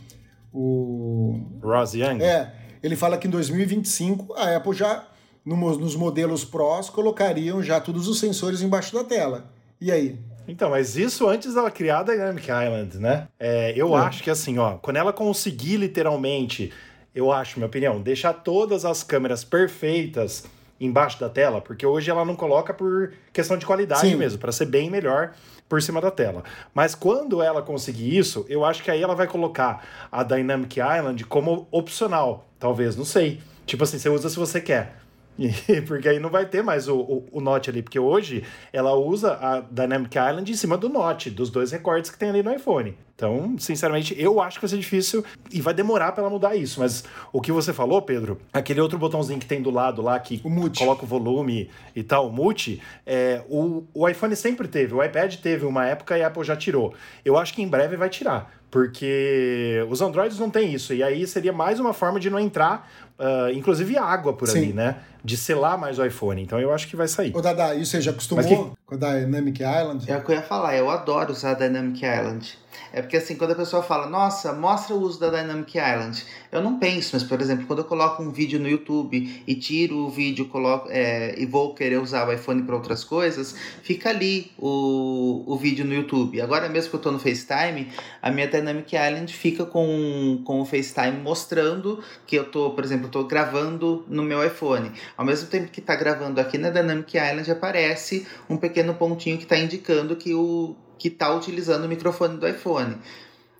O. 0.54 1.39
Ross 1.62 1.94
Young? 1.94 2.22
É. 2.22 2.54
Ele 2.84 2.96
fala 2.96 3.18
que 3.18 3.28
em 3.28 3.32
2025 3.32 4.34
a 4.34 4.58
Apple 4.58 4.74
já, 4.74 5.08
no, 5.44 5.56
nos 5.78 5.96
modelos 5.96 6.46
Pros, 6.46 6.89
colocariam 6.89 7.63
já 7.63 7.80
todos 7.80 8.08
os 8.08 8.20
sensores 8.20 8.62
embaixo 8.62 8.94
da 8.94 9.04
tela. 9.04 9.50
E 9.82 9.92
aí? 9.92 10.20
Então, 10.48 10.70
mas 10.70 10.98
isso 10.98 11.28
antes 11.28 11.54
dela 11.54 11.72
criar 11.72 12.00
a 12.00 12.04
Dynamic 12.04 12.46
Island, 12.46 12.98
né? 12.98 13.28
É, 13.39 13.74
eu 13.76 13.98
é. 13.98 14.02
acho 14.02 14.22
que 14.22 14.30
assim, 14.30 14.58
ó, 14.58 14.74
quando 14.74 14.98
ela 14.98 15.13
conseguir 15.13 15.78
literalmente 15.78 16.72
eu 17.15 17.32
acho, 17.32 17.60
minha 17.60 17.67
opinião, 17.67 18.02
deixar 18.02 18.34
todas 18.34 18.86
as 18.86 19.04
câmeras 19.04 19.43
perfeitas 19.43 20.45
embaixo 20.80 21.19
da 21.19 21.30
tela, 21.30 21.62
porque 21.62 21.86
hoje 21.86 22.10
ela 22.10 22.26
não 22.26 22.36
coloca 22.36 22.73
por 22.73 23.13
questão 23.32 23.58
de 23.58 23.65
qualidade 23.65 24.02
Sim. 24.02 24.15
mesmo, 24.15 24.39
para 24.39 24.52
ser 24.52 24.65
bem 24.65 24.89
melhor 24.89 25.34
por 25.69 25.82
cima 25.82 26.02
da 26.02 26.12
tela. 26.12 26.43
Mas 26.73 26.93
quando 26.93 27.41
ela 27.41 27.62
conseguir 27.62 28.17
isso, 28.17 28.45
eu 28.49 28.65
acho 28.65 28.84
que 28.84 28.91
aí 28.91 29.02
ela 29.02 29.15
vai 29.15 29.28
colocar 29.28 29.88
a 30.12 30.23
Dynamic 30.23 30.80
Island 30.80 31.23
como 31.26 31.67
opcional, 31.71 32.47
talvez, 32.60 32.95
não 32.95 33.06
sei. 33.06 33.41
Tipo 33.65 33.84
assim, 33.84 33.97
você 33.97 34.10
usa 34.10 34.30
se 34.30 34.36
você 34.36 34.60
quer. 34.60 35.03
porque 35.88 36.10
aí 36.10 36.19
não 36.19 36.30
vai 36.30 36.46
ter 36.46 36.62
mais 36.63 36.88
o, 36.88 36.98
o, 36.98 37.28
o 37.32 37.41
Note 37.41 37.69
ali, 37.69 37.82
porque 37.82 38.00
hoje 38.00 38.43
ela 38.72 38.93
usa 38.93 39.34
a 39.34 39.62
Dynamic 39.62 40.17
Island 40.17 40.52
em 40.52 40.56
cima 40.56 40.78
do 40.78 40.89
Note, 40.89 41.30
dos 41.30 41.50
dois 41.50 41.72
recortes 41.72 42.12
que 42.12 42.17
tem 42.17 42.30
ali 42.30 42.43
no 42.43 42.54
iPhone. 42.54 42.96
Então, 43.15 43.56
sinceramente, 43.60 44.15
eu 44.19 44.41
acho 44.41 44.58
que 44.58 44.63
vai 44.63 44.69
ser 44.69 44.78
difícil 44.78 45.24
e 45.52 45.62
vai 45.62 45.74
demorar 45.74 46.12
para 46.12 46.24
ela 46.24 46.30
mudar 46.30 46.56
isso. 46.56 46.80
Mas 46.80 47.04
o 47.32 47.39
que 47.41 47.52
você 47.52 47.72
falou, 47.72 48.02
Pedro, 48.02 48.39
aquele 48.52 48.82
outro 48.82 48.98
botãozinho 48.98 49.39
que 49.39 49.46
tem 49.46 49.62
do 49.62 49.69
lado 49.69 50.02
lá 50.02 50.19
que 50.19 50.41
o 50.43 50.72
coloca 50.72 51.04
o 51.04 51.08
volume 51.08 51.69
e 51.96 52.04
tal, 52.04 52.28
o 52.28 52.34
mute, 52.34 52.82
é, 53.06 53.43
o, 53.48 53.84
o 53.93 54.10
iPhone 54.10 54.36
sempre 54.36 54.67
teve, 54.67 54.93
o 54.93 55.04
iPad 55.04 55.36
teve 55.36 55.65
uma 55.65 55.86
época 55.86 56.17
e 56.17 56.24
a 56.24 56.28
Apple 56.28 56.43
já 56.43 56.56
tirou. 56.56 56.93
Eu 57.24 57.38
acho 57.38 57.54
que 57.54 57.62
em 57.62 57.67
breve 57.67 57.96
vai 57.96 58.10
tirar 58.10 58.52
porque 58.74 59.86
os 59.88 60.02
Androids 60.02 60.39
não 60.39 60.50
tem 60.50 60.74
isso, 60.74 60.96
e 60.96 61.04
aí 61.04 61.28
seria 61.28 61.54
mais 61.54 61.80
uma 61.80 61.93
forma 61.93 62.19
de 62.19 62.28
não 62.28 62.39
entrar, 62.39 62.89
uh, 63.24 63.52
inclusive 63.52 63.98
água 63.98 64.34
por 64.34 64.48
Sim. 64.48 64.58
ali, 64.58 64.74
né? 64.74 64.98
De 65.24 65.38
selar 65.38 65.78
mais 65.78 65.98
o 65.98 66.06
iPhone. 66.06 66.42
Então 66.42 66.60
eu 66.60 66.74
acho 66.74 66.88
que 66.88 66.96
vai 66.96 67.08
sair. 67.08 67.36
Ô, 67.36 67.42
Dada, 67.42 67.74
e 67.74 67.86
você 67.86 68.02
já 68.02 68.12
acostumou 68.12 68.44
que... 68.44 68.56
com 68.86 68.96
a 68.96 68.98
Dynamic 68.98 69.64
Island? 69.64 70.12
É 70.12 70.18
o 70.18 70.24
que 70.24 70.32
eu 70.32 70.36
ia 70.36 70.42
falar, 70.42 70.76
eu 70.76 70.90
adoro 70.90 71.32
usar 71.32 71.52
a 71.52 71.54
Dynamic 71.54 72.06
Island. 72.06 72.58
É 72.92 73.02
porque 73.02 73.18
assim, 73.18 73.36
quando 73.36 73.52
a 73.52 73.56
pessoa 73.56 73.82
fala, 73.82 74.08
nossa, 74.08 74.54
mostra 74.54 74.96
o 74.96 75.02
uso 75.02 75.20
da 75.20 75.30
Dynamic 75.30 75.78
Island, 75.78 76.26
eu 76.52 76.62
não 76.62 76.78
penso, 76.78 77.12
mas 77.14 77.24
por 77.24 77.42
exemplo, 77.42 77.66
quando 77.66 77.80
eu 77.80 77.86
coloco 77.86 78.22
um 78.22 78.32
vídeo 78.32 78.60
no 78.60 78.70
YouTube 78.70 79.44
e 79.48 79.56
tiro 79.56 79.98
o 79.98 80.10
vídeo 80.10 80.46
coloco, 80.46 80.88
é, 80.92 81.34
e 81.38 81.46
vou 81.46 81.74
querer 81.74 82.00
usar 82.00 82.28
o 82.28 82.32
iPhone 82.32 82.64
para 82.64 82.76
outras 82.76 83.04
coisas, 83.04 83.56
fica 83.82 84.10
ali 84.10 84.52
o, 84.58 85.44
o 85.48 85.58
vídeo 85.58 85.86
no 85.86 85.94
YouTube. 85.94 86.40
Agora 86.42 86.70
mesmo 86.70 86.90
que 86.90 86.96
eu 86.96 87.00
estou 87.00 87.12
no 87.12 87.20
FaceTime, 87.20 87.92
a 88.22 88.30
minha 88.30 88.48
Dynamic 88.48 88.96
Island 88.96 89.34
fica 89.34 89.66
com, 89.66 90.42
com 90.46 90.62
o 90.62 90.66
FaceTime 90.66 91.18
mostrando 91.18 92.04
que 92.28 92.36
eu 92.36 92.44
estou, 92.44 92.72
por 92.72 92.84
exemplo, 92.84 93.08
estou 93.08 93.26
gravando 93.26 94.06
no 94.08 94.24
meu 94.24 94.46
iPhone. 94.46 94.92
Ao 95.18 95.26
mesmo 95.26 95.50
tempo 95.50 95.72
que 95.72 95.80
está 95.80 95.96
gravando 95.96 96.40
aqui 96.40 96.58
na 96.58 96.70
Dynamic 96.70 97.18
Island, 97.18 97.50
aparece 97.52 98.28
um 98.50 98.58
pequeno 98.58 98.94
pontinho 98.94 99.38
que 99.38 99.44
está 99.44 99.58
indicando 99.58 100.16
que 100.16 100.34
o 100.34 100.76
que 100.98 101.08
está 101.08 101.34
utilizando 101.34 101.86
o 101.86 101.88
microfone 101.88 102.38
do 102.38 102.48
iPhone. 102.48 102.98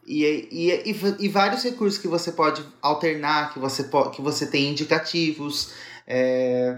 E, 0.06 0.24
e, 0.52 0.91
e, 0.91 1.26
e, 1.26 1.30
vários 1.30 1.63
recursos 1.63 2.00
que 2.00 2.08
você 2.08 2.32
pode 2.32 2.65
alternar, 2.82 3.54
que 3.54 3.60
você, 3.60 3.89
que 4.13 4.22
você 4.22 4.46
tem 4.46 4.69
indicativos. 4.69 5.74
É, 6.06 6.78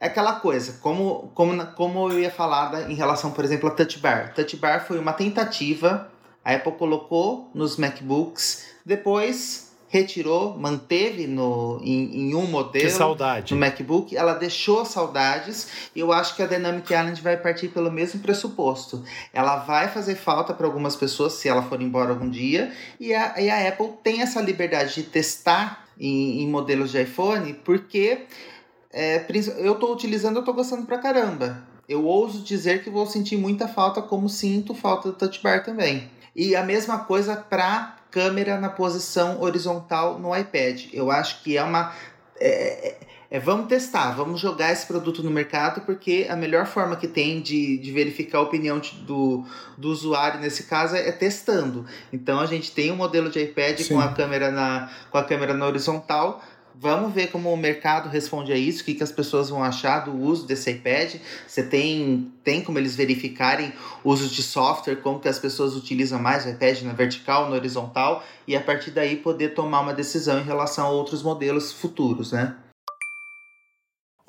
é 0.00 0.06
aquela 0.06 0.40
coisa, 0.40 0.78
como, 0.80 1.30
como, 1.34 1.66
como 1.74 2.10
eu 2.10 2.18
ia 2.18 2.30
falar 2.30 2.90
em 2.90 2.94
relação, 2.94 3.30
por 3.30 3.44
exemplo, 3.44 3.68
a 3.68 3.72
Touch 3.72 3.98
Bar. 3.98 4.34
Touch 4.34 4.56
Bar 4.56 4.86
foi 4.86 4.98
uma 4.98 5.12
tentativa, 5.12 6.10
a 6.44 6.54
Apple 6.54 6.72
colocou 6.72 7.50
nos 7.54 7.76
MacBooks, 7.76 8.66
depois 8.84 9.69
retirou, 9.90 10.56
manteve 10.56 11.26
no, 11.26 11.80
em, 11.82 12.30
em, 12.30 12.34
um 12.36 12.46
modelo 12.46 12.84
que 12.84 12.90
saudade. 12.90 13.52
no 13.52 13.58
MacBook, 13.58 14.16
ela 14.16 14.34
deixou 14.34 14.84
saudades 14.84 15.90
e 15.94 15.98
eu 15.98 16.12
acho 16.12 16.36
que 16.36 16.42
a 16.44 16.46
Dynamic 16.46 16.92
Island 16.92 17.20
vai 17.20 17.36
partir 17.36 17.68
pelo 17.68 17.90
mesmo 17.90 18.20
pressuposto. 18.20 19.02
Ela 19.32 19.56
vai 19.56 19.88
fazer 19.88 20.14
falta 20.14 20.54
para 20.54 20.64
algumas 20.64 20.94
pessoas 20.94 21.32
se 21.32 21.48
ela 21.48 21.62
for 21.62 21.82
embora 21.82 22.10
algum 22.10 22.30
dia 22.30 22.72
e 23.00 23.12
a, 23.12 23.40
e 23.40 23.50
a 23.50 23.68
Apple 23.68 23.90
tem 24.02 24.22
essa 24.22 24.40
liberdade 24.40 24.94
de 24.94 25.02
testar 25.02 25.84
em, 25.98 26.42
em 26.42 26.48
modelos 26.48 26.92
de 26.92 27.02
iPhone 27.02 27.52
porque 27.64 28.26
é, 28.92 29.26
eu 29.58 29.72
estou 29.72 29.92
utilizando, 29.92 30.36
eu 30.36 30.40
estou 30.40 30.54
gostando 30.54 30.86
pra 30.86 30.98
caramba. 30.98 31.64
Eu 31.88 32.04
ouso 32.04 32.44
dizer 32.44 32.84
que 32.84 32.90
vou 32.90 33.06
sentir 33.06 33.36
muita 33.36 33.66
falta, 33.66 34.00
como 34.00 34.28
sinto 34.28 34.72
falta 34.72 35.10
do 35.10 35.16
touch 35.16 35.42
bar 35.42 35.64
também. 35.64 36.08
E 36.36 36.54
a 36.54 36.62
mesma 36.62 37.00
coisa 37.00 37.34
para 37.34 37.96
câmera 38.10 38.58
na 38.58 38.68
posição 38.68 39.40
horizontal 39.40 40.18
no 40.18 40.36
iPad. 40.36 40.86
Eu 40.92 41.10
acho 41.10 41.42
que 41.42 41.56
é 41.56 41.62
uma. 41.62 41.92
É, 42.38 42.88
é, 42.88 42.96
é, 43.32 43.38
vamos 43.38 43.68
testar, 43.68 44.10
vamos 44.10 44.40
jogar 44.40 44.72
esse 44.72 44.84
produto 44.86 45.22
no 45.22 45.30
mercado, 45.30 45.82
porque 45.82 46.26
a 46.28 46.34
melhor 46.34 46.66
forma 46.66 46.96
que 46.96 47.06
tem 47.06 47.40
de, 47.40 47.78
de 47.78 47.92
verificar 47.92 48.38
a 48.38 48.40
opinião 48.40 48.80
do, 49.02 49.44
do 49.78 49.88
usuário 49.88 50.40
nesse 50.40 50.64
caso 50.64 50.96
é, 50.96 51.08
é 51.08 51.12
testando. 51.12 51.86
Então 52.12 52.40
a 52.40 52.46
gente 52.46 52.72
tem 52.72 52.90
um 52.90 52.96
modelo 52.96 53.30
de 53.30 53.40
iPad 53.40 53.86
com 53.86 54.00
a 54.00 54.12
câmera 54.12 54.50
na, 54.50 54.90
com 55.10 55.18
a 55.18 55.22
câmera 55.22 55.54
na 55.54 55.64
horizontal 55.66 56.42
Vamos 56.82 57.12
ver 57.12 57.30
como 57.30 57.52
o 57.52 57.56
mercado 57.58 58.08
responde 58.08 58.50
a 58.54 58.56
isso, 58.56 58.80
o 58.80 58.86
que, 58.86 58.94
que 58.94 59.02
as 59.02 59.12
pessoas 59.12 59.50
vão 59.50 59.62
achar 59.62 59.98
do 59.98 60.16
uso 60.16 60.46
desse 60.46 60.70
iPad. 60.70 61.16
Você 61.46 61.62
tem, 61.62 62.32
tem 62.42 62.62
como 62.62 62.78
eles 62.78 62.96
verificarem 62.96 63.70
usos 64.02 64.30
de 64.30 64.42
software, 64.42 64.96
como 64.96 65.20
que 65.20 65.28
as 65.28 65.38
pessoas 65.38 65.76
utilizam 65.76 66.18
mais 66.18 66.46
o 66.46 66.48
iPad 66.48 66.80
na 66.80 66.94
vertical, 66.94 67.50
na 67.50 67.56
horizontal, 67.56 68.24
e 68.48 68.56
a 68.56 68.62
partir 68.62 68.92
daí 68.92 69.16
poder 69.16 69.50
tomar 69.50 69.82
uma 69.82 69.92
decisão 69.92 70.40
em 70.40 70.44
relação 70.44 70.86
a 70.86 70.90
outros 70.90 71.22
modelos 71.22 71.70
futuros, 71.70 72.32
né? 72.32 72.56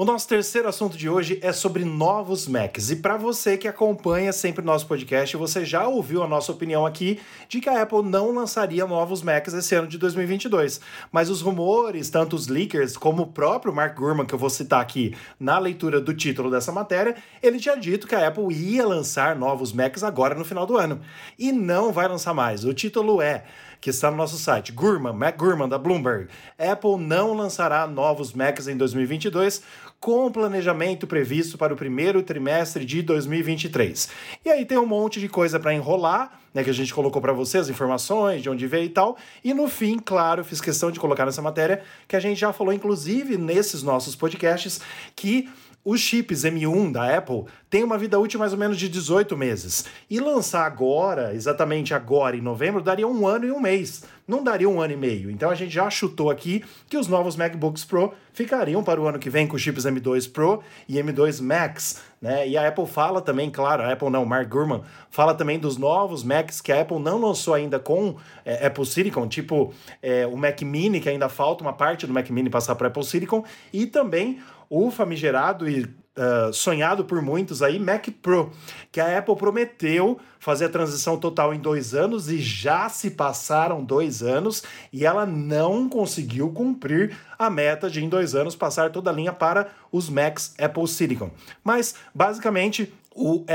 O 0.02 0.04
nosso 0.04 0.28
terceiro 0.28 0.68
assunto 0.68 0.98
de 0.98 1.08
hoje 1.08 1.38
é 1.44 1.54
sobre 1.54 1.86
novos 1.86 2.48
Macs. 2.48 2.90
E 2.90 2.96
para 2.96 3.18
você 3.18 3.56
que 3.56 3.68
acompanha 3.68 4.34
sempre 4.34 4.66
nosso 4.66 4.88
podcast, 4.88 5.38
você 5.38 5.64
já 5.64 5.88
ouviu 5.88 6.24
a 6.24 6.28
nossa 6.28 6.52
opinião 6.52 6.88
aqui 6.88 7.20
de 7.48 7.62
que 7.62 7.70
a 7.70 7.84
Apple 7.84 8.02
não 8.02 8.34
lançaria 8.34 8.84
novos 8.88 9.22
Macs 9.22 9.54
esse 9.54 9.76
ano 9.76 9.88
de 9.88 10.00
2022. 10.00 10.82
Mas 11.12 11.30
os 11.30 11.42
rumores, 11.42 12.10
tanto 12.10 12.36
os 12.36 12.48
leakers 12.48 12.98
como 12.98 13.22
o 13.22 13.28
próprio 13.28 13.72
Mark 13.72 13.96
Gurman, 13.96 14.26
que 14.26 14.34
eu 14.34 14.40
vou 14.40 14.50
citar 14.50 14.82
aqui 14.82 15.16
na 15.40 15.60
leitura 15.60 16.02
do 16.02 16.16
título 16.16 16.50
dessa 16.50 16.72
matéria, 16.72 17.16
ele 17.40 17.60
tinha 17.60 17.78
dito 17.78 18.08
que 18.08 18.16
a 18.16 18.28
Apple 18.28 18.52
ia 18.52 18.88
lançar 18.88 19.36
novos 19.36 19.72
Macs 19.72 20.04
agora 20.04 20.34
no 20.34 20.44
final 20.44 20.66
do 20.66 20.78
ano. 20.78 21.00
E 21.38 21.52
não 21.52 21.94
vai 21.94 22.08
lançar 22.08 22.34
mais. 22.34 22.66
O 22.66 22.74
título 22.74 23.22
é 23.22 23.44
que 23.80 23.90
está 23.90 24.12
no 24.12 24.18
nosso 24.18 24.38
site. 24.38 24.72
Gurman, 24.72 25.14
Mac 25.14 25.38
Gurman, 25.38 25.68
da 25.68 25.78
Bloomberg. 25.78 26.28
Apple 26.58 26.98
não 26.98 27.34
lançará 27.34 27.86
novos 27.88 28.32
Macs 28.32 28.68
em 28.68 28.78
2022 28.78 29.62
com 30.02 30.32
planejamento 30.32 31.06
previsto 31.06 31.60
para 31.60 31.72
o 31.72 31.78
primeiro 31.78 32.24
trimestre 32.24 32.84
de 32.84 33.04
2023. 33.04 34.10
E 34.44 34.50
aí 34.50 34.66
tem 34.66 34.80
um 34.80 34.86
monte 34.86 35.20
de 35.20 35.30
coisa 35.30 35.60
para 35.60 35.76
enrolar, 35.76 36.40
né, 36.52 36.64
que 36.64 36.72
a 36.72 36.74
gente 36.74 36.92
colocou 36.92 37.22
para 37.22 37.32
vocês, 37.32 37.70
informações, 37.70 38.42
de 38.42 38.50
onde 38.50 38.66
veio 38.66 38.86
e 38.86 38.90
tal. 38.90 39.16
E 39.44 39.54
no 39.54 39.68
fim, 39.68 40.00
claro, 40.00 40.44
fiz 40.44 40.60
questão 40.60 40.90
de 40.90 41.00
colocar 41.00 41.24
nessa 41.24 41.42
matéria 41.44 41.84
que 42.08 42.16
a 42.16 42.20
gente 42.20 42.40
já 42.40 42.52
falou, 42.52 42.74
inclusive, 42.74 43.38
nesses 43.38 43.84
nossos 43.84 44.16
podcasts, 44.16 44.82
que 45.16 45.48
os 45.84 46.00
chips 46.00 46.44
M1 46.44 46.92
da 46.92 47.18
Apple 47.18 47.46
têm 47.70 47.84
uma 47.84 47.98
vida 47.98 48.20
útil 48.20 48.40
mais 48.40 48.54
ou 48.54 48.60
menos 48.60 48.78
de 48.78 48.88
18 48.88 49.36
meses. 49.36 49.86
E 50.10 50.20
lançar 50.20 50.66
agora, 50.66 51.34
exatamente 51.34 51.94
agora 51.94 52.36
em 52.36 52.42
novembro, 52.42 52.82
daria 52.82 53.08
um 53.08 53.28
ano 53.28 53.46
e 53.46 53.52
um 53.52 53.60
mês. 53.60 54.04
Não 54.28 54.44
daria 54.44 54.70
um 54.70 54.80
ano 54.80 54.94
e 54.94 54.98
meio. 54.98 55.32
Então 55.32 55.50
a 55.50 55.56
gente 55.56 55.74
já 55.74 55.90
chutou 55.90 56.30
aqui 56.30 56.64
que 56.88 56.98
os 56.98 57.08
novos 57.08 57.36
MacBooks 57.36 57.84
Pro 57.84 58.14
ficariam 58.32 58.84
para 58.84 59.02
o 59.02 59.08
ano 59.08 59.20
que 59.20 59.30
vem 59.30 59.48
com 59.48 59.58
chips 59.58 59.86
M2 59.86 60.32
Pro 60.32 60.62
e 60.88 60.96
M2 60.98 61.42
Max. 61.42 62.02
Né? 62.22 62.48
E 62.48 62.56
a 62.56 62.68
Apple 62.68 62.86
fala 62.86 63.20
também, 63.20 63.50
claro, 63.50 63.82
a 63.82 63.92
Apple 63.92 64.10
não, 64.10 64.24
Mark 64.24 64.48
Gurman, 64.48 64.84
fala 65.10 65.34
também 65.34 65.58
dos 65.58 65.78
novos 65.78 66.24
Macs 66.24 66.62
que 66.62 66.72
a 66.72 66.82
Apple 66.82 67.00
não 67.00 67.20
lançou 67.20 67.56
ainda 67.56 67.80
com 67.80 68.16
é, 68.46 68.68
Apple 68.68 68.86
Silicon, 68.86 69.28
tipo 69.28 69.74
é, 70.02 70.28
o 70.28 70.38
Mac 70.38 70.62
Mini, 70.62 71.02
que 71.02 71.10
ainda 71.10 71.28
falta 71.28 71.64
uma 71.64 71.74
parte 71.74 72.06
do 72.06 72.14
Mac 72.14 72.30
Mini 72.30 72.50
passar 72.50 72.76
para 72.76 72.90
Apple 72.90 73.04
Silicon, 73.04 73.44
e 73.74 73.88
também 73.88 74.40
o 74.72 74.90
famigerado 74.90 75.70
e 75.70 75.84
uh, 75.84 76.54
sonhado 76.54 77.04
por 77.04 77.22
muitos 77.22 77.62
aí, 77.62 77.78
Mac 77.78 78.08
Pro, 78.22 78.50
que 78.90 79.02
a 79.02 79.18
Apple 79.18 79.36
prometeu 79.36 80.18
fazer 80.40 80.66
a 80.66 80.70
transição 80.70 81.18
total 81.18 81.54
em 81.54 81.60
dois 81.60 81.94
anos 81.94 82.30
e 82.30 82.40
já 82.40 82.88
se 82.88 83.12
passaram 83.12 83.84
dois 83.84 84.24
anos 84.24 84.64
e 84.94 85.06
ela 85.06 85.26
não 85.26 85.90
conseguiu 85.90 86.50
cumprir 86.52 87.18
a 87.38 87.50
meta 87.50 87.90
de 87.90 88.02
em 88.02 88.08
dois 88.08 88.34
anos 88.34 88.56
passar 88.56 88.92
toda 88.92 89.10
a 89.10 89.14
linha 89.14 89.34
para 89.34 89.68
os 89.92 90.10
Macs 90.10 90.56
Apple 90.58 90.88
Silicon. 90.88 91.32
Mas, 91.62 91.94
basicamente, 92.16 92.94
o, 93.14 93.38
uh, 93.38 93.46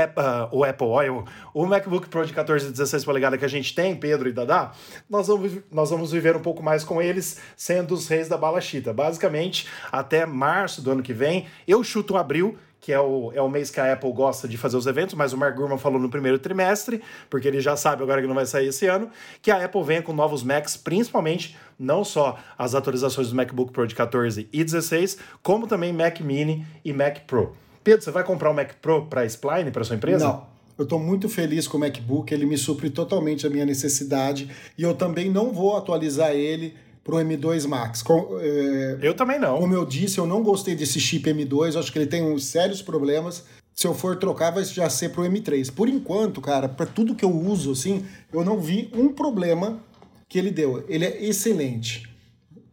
o 0.51 0.63
Apple 0.63 0.87
Oil, 0.87 1.25
o 1.53 1.65
MacBook 1.65 2.07
Pro 2.09 2.25
de 2.25 2.33
14 2.33 2.67
e 2.67 2.71
16 2.71 3.03
polegadas 3.03 3.39
que 3.39 3.45
a 3.45 3.49
gente 3.49 3.73
tem, 3.73 3.95
Pedro 3.95 4.29
e 4.29 4.31
Dadá, 4.31 4.71
nós 5.09 5.27
vamos, 5.27 5.51
nós 5.71 5.89
vamos 5.89 6.11
viver 6.11 6.35
um 6.35 6.41
pouco 6.41 6.61
mais 6.61 6.83
com 6.83 7.01
eles, 7.01 7.39
sendo 7.55 7.93
os 7.93 8.07
reis 8.07 8.27
da 8.27 8.37
bala 8.37 8.61
chita. 8.61 8.93
Basicamente, 8.93 9.67
até 9.91 10.25
março 10.25 10.81
do 10.81 10.91
ano 10.91 11.01
que 11.01 11.13
vem, 11.13 11.47
eu 11.67 11.83
chuto 11.83 12.15
abril, 12.15 12.57
que 12.79 12.93
é 12.93 12.99
o, 12.99 13.31
é 13.33 13.41
o 13.41 13.49
mês 13.49 13.71
que 13.71 13.79
a 13.79 13.91
Apple 13.93 14.13
gosta 14.13 14.47
de 14.47 14.57
fazer 14.57 14.77
os 14.77 14.85
eventos, 14.85 15.15
mas 15.15 15.33
o 15.33 15.37
Mark 15.37 15.55
Gurman 15.55 15.77
falou 15.77 15.99
no 15.99 16.09
primeiro 16.09 16.37
trimestre, 16.37 17.01
porque 17.29 17.47
ele 17.47 17.59
já 17.59 17.75
sabe 17.75 18.03
agora 18.03 18.21
que 18.21 18.27
não 18.27 18.35
vai 18.35 18.45
sair 18.45 18.67
esse 18.67 18.85
ano, 18.85 19.09
que 19.41 19.51
a 19.51 19.65
Apple 19.65 19.83
venha 19.83 20.01
com 20.01 20.13
novos 20.13 20.43
Macs, 20.43 20.77
principalmente 20.77 21.57
não 21.77 22.03
só 22.03 22.37
as 22.57 22.75
atualizações 22.75 23.29
do 23.29 23.35
MacBook 23.35 23.73
Pro 23.73 23.87
de 23.87 23.95
14 23.95 24.47
e 24.53 24.63
16, 24.63 25.17
como 25.41 25.67
também 25.67 25.91
Mac 25.91 26.21
Mini 26.21 26.65
e 26.85 26.93
Mac 26.93 27.21
Pro. 27.25 27.66
Pedro, 27.87 28.03
você 28.03 28.11
vai 28.11 28.25
comprar 28.25 28.51
um 28.51 28.53
Mac 28.53 28.73
Pro 28.81 29.05
para 29.05 29.21
a 29.21 29.25
Spline, 29.25 29.71
para 29.71 29.81
sua 29.85 29.95
empresa? 29.95 30.27
Não. 30.27 30.45
Eu 30.77 30.83
estou 30.83 30.99
muito 30.99 31.29
feliz 31.29 31.69
com 31.69 31.77
o 31.77 31.79
MacBook, 31.79 32.33
ele 32.33 32.45
me 32.45 32.57
supre 32.57 32.89
totalmente 32.89 33.47
a 33.47 33.49
minha 33.49 33.65
necessidade 33.65 34.49
e 34.77 34.83
eu 34.83 34.93
também 34.93 35.31
não 35.31 35.53
vou 35.53 35.77
atualizar 35.77 36.31
ele 36.31 36.75
para 37.01 37.15
o 37.15 37.17
M2 37.17 37.65
Max. 37.65 38.03
Com, 38.03 38.37
é, 38.41 38.99
eu 39.01 39.13
também 39.13 39.39
não. 39.39 39.59
Como 39.59 39.73
eu 39.73 39.85
disse, 39.85 40.17
eu 40.17 40.27
não 40.27 40.43
gostei 40.43 40.75
desse 40.75 40.99
chip 40.99 41.31
M2, 41.31 41.79
acho 41.79 41.89
que 41.89 41.97
ele 41.97 42.07
tem 42.07 42.21
uns 42.21 42.45
sérios 42.45 42.81
problemas. 42.81 43.45
Se 43.73 43.87
eu 43.87 43.93
for 43.93 44.17
trocar, 44.17 44.51
vai 44.51 44.65
já 44.65 44.89
ser 44.89 45.09
para 45.09 45.21
o 45.21 45.23
M3. 45.23 45.71
Por 45.73 45.87
enquanto, 45.87 46.41
cara, 46.41 46.67
para 46.67 46.85
tudo 46.85 47.15
que 47.15 47.23
eu 47.23 47.33
uso, 47.33 47.71
assim, 47.71 48.05
eu 48.33 48.43
não 48.43 48.59
vi 48.59 48.91
um 48.93 49.13
problema 49.13 49.79
que 50.27 50.37
ele 50.37 50.51
deu. 50.51 50.83
Ele 50.89 51.05
é 51.05 51.23
excelente, 51.23 52.03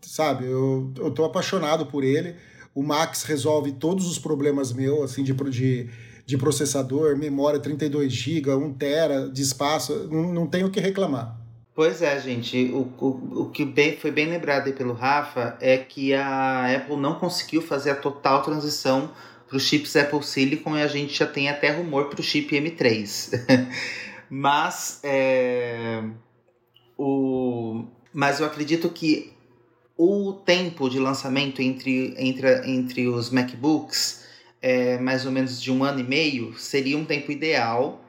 sabe? 0.02 0.44
Eu, 0.44 0.92
eu 0.98 1.12
tô 1.12 1.24
apaixonado 1.24 1.86
por 1.86 2.02
ele. 2.02 2.34
O 2.74 2.82
Max 2.82 3.22
resolve 3.22 3.72
todos 3.72 4.06
os 4.10 4.18
problemas 4.18 4.72
meus, 4.72 5.12
assim, 5.12 5.22
de, 5.22 5.32
de, 5.32 5.88
de 6.26 6.36
processador, 6.36 7.16
memória 7.16 7.60
32 7.60 8.12
GB, 8.12 8.50
1 8.50 8.72
TB 8.74 9.32
de 9.32 9.42
espaço, 9.42 10.08
não, 10.10 10.32
não 10.32 10.46
tenho 10.46 10.66
o 10.66 10.70
que 10.70 10.80
reclamar. 10.80 11.44
Pois 11.74 12.02
é, 12.02 12.20
gente. 12.20 12.70
O, 12.72 12.88
o, 12.98 13.42
o 13.42 13.50
que 13.50 13.64
bem, 13.64 13.96
foi 13.96 14.12
bem 14.12 14.26
lembrado 14.28 14.66
aí 14.66 14.72
pelo 14.72 14.92
Rafa 14.92 15.56
é 15.60 15.76
que 15.76 16.14
a 16.14 16.76
Apple 16.76 16.96
não 16.96 17.16
conseguiu 17.16 17.60
fazer 17.60 17.90
a 17.90 17.96
total 17.96 18.42
transição 18.42 19.10
para 19.48 19.56
os 19.56 19.64
chips 19.64 19.96
Apple 19.96 20.22
Silicon 20.22 20.76
e 20.76 20.82
a 20.82 20.86
gente 20.86 21.18
já 21.18 21.26
tem 21.26 21.48
até 21.48 21.70
rumor 21.70 22.08
para 22.08 22.20
o 22.20 22.22
chip 22.22 22.54
M3. 22.54 23.68
mas, 24.30 25.00
é, 25.02 26.02
o, 26.96 27.84
mas 28.12 28.38
eu 28.38 28.46
acredito 28.46 28.88
que 28.88 29.33
o 29.96 30.32
tempo 30.32 30.88
de 30.88 30.98
lançamento 30.98 31.62
entre, 31.62 32.14
entre, 32.18 32.70
entre 32.70 33.08
os 33.08 33.30
MacBooks, 33.30 34.24
é, 34.60 34.98
mais 34.98 35.24
ou 35.24 35.32
menos 35.32 35.60
de 35.60 35.70
um 35.70 35.84
ano 35.84 36.00
e 36.00 36.04
meio, 36.04 36.58
seria 36.58 36.98
um 36.98 37.04
tempo 37.04 37.30
ideal 37.30 38.02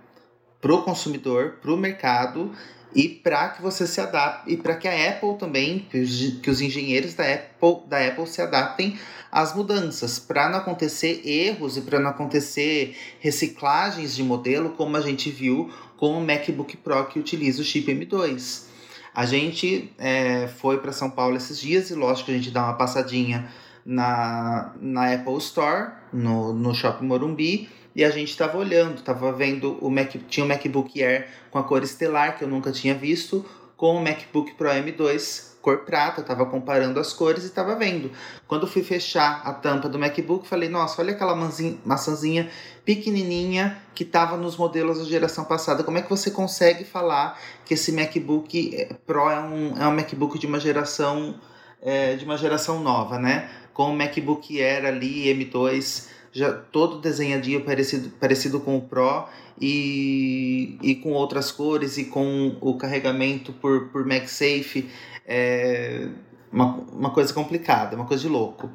para 0.59 0.73
o 0.73 0.81
consumidor, 0.81 1.57
para 1.61 1.71
o 1.71 1.77
mercado 1.77 2.51
e 2.95 3.09
para 3.09 3.49
que 3.49 3.61
você 3.61 3.85
se 3.85 3.99
adapte 3.99 4.51
e 4.51 4.57
para 4.57 4.75
que 4.75 4.87
a 4.87 5.09
Apple 5.09 5.37
também, 5.37 5.85
que 5.91 5.99
os, 5.99 6.39
que 6.41 6.49
os 6.49 6.61
engenheiros 6.61 7.13
da 7.13 7.31
Apple, 7.31 7.87
da 7.87 8.07
Apple 8.07 8.25
se 8.25 8.41
adaptem 8.41 8.97
às 9.31 9.53
mudanças, 9.53 10.17
para 10.17 10.49
não 10.49 10.59
acontecer 10.59 11.21
erros 11.27 11.75
e 11.75 11.81
para 11.81 11.99
não 11.99 12.09
acontecer 12.09 12.97
reciclagens 13.19 14.15
de 14.15 14.23
modelo, 14.23 14.71
como 14.71 14.95
a 14.95 15.01
gente 15.01 15.29
viu 15.29 15.69
com 15.97 16.17
o 16.17 16.25
MacBook 16.25 16.77
Pro 16.77 17.05
que 17.07 17.19
utiliza 17.19 17.61
o 17.61 17.65
chip 17.65 17.93
M2. 17.93 18.74
A 19.15 19.25
gente 19.25 19.93
é, 19.97 20.47
foi 20.47 20.79
para 20.79 20.91
São 20.91 21.09
Paulo 21.09 21.37
esses 21.37 21.57
dias 21.57 21.89
e, 21.89 21.95
lógico, 21.95 22.31
a 22.31 22.33
gente 22.33 22.51
dá 22.51 22.63
uma 22.63 22.73
passadinha 22.73 23.49
na, 23.85 24.73
na 24.81 25.13
Apple 25.13 25.37
Store, 25.37 25.93
no, 26.11 26.51
no 26.51 26.75
Shopping 26.75 27.05
Morumbi, 27.05 27.69
e 27.95 28.03
a 28.03 28.09
gente 28.09 28.29
estava 28.29 28.57
olhando, 28.57 28.97
estava 28.97 29.31
vendo 29.31 29.77
o 29.79 29.89
Mac, 29.89 30.13
tinha 30.27 30.45
o 30.45 30.49
MacBook 30.49 31.01
Air 31.01 31.29
com 31.49 31.57
a 31.57 31.63
cor 31.63 31.81
estelar 31.81 32.37
que 32.37 32.43
eu 32.43 32.49
nunca 32.49 32.73
tinha 32.73 32.93
visto, 32.93 33.45
com 33.77 33.95
o 33.95 34.03
MacBook 34.03 34.53
Pro 34.55 34.67
M2 34.67 35.54
cor 35.65 35.79
prata, 35.79 36.21
eu 36.21 36.25
tava 36.25 36.45
comparando 36.45 36.99
as 36.99 37.11
cores 37.11 37.43
e 37.43 37.49
tava 37.49 37.75
vendo. 37.75 38.11
Quando 38.47 38.67
fui 38.67 38.83
fechar 38.83 39.41
a 39.43 39.51
tampa 39.51 39.89
do 39.89 39.97
MacBook, 39.97 40.47
falei, 40.47 40.69
nossa, 40.69 41.01
olha 41.01 41.13
aquela 41.13 41.35
maçãzinha 41.83 42.51
pequenininha 42.85 43.75
que 43.95 44.05
tava 44.05 44.37
nos 44.37 44.55
modelos 44.57 44.99
da 44.99 45.05
geração 45.05 45.43
passada. 45.43 45.83
Como 45.83 45.97
é 45.97 46.03
que 46.03 46.09
você 46.09 46.29
consegue 46.29 46.85
falar 46.85 47.41
que 47.65 47.73
esse 47.73 47.91
MacBook 47.91 48.75
eh, 48.75 48.93
Pro 49.07 49.27
é 49.27 49.39
um, 49.39 49.75
é 49.81 49.87
um 49.87 49.91
MacBook 49.91 50.37
de 50.37 50.45
uma 50.45 50.59
geração 50.59 51.33
é, 51.81 52.15
de 52.15 52.25
uma 52.25 52.37
geração 52.37 52.79
nova, 52.79 53.17
né? 53.17 53.49
Com 53.73 53.91
o 53.91 53.95
MacBook 53.95 54.61
Air 54.61 54.85
ali, 54.85 55.25
M2, 55.33 56.09
já 56.31 56.53
todo 56.53 56.99
desenhadinho 56.99 57.61
parecido, 57.61 58.09
parecido 58.19 58.59
com 58.59 58.77
o 58.77 58.81
Pro 58.81 59.25
e, 59.59 60.77
e 60.81 60.95
com 60.95 61.11
outras 61.13 61.51
cores 61.51 61.97
e 61.97 62.05
com 62.05 62.55
o 62.61 62.77
carregamento 62.77 63.51
por, 63.53 63.89
por 63.89 64.05
MagSafe 64.05 64.89
é 65.25 66.07
uma, 66.51 66.75
uma 66.91 67.09
coisa 67.11 67.33
complicada, 67.33 67.95
uma 67.95 68.05
coisa 68.05 68.23
de 68.23 68.29
louco. 68.29 68.69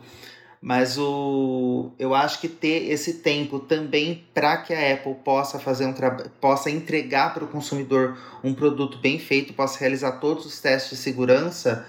Mas 0.63 0.99
o, 0.99 1.91
eu 1.99 2.15
acho 2.15 2.39
que 2.39 2.49
ter 2.49 2.91
esse 2.91 3.15
tempo 3.15 3.61
também 3.61 4.27
para 4.35 4.59
que 4.59 4.75
a 4.75 4.93
Apple 4.93 5.15
possa 5.25 5.59
fazer 5.59 5.87
um 5.87 5.95
possa 6.39 6.71
entregar 6.71 7.33
para 7.33 7.45
o 7.45 7.49
consumidor 7.49 8.19
um 8.45 8.53
produto 8.53 8.99
bem 8.99 9.19
feito, 9.19 9.55
possa 9.55 9.79
realizar 9.81 10.13
todos 10.19 10.45
os 10.45 10.61
testes 10.61 10.91
de 10.91 10.97
segurança, 11.03 11.87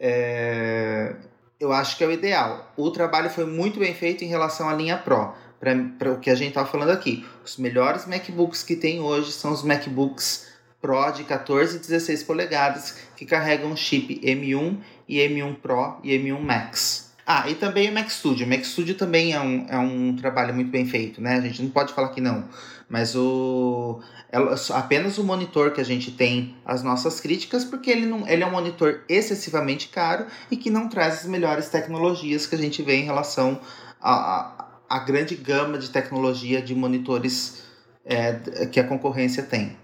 é, 0.00 1.14
eu 1.60 1.72
acho 1.72 1.96
que 1.96 2.02
é 2.02 2.06
o 2.08 2.10
ideal. 2.10 2.72
O 2.76 2.90
trabalho 2.90 3.30
foi 3.30 3.46
muito 3.46 3.78
bem 3.78 3.94
feito 3.94 4.24
em 4.24 4.28
relação 4.28 4.68
à 4.68 4.74
linha 4.74 4.98
Pro, 4.98 5.32
para 5.60 6.10
o 6.10 6.18
que 6.18 6.30
a 6.30 6.34
gente 6.34 6.48
estava 6.48 6.66
falando 6.66 6.90
aqui. 6.90 7.24
Os 7.44 7.58
melhores 7.58 8.06
MacBooks 8.06 8.64
que 8.64 8.74
tem 8.74 8.98
hoje 8.98 9.30
são 9.30 9.52
os 9.52 9.62
MacBooks 9.62 10.49
Pro 10.80 11.10
de 11.10 11.24
14 11.24 11.76
e 11.76 11.80
16 11.80 12.22
polegadas 12.22 12.96
que 13.16 13.26
carregam 13.26 13.76
chip 13.76 14.20
M1 14.24 14.78
e 15.08 15.18
M1 15.18 15.56
Pro 15.56 15.98
e 16.02 16.16
M1 16.18 16.40
Max. 16.40 17.10
Ah, 17.26 17.48
e 17.48 17.54
também 17.54 17.88
o 17.88 17.92
Mac 17.92 18.10
Studio. 18.10 18.44
O 18.44 18.48
Mac 18.48 18.64
Studio 18.64 18.96
também 18.96 19.32
é 19.32 19.40
um, 19.40 19.66
é 19.68 19.78
um 19.78 20.16
trabalho 20.16 20.52
muito 20.52 20.70
bem 20.70 20.84
feito, 20.84 21.20
né? 21.20 21.36
A 21.36 21.40
gente 21.40 21.62
não 21.62 21.70
pode 21.70 21.92
falar 21.92 22.08
que 22.08 22.20
não. 22.20 22.48
Mas 22.88 23.14
o 23.14 24.00
é 24.32 24.38
apenas 24.74 25.18
o 25.18 25.24
monitor 25.24 25.72
que 25.72 25.80
a 25.80 25.84
gente 25.84 26.12
tem 26.12 26.56
as 26.64 26.82
nossas 26.82 27.20
críticas, 27.20 27.64
porque 27.64 27.90
ele, 27.90 28.06
não, 28.06 28.26
ele 28.28 28.42
é 28.42 28.46
um 28.46 28.50
monitor 28.50 29.02
excessivamente 29.08 29.88
caro 29.88 30.26
e 30.50 30.56
que 30.56 30.70
não 30.70 30.88
traz 30.88 31.20
as 31.20 31.26
melhores 31.26 31.68
tecnologias 31.68 32.46
que 32.46 32.54
a 32.54 32.58
gente 32.58 32.80
vê 32.82 32.96
em 32.96 33.04
relação 33.04 33.60
à 34.00 34.66
a, 34.88 34.96
a, 34.96 34.98
grande 35.00 35.34
gama 35.34 35.78
de 35.78 35.90
tecnologia 35.90 36.62
de 36.62 36.74
monitores 36.74 37.62
é, 38.04 38.66
que 38.66 38.78
a 38.78 38.84
concorrência 38.84 39.42
tem. 39.42 39.76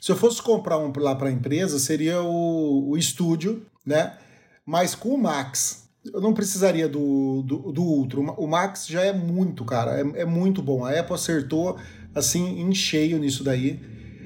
Se 0.00 0.12
eu 0.12 0.16
fosse 0.16 0.42
comprar 0.42 0.78
um 0.78 0.92
lá 0.96 1.14
para 1.14 1.28
a 1.28 1.32
empresa, 1.32 1.78
seria 1.78 2.22
o, 2.22 2.90
o 2.90 2.96
estúdio, 2.96 3.64
né? 3.84 4.16
Mas 4.64 4.94
com 4.94 5.10
o 5.10 5.18
Max. 5.18 5.86
Eu 6.12 6.20
não 6.20 6.32
precisaria 6.32 6.88
do, 6.88 7.42
do, 7.42 7.72
do. 7.72 8.20
O 8.36 8.46
Max 8.46 8.86
já 8.86 9.02
é 9.02 9.12
muito, 9.12 9.64
cara. 9.64 10.00
É, 10.00 10.22
é 10.22 10.24
muito 10.24 10.62
bom. 10.62 10.84
A 10.84 10.92
Apple 10.92 11.14
acertou, 11.14 11.76
assim, 12.14 12.60
em 12.60 12.72
cheio 12.72 13.18
nisso 13.18 13.42
daí. 13.42 13.80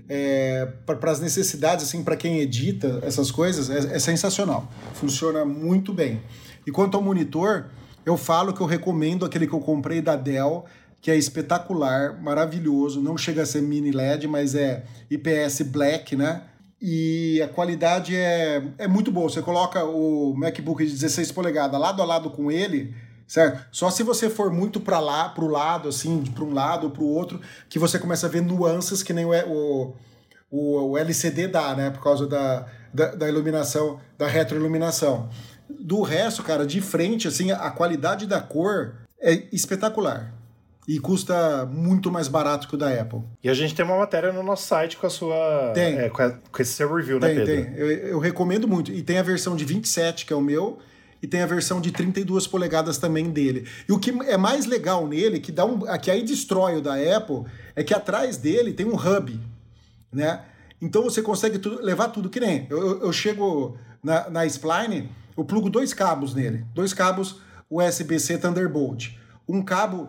É, 0.08 0.66
para 0.84 1.10
as 1.10 1.20
necessidades, 1.20 1.86
assim, 1.86 2.02
para 2.02 2.16
quem 2.16 2.40
edita 2.40 3.00
essas 3.02 3.30
coisas, 3.30 3.70
é, 3.70 3.96
é 3.96 3.98
sensacional. 3.98 4.70
Funciona 4.94 5.44
muito 5.44 5.92
bem. 5.92 6.20
E 6.66 6.70
quanto 6.70 6.96
ao 6.96 7.02
monitor, 7.02 7.70
eu 8.04 8.16
falo 8.16 8.52
que 8.52 8.60
eu 8.60 8.66
recomendo 8.66 9.24
aquele 9.24 9.46
que 9.46 9.52
eu 9.52 9.60
comprei 9.60 10.02
da 10.02 10.16
Dell, 10.16 10.64
que 11.00 11.10
é 11.10 11.16
espetacular, 11.16 12.20
maravilhoso. 12.20 13.00
Não 13.00 13.16
chega 13.16 13.42
a 13.42 13.46
ser 13.46 13.62
mini 13.62 13.90
LED, 13.90 14.28
mas 14.28 14.54
é 14.54 14.84
IPS 15.10 15.62
Black, 15.62 16.14
né? 16.14 16.42
E 16.80 17.40
a 17.42 17.48
qualidade 17.48 18.14
é, 18.14 18.62
é 18.78 18.86
muito 18.86 19.10
boa. 19.10 19.28
Você 19.28 19.42
coloca 19.42 19.84
o 19.84 20.34
MacBook 20.36 20.84
de 20.84 20.92
16 20.92 21.32
polegadas 21.32 21.80
lado 21.80 22.02
a 22.02 22.04
lado 22.04 22.30
com 22.30 22.50
ele, 22.50 22.94
certo? 23.26 23.66
Só 23.70 23.90
se 23.90 24.02
você 24.02 24.28
for 24.28 24.50
muito 24.50 24.80
para 24.80 24.98
lá, 24.98 25.28
para 25.28 25.44
o 25.44 25.48
lado, 25.48 25.88
assim, 25.88 26.22
para 26.24 26.44
um 26.44 26.52
lado 26.52 26.84
ou 26.84 26.90
para 26.90 27.02
o 27.02 27.08
outro, 27.08 27.40
que 27.68 27.78
você 27.78 27.98
começa 27.98 28.26
a 28.26 28.30
ver 28.30 28.42
nuances 28.42 29.02
que 29.02 29.12
nem 29.12 29.24
o, 29.24 29.94
o, 30.50 30.90
o 30.90 30.98
LCD 30.98 31.48
dá, 31.48 31.74
né? 31.74 31.90
Por 31.90 32.02
causa 32.02 32.26
da, 32.26 32.66
da, 32.92 33.14
da 33.14 33.28
iluminação, 33.28 34.00
da 34.18 34.26
retroiluminação. 34.26 35.30
Do 35.68 36.02
resto, 36.02 36.42
cara, 36.42 36.66
de 36.66 36.80
frente, 36.80 37.28
assim, 37.28 37.52
a 37.52 37.70
qualidade 37.70 38.26
da 38.26 38.40
cor 38.40 38.96
é 39.20 39.44
espetacular 39.52 40.39
e 40.88 40.98
custa 40.98 41.66
muito 41.66 42.10
mais 42.10 42.28
barato 42.28 42.66
que 42.66 42.74
o 42.74 42.78
da 42.78 42.88
Apple. 42.88 43.20
E 43.42 43.48
a 43.48 43.54
gente 43.54 43.74
tem 43.74 43.84
uma 43.84 43.96
matéria 43.96 44.32
no 44.32 44.42
nosso 44.42 44.66
site 44.66 44.96
com 44.96 45.06
a 45.06 45.10
sua. 45.10 45.72
Tem. 45.74 45.98
É, 45.98 46.08
com, 46.08 46.22
a, 46.22 46.30
com, 46.30 46.62
esse 46.62 46.72
seu 46.72 46.92
review, 46.94 47.20
né, 47.20 47.28
tem, 47.28 47.36
né, 47.36 47.44
Pedro? 47.44 47.64
Tem, 47.64 47.78
eu, 47.78 47.90
eu 47.90 48.18
recomendo 48.18 48.66
muito. 48.66 48.90
E 48.90 49.02
tem 49.02 49.18
a 49.18 49.22
versão 49.22 49.54
de 49.54 49.64
27, 49.64 50.26
que 50.26 50.32
é 50.32 50.36
o 50.36 50.40
meu, 50.40 50.78
e 51.22 51.26
tem 51.26 51.42
a 51.42 51.46
versão 51.46 51.80
de 51.80 51.90
32 51.90 52.46
polegadas 52.46 52.98
também 52.98 53.30
dele. 53.30 53.68
E 53.88 53.92
o 53.92 53.98
que 53.98 54.10
é 54.26 54.36
mais 54.36 54.66
legal 54.66 55.06
nele, 55.06 55.38
que 55.38 55.52
dá 55.52 55.64
um, 55.64 55.80
que 55.98 56.10
aí 56.10 56.22
destrói 56.22 56.76
o 56.76 56.82
da 56.82 56.94
Apple, 56.94 57.44
é 57.76 57.84
que 57.84 57.94
atrás 57.94 58.36
dele 58.36 58.72
tem 58.72 58.86
um 58.86 58.96
hub, 58.96 59.38
né? 60.12 60.42
Então 60.80 61.02
você 61.02 61.20
consegue 61.20 61.60
levar 61.82 62.08
tudo 62.08 62.30
que 62.30 62.40
nem. 62.40 62.66
Eu, 62.70 62.78
eu, 62.78 63.00
eu 63.02 63.12
chego 63.12 63.76
na, 64.02 64.30
na 64.30 64.46
Spline, 64.46 65.10
eu 65.36 65.44
plugo 65.44 65.68
dois 65.68 65.92
cabos 65.92 66.34
nele, 66.34 66.64
dois 66.74 66.94
cabos 66.94 67.40
USB-C 67.70 68.38
Thunderbolt, 68.38 69.10
um 69.46 69.62
cabo 69.62 70.08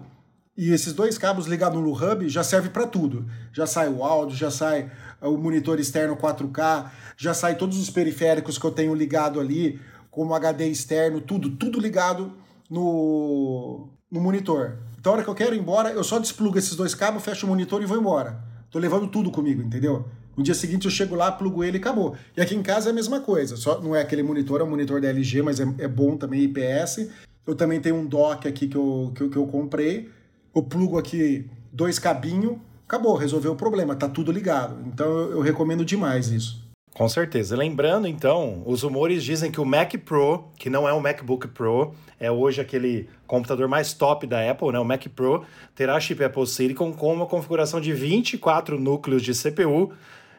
e 0.58 0.72
esses 0.72 0.94
dois 0.94 1.18
cabos 1.18 1.48
ligados 1.48 1.82
no 1.82 1.94
hub 1.94 2.28
já 2.28 2.44
serve 2.44 2.70
para 2.70 2.86
tudo. 2.86 3.26
Já 3.54 3.66
sai 3.66 3.88
o 3.88 4.04
áudio, 4.04 4.36
já 4.36 4.52
sai 4.52 4.92
o 5.22 5.38
monitor 5.38 5.80
externo 5.80 6.16
4K, 6.18 6.90
já 7.16 7.34
sai 7.34 7.56
todos 7.56 7.80
os 7.80 7.90
periféricos 7.90 8.58
que 8.58 8.66
eu 8.66 8.72
tenho 8.72 8.94
ligado 8.94 9.40
ali, 9.40 9.80
como 10.10 10.36
HD 10.36 10.68
externo, 10.68 11.22
tudo, 11.22 11.52
tudo 11.52 11.80
ligado 11.80 12.34
no, 12.70 13.88
no 14.12 14.20
monitor. 14.20 14.78
Então, 15.00 15.14
a 15.14 15.16
hora 15.16 15.24
que 15.24 15.30
eu 15.30 15.36
quero 15.36 15.56
ir 15.56 15.60
embora, 15.60 15.90
eu 15.92 16.04
só 16.04 16.20
desplugo 16.20 16.58
esses 16.58 16.76
dois 16.76 16.94
cabos, 16.94 17.24
fecho 17.24 17.46
o 17.46 17.50
monitor 17.50 17.82
e 17.82 17.86
vou 17.86 17.98
embora. 17.98 18.44
Tô 18.70 18.78
levando 18.78 19.08
tudo 19.08 19.32
comigo, 19.32 19.62
entendeu? 19.62 20.06
No 20.36 20.44
dia 20.44 20.54
seguinte 20.54 20.86
eu 20.86 20.92
chego 20.92 21.16
lá, 21.16 21.32
plugo 21.32 21.64
ele 21.64 21.78
e 21.78 21.80
acabou. 21.80 22.16
E 22.36 22.42
aqui 22.42 22.56
em 22.56 22.62
casa 22.62 22.90
é 22.90 22.92
a 22.92 22.94
mesma 22.94 23.22
coisa. 23.22 23.56
Só 23.56 23.82
não 23.82 23.96
é 23.96 24.02
aquele 24.02 24.24
monitor, 24.24 24.62
é 24.62 24.64
um 24.64 24.70
monitor 24.70 25.02
da 25.02 25.08
LG, 25.10 25.42
mas 25.42 25.60
é, 25.60 25.64
é 25.80 25.88
bom 25.88 26.18
também, 26.18 26.44
IPS. 26.44 27.10
Eu 27.48 27.56
também 27.56 27.80
tenho 27.80 27.96
um 27.96 28.06
dock 28.06 28.48
aqui 28.48 28.68
que 28.68 28.76
eu, 28.78 29.12
que 29.16 29.22
eu, 29.22 29.30
que 29.30 29.38
eu 29.38 29.48
comprei 29.48 30.10
eu 30.54 30.64
plugo 30.64 30.98
aqui 30.98 31.50
dois 31.72 31.98
cabinhos, 31.98 32.58
acabou, 32.88 33.16
resolveu 33.16 33.54
o 33.54 33.56
problema, 33.56 33.96
tá 33.96 34.10
tudo 34.10 34.32
ligado. 34.32 34.78
Então 34.86 35.08
eu, 35.08 35.32
eu 35.32 35.42
recomendo 35.42 35.86
demais 35.86 36.30
isso. 36.30 36.62
Com 36.94 37.08
certeza. 37.08 37.56
Lembrando, 37.56 38.06
então, 38.06 38.62
os 38.66 38.84
rumores 38.84 39.24
dizem 39.24 39.50
que 39.50 39.62
o 39.62 39.66
Mac 39.66 39.94
Pro, 40.04 40.50
que 40.58 40.70
não 40.70 40.88
é 40.88 40.92
o 40.92 41.00
MacBook 41.00 41.48
Pro, 41.48 41.94
é 42.20 42.30
hoje 42.30 42.60
aquele 42.60 43.08
computador 43.26 43.68
mais 43.70 43.94
top 43.94 44.28
da 44.28 44.50
Apple, 44.50 44.74
né? 44.74 44.80
O 44.80 44.84
Mac 44.84 45.08
Pro 45.08 45.46
terá 45.74 45.98
chip 46.02 46.22
Apple 46.22 46.46
Silicon 46.46 46.92
com 46.92 47.14
uma 47.14 47.26
configuração 47.26 47.80
de 47.80 47.94
24 47.94 48.78
núcleos 48.78 49.24
de 49.24 49.34
CPU, 49.34 49.94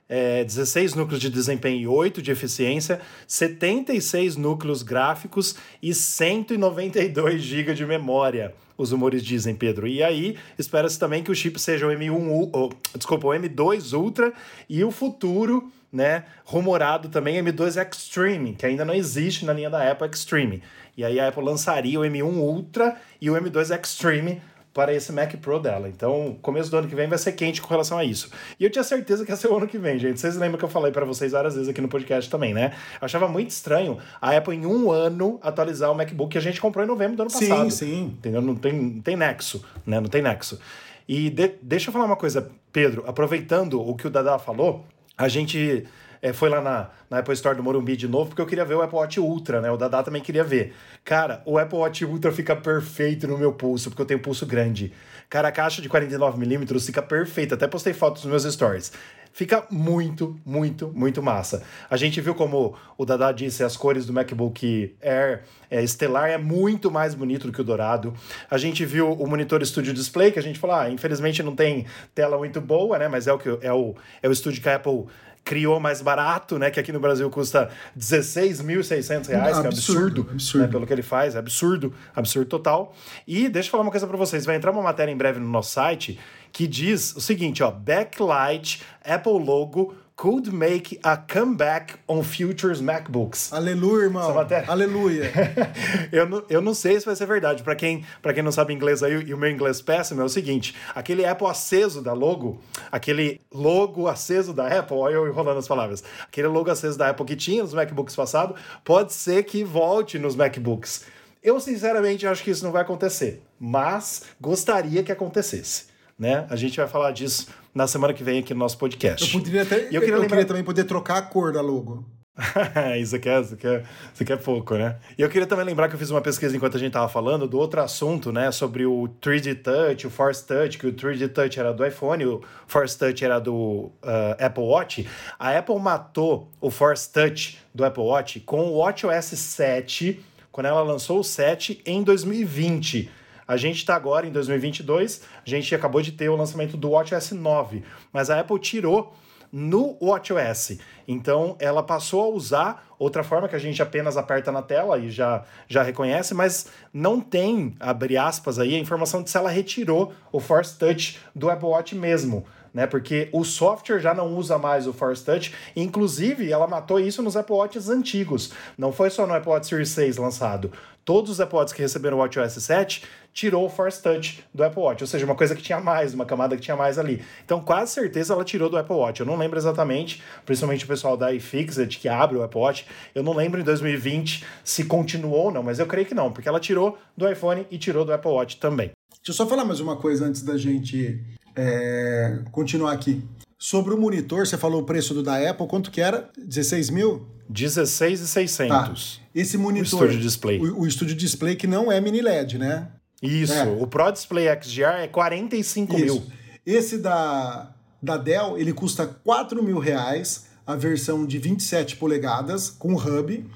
é, 0.06 0.44
16 0.44 0.94
núcleos 0.94 1.22
de 1.22 1.30
desempenho 1.30 1.80
e 1.80 1.86
8 1.86 2.20
de 2.20 2.30
eficiência, 2.30 3.00
76 3.26 4.36
núcleos 4.36 4.82
gráficos 4.82 5.56
e 5.82 5.94
192 5.94 7.40
GB 7.40 7.72
de 7.72 7.86
memória 7.86 8.54
os 8.82 8.92
rumores 8.92 9.24
dizem, 9.24 9.54
Pedro. 9.54 9.86
E 9.86 10.02
aí, 10.02 10.36
espera-se 10.58 10.98
também 10.98 11.22
que 11.22 11.30
o 11.30 11.34
chip 11.34 11.58
seja 11.58 11.86
o 11.86 11.90
M1, 11.90 12.50
oh, 12.52 12.70
desculpa, 12.96 13.28
o 13.28 13.30
M2 13.30 13.96
Ultra 13.96 14.32
e 14.68 14.82
o 14.84 14.90
futuro, 14.90 15.70
né, 15.92 16.24
rumorado 16.44 17.08
também 17.08 17.42
M2 17.42 17.80
Extreme, 17.80 18.54
que 18.54 18.66
ainda 18.66 18.84
não 18.84 18.94
existe 18.94 19.44
na 19.44 19.52
linha 19.52 19.70
da 19.70 19.90
Apple 19.90 20.08
Extreme. 20.08 20.62
E 20.96 21.04
aí 21.04 21.18
a 21.18 21.28
Apple 21.28 21.42
lançaria 21.42 21.98
o 21.98 22.02
M1 22.02 22.34
Ultra 22.34 22.96
e 23.20 23.30
o 23.30 23.34
M2 23.34 23.78
Extreme 23.78 24.42
para 24.72 24.94
esse 24.94 25.12
Mac 25.12 25.34
Pro 25.36 25.58
dela. 25.58 25.88
Então, 25.88 26.36
começo 26.40 26.70
do 26.70 26.76
ano 26.78 26.88
que 26.88 26.94
vem 26.94 27.06
vai 27.06 27.18
ser 27.18 27.32
quente 27.32 27.60
com 27.60 27.68
relação 27.68 27.98
a 27.98 28.04
isso. 28.04 28.30
E 28.58 28.64
eu 28.64 28.70
tinha 28.70 28.82
certeza 28.82 29.24
que 29.24 29.30
ia 29.30 29.36
ser 29.36 29.48
o 29.48 29.56
ano 29.56 29.68
que 29.68 29.78
vem, 29.78 29.98
gente. 29.98 30.18
Vocês 30.18 30.36
lembram 30.36 30.58
que 30.58 30.64
eu 30.64 30.68
falei 30.68 30.90
para 30.90 31.04
vocês 31.04 31.32
várias 31.32 31.54
vezes 31.54 31.68
aqui 31.68 31.80
no 31.80 31.88
podcast 31.88 32.30
também, 32.30 32.54
né? 32.54 32.72
Eu 33.00 33.04
achava 33.04 33.28
muito 33.28 33.50
estranho 33.50 33.98
a 34.20 34.36
Apple 34.36 34.56
em 34.56 34.64
um 34.64 34.90
ano 34.90 35.38
atualizar 35.42 35.90
o 35.90 35.94
MacBook 35.94 36.32
que 36.32 36.38
a 36.38 36.40
gente 36.40 36.60
comprou 36.60 36.84
em 36.84 36.88
novembro 36.88 37.16
do 37.16 37.22
ano 37.22 37.30
passado. 37.30 37.70
Sim, 37.70 37.86
sim. 37.86 38.04
Entendeu? 38.04 38.40
Não 38.40 38.54
tem, 38.54 38.72
não 38.72 39.02
tem 39.02 39.16
nexo, 39.16 39.62
né? 39.84 40.00
Não 40.00 40.08
tem 40.08 40.22
nexo. 40.22 40.58
E 41.06 41.28
de, 41.28 41.52
deixa 41.60 41.90
eu 41.90 41.92
falar 41.92 42.06
uma 42.06 42.16
coisa, 42.16 42.50
Pedro, 42.72 43.04
aproveitando 43.06 43.80
o 43.80 43.94
que 43.94 44.06
o 44.06 44.10
Dada 44.10 44.38
falou, 44.38 44.86
a 45.18 45.28
gente 45.28 45.86
é, 46.22 46.32
foi 46.32 46.48
lá 46.48 46.60
na, 46.60 46.88
na 47.10 47.18
Apple 47.18 47.34
Store 47.34 47.56
do 47.56 47.64
Morumbi 47.64 47.96
de 47.96 48.06
novo, 48.06 48.28
porque 48.28 48.40
eu 48.40 48.46
queria 48.46 48.64
ver 48.64 48.76
o 48.76 48.82
Apple 48.82 48.96
Watch 48.96 49.18
Ultra, 49.18 49.60
né? 49.60 49.68
O 49.72 49.76
Dada 49.76 50.00
também 50.04 50.22
queria 50.22 50.44
ver. 50.44 50.72
Cara, 51.04 51.42
o 51.44 51.58
Apple 51.58 51.78
Watch 51.78 52.04
Ultra 52.04 52.30
fica 52.30 52.54
perfeito 52.54 53.26
no 53.26 53.36
meu 53.36 53.52
pulso, 53.52 53.90
porque 53.90 54.02
eu 54.02 54.06
tenho 54.06 54.20
pulso 54.20 54.46
grande. 54.46 54.92
Cara, 55.28 55.48
a 55.48 55.52
caixa 55.52 55.82
de 55.82 55.88
49mm 55.88 56.80
fica 56.80 57.02
perfeita. 57.02 57.56
Até 57.56 57.66
postei 57.66 57.92
fotos 57.92 58.22
nos 58.22 58.30
meus 58.30 58.54
stories. 58.54 58.92
Fica 59.32 59.66
muito, 59.70 60.38
muito, 60.44 60.92
muito 60.94 61.22
massa. 61.22 61.62
A 61.88 61.96
gente 61.96 62.20
viu 62.20 62.34
como 62.34 62.76
o 62.98 63.04
Dada 63.04 63.32
disse, 63.32 63.64
as 63.64 63.76
cores 63.78 64.04
do 64.04 64.12
MacBook 64.12 64.94
Air 65.00 65.44
é, 65.70 65.82
Estelar 65.82 66.28
é 66.28 66.36
muito 66.36 66.90
mais 66.90 67.14
bonito 67.14 67.46
do 67.46 67.52
que 67.52 67.60
o 67.62 67.64
dourado. 67.64 68.12
A 68.50 68.58
gente 68.58 68.84
viu 68.84 69.10
o 69.10 69.26
monitor 69.26 69.64
Studio 69.64 69.94
Display, 69.94 70.30
que 70.32 70.38
a 70.38 70.42
gente 70.42 70.58
falou, 70.58 70.76
ah, 70.76 70.90
infelizmente 70.90 71.42
não 71.42 71.56
tem 71.56 71.86
tela 72.14 72.36
muito 72.36 72.60
boa, 72.60 72.98
né? 72.98 73.08
Mas 73.08 73.26
é 73.26 73.32
o 73.32 73.38
que 73.38 73.48
é 73.62 73.72
o, 73.72 73.94
é 74.22 74.28
o 74.28 74.32
estúdio 74.32 74.62
que 74.62 74.68
a 74.68 74.76
Apple 74.76 75.06
criou 75.44 75.80
mais 75.80 76.00
barato, 76.00 76.58
né? 76.58 76.70
Que 76.70 76.80
aqui 76.80 76.92
no 76.92 77.00
Brasil 77.00 77.28
custa 77.30 77.68
16.600 77.98 79.26
reais, 79.28 79.58
que 79.58 79.66
é 79.66 79.68
absurdo, 79.68 79.70
absurdo, 79.70 80.28
absurdo. 80.30 80.62
Né, 80.62 80.68
pelo 80.70 80.86
que 80.86 80.92
ele 80.92 81.02
faz, 81.02 81.34
é 81.34 81.38
absurdo, 81.38 81.92
absurdo 82.14 82.48
total. 82.48 82.94
E 83.26 83.48
deixa 83.48 83.68
eu 83.68 83.70
falar 83.70 83.82
uma 83.82 83.90
coisa 83.90 84.06
para 84.06 84.16
vocês, 84.16 84.44
vai 84.44 84.56
entrar 84.56 84.70
uma 84.70 84.82
matéria 84.82 85.12
em 85.12 85.16
breve 85.16 85.40
no 85.40 85.48
nosso 85.48 85.72
site 85.72 86.18
que 86.52 86.66
diz 86.66 87.16
o 87.16 87.20
seguinte, 87.20 87.62
ó, 87.62 87.70
backlight, 87.70 88.82
Apple 89.04 89.38
logo 89.44 89.94
could 90.22 90.52
make 90.52 91.00
a 91.02 91.16
comeback 91.16 91.94
on 92.06 92.22
futures 92.22 92.80
MacBooks. 92.80 93.52
Aleluia, 93.52 94.04
irmão. 94.04 94.46
Aleluia. 94.68 95.32
eu, 96.12 96.28
não, 96.28 96.44
eu 96.48 96.60
não 96.60 96.74
sei 96.74 97.00
se 97.00 97.06
vai 97.06 97.16
ser 97.16 97.26
verdade. 97.26 97.62
Para 97.62 97.74
quem, 97.74 98.04
pra 98.20 98.32
quem 98.32 98.42
não 98.42 98.52
sabe 98.52 98.72
inglês 98.72 99.02
aí, 99.02 99.14
e 99.14 99.34
o 99.34 99.38
meu 99.38 99.50
inglês 99.50 99.80
péssimo, 99.80 100.20
é 100.20 100.24
o 100.24 100.28
seguinte: 100.28 100.76
aquele 100.94 101.24
Apple 101.24 101.48
aceso 101.48 102.02
da 102.02 102.12
logo, 102.12 102.60
aquele 102.92 103.40
logo 103.52 104.06
aceso 104.06 104.52
da 104.52 104.66
Apple, 104.66 104.96
olha 104.96 105.14
eu 105.14 105.26
enrolando 105.26 105.58
as 105.58 105.66
palavras, 105.66 106.04
aquele 106.22 106.46
logo 106.46 106.70
aceso 106.70 106.96
da 106.96 107.08
Apple 107.08 107.26
que 107.26 107.34
tinha 107.34 107.62
nos 107.62 107.74
MacBooks 107.74 108.14
passados, 108.14 108.60
pode 108.84 109.12
ser 109.12 109.42
que 109.42 109.64
volte 109.64 110.18
nos 110.18 110.36
MacBooks. 110.36 111.04
Eu, 111.42 111.58
sinceramente, 111.58 112.24
acho 112.28 112.44
que 112.44 112.52
isso 112.52 112.62
não 112.62 112.70
vai 112.70 112.82
acontecer, 112.82 113.42
mas 113.58 114.22
gostaria 114.40 115.02
que 115.02 115.10
acontecesse. 115.10 115.91
Né? 116.18 116.46
A 116.50 116.56
gente 116.56 116.76
vai 116.76 116.86
falar 116.86 117.10
disso 117.10 117.48
na 117.74 117.86
semana 117.86 118.12
que 118.12 118.22
vem 118.22 118.40
aqui 118.40 118.54
no 118.54 118.60
nosso 118.60 118.78
podcast. 118.78 119.24
Eu 119.24 119.40
poderia 119.40 119.62
até, 119.62 119.76
eu, 119.76 119.80
queria, 119.80 119.96
eu 119.96 120.00
lembrar... 120.02 120.28
queria 120.28 120.44
também 120.44 120.64
poder 120.64 120.84
trocar 120.84 121.18
a 121.18 121.22
cor 121.22 121.52
da 121.52 121.60
logo. 121.60 122.04
isso, 122.98 123.14
aqui 123.14 123.28
é, 123.28 123.40
isso, 123.40 123.54
aqui 123.54 123.66
é, 123.66 123.82
isso 124.12 124.22
aqui 124.22 124.32
é 124.32 124.36
pouco, 124.36 124.74
né? 124.74 124.96
E 125.18 125.22
eu 125.22 125.28
queria 125.28 125.46
também 125.46 125.66
lembrar 125.66 125.88
que 125.88 125.94
eu 125.94 125.98
fiz 125.98 126.10
uma 126.10 126.22
pesquisa 126.22 126.56
enquanto 126.56 126.76
a 126.76 126.80
gente 126.80 126.92
tava 126.92 127.08
falando 127.08 127.46
do 127.46 127.58
outro 127.58 127.82
assunto, 127.82 128.32
né? 128.32 128.50
Sobre 128.50 128.86
o 128.86 129.08
3D 129.20 129.62
Touch, 129.62 130.06
o 130.06 130.10
Force 130.10 130.46
Touch, 130.46 130.78
que 130.78 130.86
o 130.86 130.92
3D 130.92 131.30
Touch 131.30 131.60
era 131.60 131.74
do 131.74 131.84
iPhone, 131.84 132.24
o 132.24 132.40
Force 132.66 132.98
Touch 132.98 133.22
era 133.22 133.38
do 133.38 133.92
uh, 134.02 134.36
Apple 134.38 134.64
Watch. 134.64 135.06
A 135.38 135.58
Apple 135.58 135.78
matou 135.78 136.50
o 136.58 136.70
Force 136.70 137.12
Touch 137.12 137.58
do 137.74 137.84
Apple 137.84 138.02
Watch 138.02 138.40
com 138.40 138.62
o 138.62 138.78
WatchOS 138.78 139.38
7, 139.38 140.18
quando 140.50 140.66
ela 140.66 140.82
lançou 140.82 141.20
o 141.20 141.24
7 141.24 141.82
em 141.84 142.02
2020. 142.02 143.10
A 143.46 143.56
gente 143.56 143.76
está 143.76 143.94
agora 143.94 144.26
em 144.26 144.30
2022, 144.30 145.22
a 145.44 145.48
gente 145.48 145.74
acabou 145.74 146.00
de 146.00 146.12
ter 146.12 146.28
o 146.28 146.36
lançamento 146.36 146.76
do 146.76 146.90
WatchOS 146.90 147.32
9, 147.32 147.82
mas 148.12 148.30
a 148.30 148.40
Apple 148.40 148.58
tirou 148.58 149.14
no 149.52 149.98
WatchOS. 150.00 150.78
Então 151.06 151.56
ela 151.58 151.82
passou 151.82 152.22
a 152.22 152.28
usar 152.28 152.86
outra 152.98 153.22
forma 153.22 153.48
que 153.48 153.56
a 153.56 153.58
gente 153.58 153.82
apenas 153.82 154.16
aperta 154.16 154.50
na 154.50 154.62
tela 154.62 154.98
e 154.98 155.10
já, 155.10 155.44
já 155.68 155.82
reconhece, 155.82 156.32
mas 156.32 156.68
não 156.92 157.20
tem, 157.20 157.74
abre 157.78 158.16
aspas 158.16 158.58
aí, 158.58 158.74
a 158.74 158.78
informação 158.78 159.22
de 159.22 159.28
se 159.28 159.36
ela 159.36 159.50
retirou 159.50 160.12
o 160.30 160.40
Force 160.40 160.78
Touch 160.78 161.18
do 161.34 161.50
Apple 161.50 161.68
Watch 161.68 161.94
mesmo 161.94 162.46
né? 162.72 162.86
Porque 162.86 163.28
o 163.32 163.44
software 163.44 164.00
já 164.00 164.14
não 164.14 164.36
usa 164.36 164.58
mais 164.58 164.86
o 164.86 164.92
Force 164.92 165.24
Touch, 165.24 165.54
inclusive 165.74 166.50
ela 166.50 166.66
matou 166.66 166.98
isso 166.98 167.22
nos 167.22 167.36
Apple 167.36 167.56
Watches 167.56 167.88
antigos. 167.88 168.52
Não 168.76 168.92
foi 168.92 169.10
só 169.10 169.26
no 169.26 169.34
Apple 169.34 169.50
Watch 169.50 169.66
Series 169.66 169.90
6 169.90 170.16
lançado. 170.16 170.72
Todos 171.04 171.32
os 171.32 171.40
Apple 171.40 171.56
Watches 171.56 171.72
que 171.72 171.82
receberam 171.82 172.16
o 172.16 172.20
WatchOS 172.20 172.62
7 172.62 173.02
tirou 173.32 173.66
o 173.66 173.68
Force 173.68 174.00
Touch 174.00 174.44
do 174.54 174.62
Apple 174.62 174.80
Watch, 174.80 175.02
ou 175.02 175.06
seja, 175.08 175.24
uma 175.24 175.34
coisa 175.34 175.56
que 175.56 175.62
tinha 175.62 175.80
mais, 175.80 176.14
uma 176.14 176.24
camada 176.24 176.54
que 176.54 176.62
tinha 176.62 176.76
mais 176.76 176.96
ali. 176.96 177.24
Então, 177.44 177.60
quase 177.60 177.92
certeza 177.92 178.34
ela 178.34 178.44
tirou 178.44 178.70
do 178.70 178.76
Apple 178.76 178.94
Watch. 178.94 179.18
Eu 179.18 179.26
não 179.26 179.36
lembro 179.36 179.58
exatamente, 179.58 180.22
principalmente 180.46 180.84
o 180.84 180.88
pessoal 180.88 181.16
da 181.16 181.32
iFixit 181.32 181.98
que 181.98 182.08
abre 182.08 182.36
o 182.36 182.42
Apple 182.42 182.60
Watch, 182.60 182.86
eu 183.14 183.22
não 183.22 183.34
lembro 183.34 183.60
em 183.60 183.64
2020 183.64 184.44
se 184.62 184.84
continuou 184.84 185.46
ou 185.46 185.50
não, 185.50 185.62
mas 185.62 185.80
eu 185.80 185.86
creio 185.86 186.06
que 186.06 186.14
não, 186.14 186.30
porque 186.30 186.48
ela 186.48 186.60
tirou 186.60 186.96
do 187.16 187.28
iPhone 187.28 187.66
e 187.68 187.78
tirou 187.78 188.04
do 188.04 188.12
Apple 188.12 188.30
Watch 188.30 188.58
também. 188.58 188.92
Deixa 189.10 189.30
eu 189.30 189.34
só 189.34 189.46
falar 189.46 189.64
mais 189.64 189.80
uma 189.80 189.96
coisa 189.96 190.26
antes 190.26 190.42
da 190.42 190.56
gente 190.56 191.20
é, 191.56 192.40
continuar 192.50 192.92
aqui. 192.92 193.22
Sobre 193.58 193.94
o 193.94 193.98
monitor, 193.98 194.46
você 194.46 194.58
falou 194.58 194.82
o 194.82 194.84
preço 194.84 195.14
do 195.14 195.22
da 195.22 195.48
Apple, 195.48 195.66
quanto 195.68 195.90
que 195.90 196.00
era? 196.00 196.28
16 196.36 196.90
mil? 196.90 197.28
16,600. 197.48 198.68
Tá. 198.68 199.22
Esse 199.34 199.56
monitor. 199.56 200.02
O 200.02 200.06
Studio 200.06 200.20
Display. 200.20 200.58
O, 200.58 200.80
o 200.80 200.90
Studio 200.90 201.14
Display 201.14 201.54
que 201.54 201.66
não 201.66 201.90
é 201.92 202.00
mini 202.00 202.20
LED, 202.20 202.58
né? 202.58 202.88
Isso. 203.22 203.52
É. 203.52 203.64
O 203.64 203.86
Pro 203.86 204.10
Display 204.10 204.48
XDR 204.60 205.02
é 205.02 205.08
45 205.08 205.94
Isso. 205.94 206.04
mil. 206.04 206.22
Esse 206.66 206.98
da, 206.98 207.72
da 208.02 208.16
Dell, 208.16 208.58
ele 208.58 208.72
custa 208.72 209.06
4 209.06 209.62
mil 209.62 209.78
reais, 209.78 210.46
a 210.66 210.74
versão 210.74 211.24
de 211.24 211.38
27 211.38 211.96
polegadas 211.96 212.68
com 212.68 212.94
hub. 212.94 213.48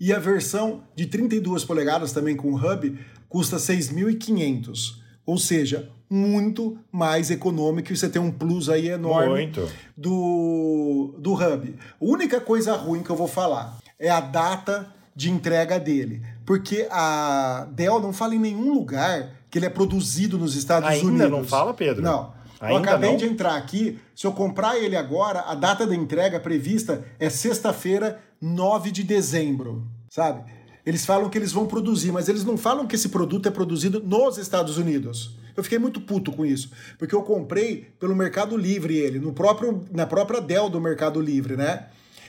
E 0.00 0.12
a 0.12 0.18
versão 0.20 0.84
de 0.94 1.06
32 1.06 1.64
polegadas 1.64 2.12
também 2.12 2.36
com 2.36 2.54
hub 2.54 2.96
custa 3.28 3.56
6.500. 3.56 4.98
Ou 5.26 5.36
seja, 5.36 5.90
muito 6.10 6.78
mais 6.90 7.30
econômico 7.30 7.92
e 7.92 7.96
você 7.96 8.08
tem 8.08 8.20
um 8.20 8.30
plus 8.30 8.68
aí 8.68 8.88
enorme 8.88 9.28
muito. 9.28 9.68
do, 9.96 11.14
do 11.18 11.34
Hub. 11.34 11.74
A 11.78 12.04
única 12.04 12.40
coisa 12.40 12.74
ruim 12.74 13.02
que 13.02 13.10
eu 13.10 13.16
vou 13.16 13.28
falar 13.28 13.78
é 13.98 14.08
a 14.08 14.20
data 14.20 14.92
de 15.14 15.30
entrega 15.30 15.78
dele. 15.78 16.22
Porque 16.46 16.86
a 16.90 17.66
Dell 17.72 18.00
não 18.00 18.12
fala 18.12 18.34
em 18.34 18.38
nenhum 18.38 18.72
lugar 18.72 19.30
que 19.50 19.58
ele 19.58 19.66
é 19.66 19.70
produzido 19.70 20.38
nos 20.38 20.54
Estados 20.54 20.88
Ainda 20.88 21.06
Unidos. 21.06 21.24
Ainda 21.24 21.36
não 21.36 21.44
fala, 21.44 21.74
Pedro? 21.74 22.02
Não. 22.02 22.32
Ainda 22.60 22.74
eu 22.74 22.78
acabei 22.78 23.10
não? 23.10 23.16
de 23.16 23.24
entrar 23.24 23.56
aqui. 23.56 23.98
Se 24.14 24.26
eu 24.26 24.32
comprar 24.32 24.78
ele 24.78 24.96
agora, 24.96 25.40
a 25.40 25.54
data 25.54 25.86
da 25.86 25.94
entrega 25.94 26.40
prevista 26.40 27.04
é 27.18 27.28
sexta-feira, 27.28 28.20
9 28.40 28.90
de 28.90 29.02
dezembro. 29.02 29.84
Sabe? 30.08 30.44
Eles 30.84 31.04
falam 31.04 31.28
que 31.28 31.36
eles 31.36 31.52
vão 31.52 31.66
produzir, 31.66 32.12
mas 32.12 32.28
eles 32.28 32.44
não 32.44 32.56
falam 32.56 32.86
que 32.86 32.94
esse 32.94 33.10
produto 33.10 33.46
é 33.46 33.50
produzido 33.50 34.00
nos 34.00 34.38
Estados 34.38 34.78
Unidos. 34.78 35.36
Eu 35.58 35.64
fiquei 35.64 35.80
muito 35.80 36.00
puto 36.00 36.30
com 36.30 36.46
isso, 36.46 36.70
porque 36.96 37.12
eu 37.12 37.22
comprei 37.22 37.90
pelo 37.98 38.14
Mercado 38.14 38.56
Livre 38.56 38.96
ele, 38.96 39.18
no 39.18 39.32
próprio, 39.32 39.84
na 39.90 40.06
própria 40.06 40.40
Dell 40.40 40.70
do 40.70 40.80
Mercado 40.80 41.20
Livre, 41.20 41.56
né? 41.56 41.88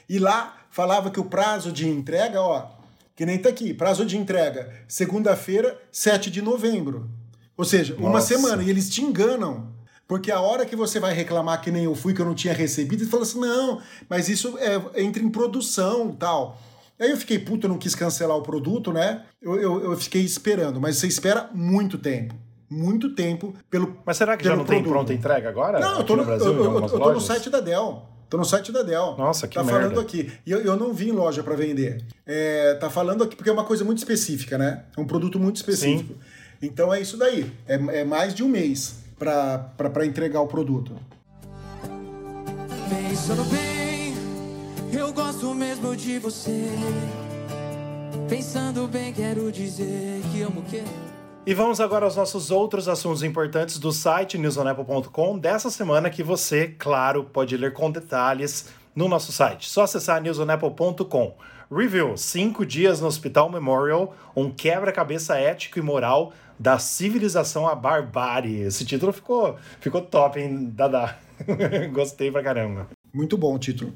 E 0.10 0.18
lá 0.18 0.58
falava 0.72 1.12
que 1.12 1.20
o 1.20 1.26
prazo 1.26 1.72
de 1.72 1.88
entrega, 1.88 2.42
ó, 2.42 2.72
que 3.16 3.28
nem 3.28 3.38
tá 3.38 3.50
aqui, 3.50 3.72
prazo 3.72 4.04
de 4.04 4.18
entrega, 4.18 4.74
segunda-feira, 4.88 5.80
7 5.92 6.32
de 6.32 6.42
novembro. 6.42 7.08
Ou 7.56 7.64
seja, 7.64 7.94
Nossa. 7.94 8.08
uma 8.08 8.20
semana, 8.20 8.64
e 8.64 8.70
eles 8.72 8.90
te 8.90 9.04
enganam. 9.04 9.76
Porque 10.08 10.32
a 10.32 10.42
hora 10.42 10.66
que 10.66 10.76
você 10.76 11.00
vai 11.00 11.14
reclamar 11.14 11.62
que 11.62 11.70
nem 11.70 11.84
eu 11.84 11.94
fui, 11.94 12.16
que 12.16 12.22
eu 12.22 12.26
não 12.26 12.34
tinha 12.34 12.52
recebido, 12.52 13.04
ele 13.04 13.12
fala 13.12 13.22
assim: 13.22 13.40
não, 13.40 13.80
mas 14.10 14.28
isso 14.28 14.58
é, 14.58 15.04
entra 15.04 15.22
em 15.22 15.30
produção 15.30 16.14
tal. 16.14 16.60
Aí 17.00 17.12
eu 17.12 17.18
fiquei 17.18 17.38
puto, 17.38 17.68
eu 17.68 17.70
não 17.70 17.78
quis 17.78 17.94
cancelar 17.94 18.36
o 18.36 18.42
produto, 18.42 18.92
né? 18.92 19.24
Eu, 19.40 19.56
eu, 19.62 19.84
eu, 19.84 19.98
fiquei 19.98 20.24
esperando, 20.24 20.82
mas 20.82 20.98
você 20.98 21.06
espera 21.06 21.48
muito 21.54 21.96
tempo. 22.00 22.49
Muito 22.70 23.16
tempo 23.16 23.54
pelo. 23.70 23.98
Mas 24.06 24.18
será 24.18 24.38
que 24.38 24.44
já 24.44 24.52
não 24.56 24.64
produto. 24.64 24.84
tem 24.84 24.92
pronta 24.92 25.14
entrega 25.14 25.50
agora? 25.50 25.80
Não, 25.80 26.00
eu 26.00 26.04
tô 26.04 26.16
no, 26.16 26.24
Brasil, 26.26 26.54
eu, 26.54 26.64
eu, 26.64 26.82
eu 26.82 26.90
tô 26.90 27.14
no 27.14 27.22
site 27.22 27.50
da 27.50 27.60
Dell. 27.60 28.04
Tô 28.30 28.38
no 28.38 28.46
site 28.46 28.72
da 28.72 28.84
Dell. 28.84 29.16
Nossa, 29.18 29.48
que 29.48 29.56
Tá 29.56 29.64
merda. 29.64 29.82
falando 29.82 30.00
aqui. 30.00 30.32
E 30.46 30.52
eu, 30.52 30.62
eu 30.62 30.76
não 30.78 30.94
vi 30.94 31.10
em 31.10 31.12
loja 31.12 31.42
para 31.42 31.56
vender. 31.56 32.04
É, 32.28 32.76
tá 32.76 32.90
falando 32.90 33.24
aqui 33.24 33.36
porque 33.36 33.50
é 33.50 33.54
uma 33.54 33.64
coisa 33.64 33.84
muito 33.84 33.98
específica, 33.98 34.58
né? 34.58 34.84
É 34.96 35.02
um 35.02 35.06
produto 35.06 35.40
muito 35.40 35.56
específico. 35.56 36.14
Sim. 36.14 36.20
Então 36.62 36.94
é 36.94 37.02
isso 37.02 37.18
daí. 37.18 37.52
É, 37.68 38.02
é 38.02 38.04
mais 38.04 38.36
de 38.36 38.44
um 38.44 38.48
mês 38.48 39.00
para 39.18 40.06
entregar 40.06 40.42
o 40.42 40.48
produto. 40.48 40.96
Pensando 42.88 43.44
bem 43.46 43.70
eu 44.92 45.14
gosto 45.14 45.54
mesmo 45.54 45.96
de 45.96 46.18
você. 46.18 46.66
Pensando 48.28 48.88
bem, 48.88 49.14
quero 49.14 49.52
dizer 49.52 50.22
que 50.32 50.42
amo 50.42 50.62
o 50.62 50.64
quê? 50.64 50.84
E 51.50 51.54
vamos 51.56 51.82
agora 51.82 52.06
aos 52.06 52.16
nossos 52.16 52.52
outros 52.52 52.88
assuntos 52.88 53.24
importantes 53.24 53.80
do 53.80 53.92
site 53.92 54.38
newsonapple.com 54.38 55.36
dessa 55.40 55.72
semana 55.72 56.08
que 56.08 56.22
você, 56.22 56.68
claro, 56.78 57.24
pode 57.24 57.58
ler 57.58 57.74
com 57.74 57.90
detalhes 57.90 58.68
no 58.96 59.08
nosso 59.08 59.32
site. 59.32 59.68
Só 59.68 59.82
acessar 59.82 60.22
newsonapple.com. 60.22 61.36
Review: 61.76 62.16
Cinco 62.18 62.64
dias 62.64 63.02
no 63.02 63.08
Hospital 63.08 63.50
Memorial, 63.50 64.16
um 64.36 64.52
quebra-cabeça 64.52 65.40
ético 65.40 65.80
e 65.80 65.82
moral 65.82 66.34
da 66.60 66.78
civilização 66.78 67.68
à 67.68 67.74
barbárie. 67.74 68.62
Esse 68.62 68.86
título 68.86 69.12
ficou, 69.12 69.58
ficou 69.80 70.04
top, 70.04 70.40
hein, 70.40 70.72
Dada? 70.76 71.18
Gostei 71.92 72.32
pra 72.32 72.44
caramba. 72.44 72.88
Muito 73.12 73.36
bom 73.36 73.56
o 73.56 73.58
título. 73.58 73.92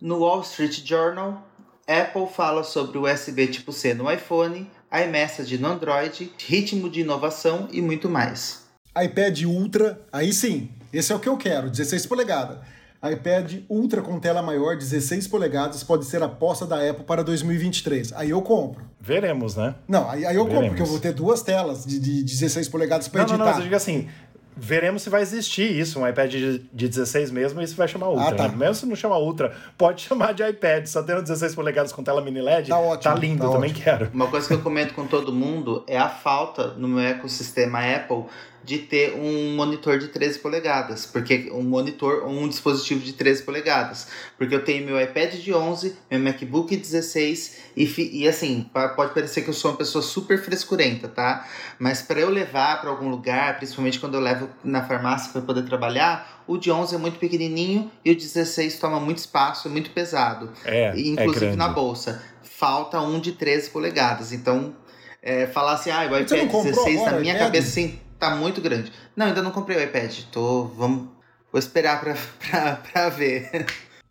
No 0.00 0.20
Wall 0.20 0.40
Street 0.40 0.82
Journal, 0.82 1.46
Apple 1.86 2.28
fala 2.34 2.64
sobre 2.64 2.96
o 2.96 3.02
USB 3.02 3.46
tipo 3.48 3.72
C 3.72 3.92
no 3.92 4.10
iPhone, 4.10 4.66
iMessage 5.02 5.58
no 5.58 5.68
Android, 5.68 6.30
ritmo 6.46 6.88
de 6.88 7.00
inovação 7.00 7.68
e 7.72 7.80
muito 7.80 8.08
mais. 8.08 8.64
iPad 8.96 9.42
Ultra, 9.42 10.00
aí 10.12 10.32
sim, 10.32 10.70
esse 10.92 11.12
é 11.12 11.16
o 11.16 11.18
que 11.18 11.28
eu 11.28 11.36
quero, 11.36 11.68
16 11.68 12.06
polegadas. 12.06 12.58
iPad 13.02 13.60
Ultra 13.68 14.00
com 14.00 14.18
tela 14.18 14.40
maior, 14.40 14.76
16 14.76 15.26
polegadas, 15.28 15.82
pode 15.82 16.06
ser 16.06 16.22
a 16.22 16.26
aposta 16.26 16.64
da 16.64 16.76
Apple 16.88 17.04
para 17.04 17.22
2023. 17.22 18.12
Aí 18.14 18.30
eu 18.30 18.40
compro. 18.40 18.84
Veremos, 19.00 19.56
né? 19.56 19.74
Não, 19.86 20.08
aí, 20.08 20.24
aí 20.24 20.36
eu 20.36 20.44
Veremos. 20.44 20.54
compro, 20.54 20.68
porque 20.68 20.82
eu 20.82 20.86
vou 20.86 20.98
ter 20.98 21.12
duas 21.12 21.42
telas 21.42 21.84
de, 21.84 21.98
de 21.98 22.22
16 22.22 22.68
polegadas 22.68 23.08
para 23.08 23.22
editar. 23.22 23.36
Não, 23.36 23.44
não, 23.44 23.50
mas 23.50 23.58
eu 23.58 23.64
digo 23.64 23.76
assim, 23.76 24.08
Veremos 24.56 25.02
se 25.02 25.10
vai 25.10 25.22
existir 25.22 25.70
isso, 25.70 25.98
um 25.98 26.06
iPad 26.06 26.30
de, 26.30 26.58
de 26.72 26.88
16 26.88 27.30
mesmo, 27.30 27.60
e 27.60 27.66
se 27.66 27.74
vai 27.74 27.88
chamar 27.88 28.08
Ultra. 28.08 28.28
Ah, 28.28 28.32
tá. 28.34 28.48
né? 28.48 28.56
Mesmo 28.56 28.74
se 28.74 28.86
não 28.86 28.94
chamar 28.94 29.18
Ultra, 29.18 29.54
pode 29.76 30.02
chamar 30.06 30.32
de 30.32 30.42
iPad. 30.42 30.86
Só 30.86 31.02
tendo 31.02 31.22
16 31.22 31.54
polegadas 31.54 31.92
com 31.92 32.02
tela 32.04 32.20
mini 32.20 32.40
LED, 32.40 32.68
tá, 32.68 32.78
ótimo, 32.78 33.14
tá 33.14 33.18
lindo, 33.18 33.42
tá 33.42 33.50
também 33.50 33.70
ótimo. 33.70 33.84
quero. 33.84 34.10
Uma 34.12 34.28
coisa 34.28 34.46
que 34.46 34.54
eu 34.54 34.60
comento 34.60 34.94
com 34.94 35.06
todo 35.06 35.32
mundo 35.32 35.84
é 35.86 35.98
a 35.98 36.08
falta 36.08 36.68
no 36.74 36.86
meu 36.86 37.00
ecossistema 37.00 37.80
Apple 37.80 38.24
de 38.64 38.78
ter 38.78 39.14
um 39.14 39.54
monitor 39.54 39.98
de 39.98 40.08
13 40.08 40.38
polegadas, 40.38 41.04
porque 41.04 41.50
um 41.52 41.62
monitor 41.62 42.24
ou 42.24 42.30
um 42.30 42.48
dispositivo 42.48 43.00
de 43.00 43.12
13 43.12 43.42
polegadas, 43.42 44.08
porque 44.38 44.54
eu 44.54 44.64
tenho 44.64 44.86
meu 44.86 44.98
iPad 45.00 45.34
de 45.34 45.52
11, 45.52 45.94
meu 46.10 46.18
MacBook 46.20 46.74
16 46.74 47.58
e, 47.76 48.20
e 48.20 48.26
assim, 48.26 48.66
pode 48.96 49.12
parecer 49.12 49.42
que 49.42 49.50
eu 49.50 49.54
sou 49.54 49.70
uma 49.70 49.76
pessoa 49.76 50.00
super 50.00 50.42
frescurenta, 50.42 51.08
tá? 51.08 51.46
Mas 51.78 52.00
para 52.00 52.20
eu 52.20 52.30
levar 52.30 52.80
para 52.80 52.88
algum 52.88 53.10
lugar, 53.10 53.58
principalmente 53.58 54.00
quando 54.00 54.14
eu 54.14 54.20
levo 54.20 54.48
na 54.64 54.82
farmácia 54.82 55.30
para 55.30 55.42
poder 55.42 55.64
trabalhar, 55.64 56.42
o 56.46 56.56
de 56.56 56.70
11 56.70 56.94
é 56.94 56.98
muito 56.98 57.18
pequenininho 57.18 57.90
e 58.02 58.12
o 58.12 58.16
16 58.16 58.78
toma 58.78 58.98
muito 58.98 59.18
espaço, 59.18 59.68
é 59.68 59.70
muito 59.70 59.90
pesado. 59.90 60.50
É, 60.64 60.86
é 60.86 60.98
inclusive 60.98 61.52
é 61.52 61.56
na 61.56 61.68
bolsa. 61.68 62.22
Falta 62.42 62.98
um 63.00 63.20
de 63.20 63.32
13 63.32 63.68
polegadas, 63.68 64.32
então 64.32 64.74
é, 65.22 65.46
falar 65.46 65.74
assim, 65.74 65.90
ah, 65.90 66.08
o 66.10 66.18
iPad 66.18 66.50
16 66.50 67.04
na 67.04 67.12
minha 67.12 67.34
iPad? 67.34 67.46
cabeça 67.46 67.68
sim 67.68 68.03
tá 68.30 68.36
muito 68.36 68.60
grande. 68.60 68.92
Não, 69.16 69.26
ainda 69.26 69.42
não 69.42 69.50
comprei 69.50 69.76
o 69.76 69.82
iPad. 69.82 70.20
Tô. 70.32 70.64
Vamos. 70.64 71.08
Vou 71.52 71.58
esperar 71.58 72.00
pra, 72.00 72.14
pra, 72.50 72.76
pra 72.76 73.08
ver. 73.08 73.66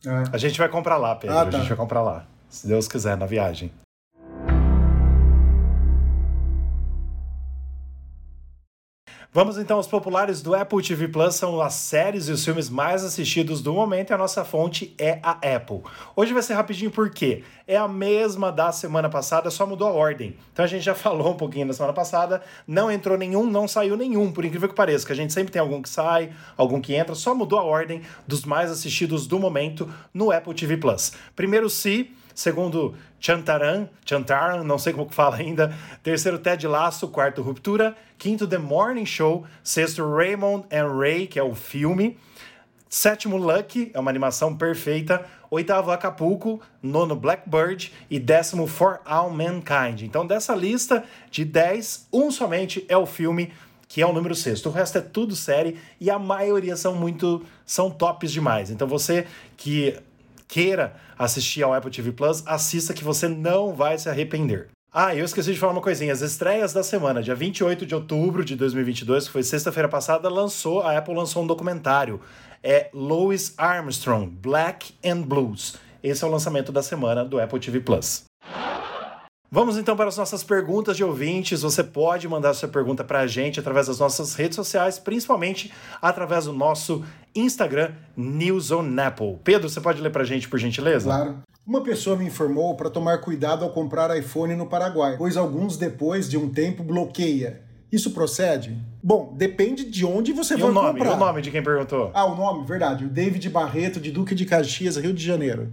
É. 0.05 0.24
A 0.32 0.38
gente 0.38 0.57
vai 0.57 0.70
comprar 0.70 0.97
lá, 0.97 1.16
Pedro. 1.16 1.38
Ah, 1.38 1.45
tá. 1.45 1.57
A 1.57 1.59
gente 1.59 1.70
vai 1.70 1.78
comprar 1.78 2.01
lá. 2.01 2.26
Se 2.49 2.68
Deus 2.68 2.88
quiser, 2.88 3.18
na 3.18 3.26
viagem. 3.26 3.72
Vamos 9.36 9.58
então 9.58 9.78
aos 9.78 9.88
populares 9.88 10.44
do 10.44 10.54
Apple 10.54 10.84
TV 10.84 11.08
Plus, 11.08 11.34
são 11.34 11.60
as 11.60 11.74
séries 11.74 12.28
e 12.28 12.32
os 12.32 12.46
filmes 12.46 12.70
mais 12.70 13.04
assistidos 13.04 13.64
do 13.64 13.74
momento 13.74 14.12
e 14.12 14.14
a 14.14 14.18
nossa 14.18 14.46
fonte 14.46 14.94
é 14.96 15.18
a 15.24 15.32
Apple. 15.56 15.82
Hoje 16.16 16.32
vai 16.32 16.44
ser 16.44 16.54
rapidinho 16.54 16.92
porque 16.92 17.42
é 17.68 17.76
a 17.76 17.88
mesma 17.88 18.52
da 18.52 18.72
semana 18.72 19.10
passada, 19.10 19.50
só 19.50 19.66
mudou 19.66 19.88
a 19.88 19.92
ordem. 19.92 20.36
Então 20.52 20.64
a 20.64 20.68
gente 20.68 20.84
já 20.84 20.94
falou 20.94 21.32
um 21.32 21.36
pouquinho 21.36 21.66
na 21.66 21.74
semana 21.74 21.94
passada, 21.94 22.44
não 22.68 22.92
entrou 22.92 23.18
nenhum, 23.18 23.44
não 23.48 23.68
saiu 23.68 23.98
nenhum, 23.98 24.32
por 24.32 24.46
incrível 24.46 24.70
que 24.70 24.76
pareça, 24.76 25.04
que 25.04 25.14
a 25.14 25.16
gente 25.16 25.34
sempre 25.34 25.52
tem 25.52 25.60
algum 25.60 25.82
que 25.82 25.90
sai, 25.90 26.32
algum 26.56 26.80
que 26.80 26.94
entra, 26.94 27.16
só 27.16 27.34
mudou 27.34 27.58
a 27.58 27.64
ordem 27.64 28.04
dos 28.28 28.46
mais 28.46 28.70
assistidos 28.70 29.26
do 29.26 29.40
momento 29.40 29.92
no 30.14 30.32
Apple 30.32 30.54
TV 30.54 30.78
Plus. 30.78 31.12
Primeiro, 31.36 31.72
se 31.72 32.14
Segundo, 32.36 32.96
Chantaran, 33.20 33.88
Chantaran, 34.06 34.64
não 34.64 34.78
sei 34.78 34.94
como 34.94 35.08
que 35.08 35.16
fala 35.16 35.38
ainda. 35.38 35.74
Terceiro, 36.02 36.40
Ted 36.40 36.68
Lasso. 36.68 37.08
Quarto, 37.08 37.42
Ruptura. 37.42 37.96
Quinto, 38.18 38.48
The 38.48 38.58
Morning 38.58 39.06
Show. 39.06 39.46
Sexto, 39.64 40.04
Raymond 40.04 40.66
and 40.72 40.98
Ray, 40.98 41.28
que 41.28 41.40
é 41.40 41.44
o 41.44 41.56
filme. 41.56 42.18
Sétimo, 42.90 43.38
Lucky, 43.38 43.92
é 43.94 44.00
uma 44.00 44.12
animação 44.12 44.56
perfeita. 44.56 45.26
Oitavo, 45.50 45.92
Acapulco. 45.92 46.62
Nono, 46.82 47.16
Blackbird. 47.16 47.92
E 48.10 48.20
décimo, 48.20 48.68
For 48.68 49.00
All 49.06 49.30
Mankind. 49.30 50.02
Então, 50.02 50.28
dessa 50.28 50.56
lista 50.56 51.04
de 51.32 51.46
10, 51.46 52.08
um 52.12 52.30
somente 52.30 52.86
é 52.88 52.98
o 52.98 53.06
filme 53.06 53.52
que 53.94 54.02
é 54.02 54.08
o 54.08 54.12
número 54.12 54.34
sexto. 54.34 54.70
O 54.70 54.72
resto 54.72 54.98
é 54.98 55.02
tudo 55.02 55.36
série 55.36 55.78
e 56.02 56.10
a 56.10 56.18
maioria 56.18 56.76
são 56.76 56.96
muito 56.96 57.44
são 57.64 57.92
tops 57.92 58.32
demais. 58.32 58.72
Então 58.72 58.88
você 58.88 59.28
que 59.56 59.96
queira 60.54 60.93
assistir 61.18 61.64
ao 61.64 61.74
Apple 61.74 61.89
TV 61.89 62.12
Plus, 62.12 62.43
assista 62.45 62.93
que 62.93 63.04
você 63.04 63.28
não 63.28 63.74
vai 63.74 63.97
se 63.97 64.08
arrepender. 64.08 64.68
Ah, 64.91 65.16
eu 65.16 65.26
esqueci 65.26 65.51
de 65.51 65.60
falar 65.60 65.72
uma 65.72 65.82
coisinha. 65.82 66.14
As 66.14 66.22
estreias 66.22 66.72
da 66.72 66.84
semana, 66.84 67.24
dia 67.24 67.34
28 67.34 67.84
de 67.84 67.95
outubro 67.95 68.45
de 68.45 68.56
2022, 68.56 69.26
que 69.26 69.32
foi 69.32 69.41
sexta-feira 69.41 69.89
passada, 69.89 70.30
lançou, 70.30 70.84
a 70.84 70.95
Apple 70.95 71.16
lançou 71.16 71.41
um 71.41 71.47
documentário. 71.47 72.22
É 72.62 72.91
Louis 72.93 73.56
Armstrong, 73.58 74.30
Black 74.30 74.93
and 75.04 75.24
Blues. 75.24 75.76
Esse 76.04 76.24
é 76.24 76.28
o 76.28 76.30
lançamento 76.30 76.72
da 76.72 76.84
semana 76.84 77.26
do 77.26 77.39
Apple 77.39 77.60
TV 77.60 77.80
Plus. 77.80 78.26
Vamos 79.54 79.78
então 79.78 79.95
para 79.95 80.10
as 80.10 80.18
nossas 80.18 80.43
perguntas 80.43 80.97
de 80.97 81.04
ouvintes. 81.04 81.62
Você 81.62 81.84
pode 81.84 82.28
mandar 82.28 82.56
sua 82.56 82.68
pergunta 82.68 83.04
para 83.04 83.20
a 83.20 83.28
gente 83.28 83.60
através 83.60 83.86
das 83.86 83.99
nossas 83.99 84.34
redes 84.34 84.56
sociais, 84.56 84.97
principalmente 84.97 85.72
através 86.01 86.45
do 86.45 86.54
nosso 86.54 87.06
Instagram, 87.36 87.91
News 88.18 88.72
on 88.72 88.99
Apple. 88.99 89.38
Pedro, 89.43 89.70
você 89.70 89.80
pode 89.80 90.01
ler 90.01 90.10
para 90.10 90.24
a 90.24 90.26
gente, 90.26 90.49
por 90.49 90.58
gentileza? 90.58 91.06
Claro. 91.06 91.43
Uma 91.68 91.84
pessoa 91.84 92.16
me 92.16 92.26
informou 92.26 92.76
para 92.76 92.89
tomar 92.89 93.20
cuidado 93.20 93.64
ao 93.64 93.70
comprar 93.70 94.18
iPhone 94.18 94.56
no 94.56 94.66
Paraguai, 94.66 95.18
pois 95.20 95.38
alguns 95.38 95.78
depois 95.78 96.28
de 96.28 96.36
um 96.36 96.49
tempo 96.49 96.82
bloqueia. 96.82 97.62
Isso 97.91 98.10
procede? 98.10 98.76
Bom, 99.04 99.36
depende 99.38 99.86
de 99.86 100.04
onde 100.04 100.34
você 100.34 100.56
e 100.56 100.58
vai 100.58 100.72
o 100.72 100.74
nome, 100.74 100.97
comprar. 100.97 101.14
O 101.14 101.18
nome 101.20 101.43
de 101.43 101.51
quem 101.51 101.62
perguntou? 101.62 102.10
Ah, 102.16 102.26
o 102.26 102.36
nome, 102.36 102.66
verdade. 102.66 103.06
O 103.06 103.08
David 103.08 103.47
Barreto, 103.51 103.99
de 103.99 104.10
Duque 104.10 104.34
de 104.34 104.45
Caxias, 104.45 104.97
Rio 104.97 105.14
de 105.14 105.24
Janeiro. 105.24 105.72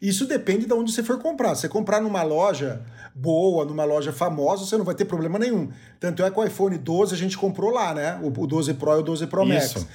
Isso 0.00 0.24
depende 0.26 0.66
de 0.66 0.72
onde 0.72 0.92
você 0.92 1.02
for 1.02 1.18
comprar. 1.18 1.56
Se 1.56 1.62
você 1.62 1.68
comprar 1.68 2.00
numa 2.00 2.22
loja 2.22 2.82
boa, 3.20 3.64
numa 3.64 3.84
loja 3.84 4.12
famosa, 4.12 4.64
você 4.64 4.76
não 4.76 4.84
vai 4.84 4.94
ter 4.94 5.04
problema 5.04 5.38
nenhum. 5.38 5.68
Tanto 5.98 6.22
é 6.22 6.30
que 6.30 6.38
o 6.38 6.44
iPhone 6.44 6.78
12 6.78 7.14
a 7.14 7.18
gente 7.18 7.36
comprou 7.36 7.70
lá, 7.70 7.92
né? 7.92 8.20
O 8.22 8.46
12 8.46 8.74
Pro 8.74 8.92
e 8.92 9.00
o 9.00 9.02
12 9.02 9.26
Pro 9.26 9.44
Max. 9.44 9.64
Isso. 9.64 9.88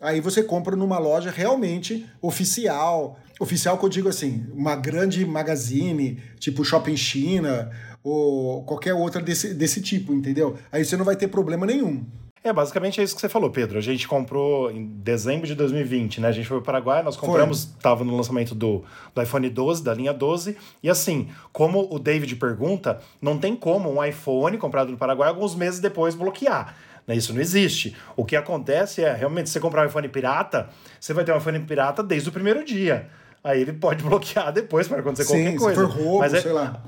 Aí 0.00 0.20
você 0.20 0.44
compra 0.44 0.76
numa 0.76 0.98
loja 0.98 1.30
realmente 1.30 2.06
oficial. 2.22 3.18
Oficial 3.40 3.76
que 3.76 3.84
eu 3.84 3.88
digo 3.88 4.08
assim, 4.08 4.46
uma 4.52 4.76
grande 4.76 5.24
magazine, 5.26 6.22
tipo 6.38 6.64
Shopping 6.64 6.96
China, 6.96 7.70
ou 8.02 8.62
qualquer 8.62 8.94
outra 8.94 9.20
desse, 9.20 9.54
desse 9.54 9.80
tipo, 9.80 10.12
entendeu? 10.12 10.56
Aí 10.70 10.84
você 10.84 10.96
não 10.96 11.04
vai 11.04 11.16
ter 11.16 11.26
problema 11.28 11.66
nenhum. 11.66 12.04
É, 12.42 12.52
basicamente 12.52 13.00
é 13.00 13.04
isso 13.04 13.14
que 13.14 13.20
você 13.20 13.28
falou, 13.28 13.50
Pedro. 13.50 13.78
A 13.78 13.80
gente 13.80 14.06
comprou 14.06 14.70
em 14.70 14.86
dezembro 14.86 15.46
de 15.46 15.54
2020, 15.54 16.20
né? 16.20 16.28
A 16.28 16.32
gente 16.32 16.46
foi 16.46 16.58
para 16.58 16.62
o 16.62 16.64
Paraguai, 16.64 17.02
nós 17.02 17.16
compramos, 17.16 17.64
estava 17.64 18.04
no 18.04 18.16
lançamento 18.16 18.54
do, 18.54 18.84
do 19.14 19.22
iPhone 19.22 19.48
12, 19.48 19.82
da 19.82 19.92
linha 19.92 20.12
12. 20.12 20.56
E 20.82 20.88
assim, 20.88 21.28
como 21.52 21.92
o 21.92 21.98
David 21.98 22.36
pergunta, 22.36 23.00
não 23.20 23.38
tem 23.38 23.56
como 23.56 23.92
um 23.92 24.04
iPhone 24.04 24.56
comprado 24.56 24.90
no 24.90 24.96
Paraguai 24.96 25.28
alguns 25.28 25.54
meses 25.54 25.80
depois 25.80 26.14
bloquear. 26.14 26.74
Né? 27.06 27.16
Isso 27.16 27.32
não 27.32 27.40
existe. 27.40 27.96
O 28.14 28.24
que 28.24 28.36
acontece 28.36 29.02
é, 29.02 29.12
realmente, 29.12 29.48
se 29.48 29.54
você 29.54 29.60
comprar 29.60 29.82
um 29.82 29.88
iPhone 29.88 30.08
pirata, 30.08 30.68
você 31.00 31.12
vai 31.12 31.24
ter 31.24 31.32
um 31.32 31.38
iPhone 31.38 31.58
pirata 31.60 32.02
desde 32.02 32.28
o 32.28 32.32
primeiro 32.32 32.64
dia. 32.64 33.08
Aí 33.42 33.62
ele 33.62 33.72
pode 33.72 34.04
bloquear 34.04 34.52
depois 34.52 34.86
para 34.86 35.00
acontecer 35.00 35.24
Sim, 35.24 35.56
qualquer 35.56 35.58
coisa. 35.58 35.86
Se 35.86 35.92
for 35.92 36.02
roubo, 36.02 36.18
Mas 36.20 36.34
é, 36.34 36.40
sei 36.40 36.52
lá. 36.52 36.82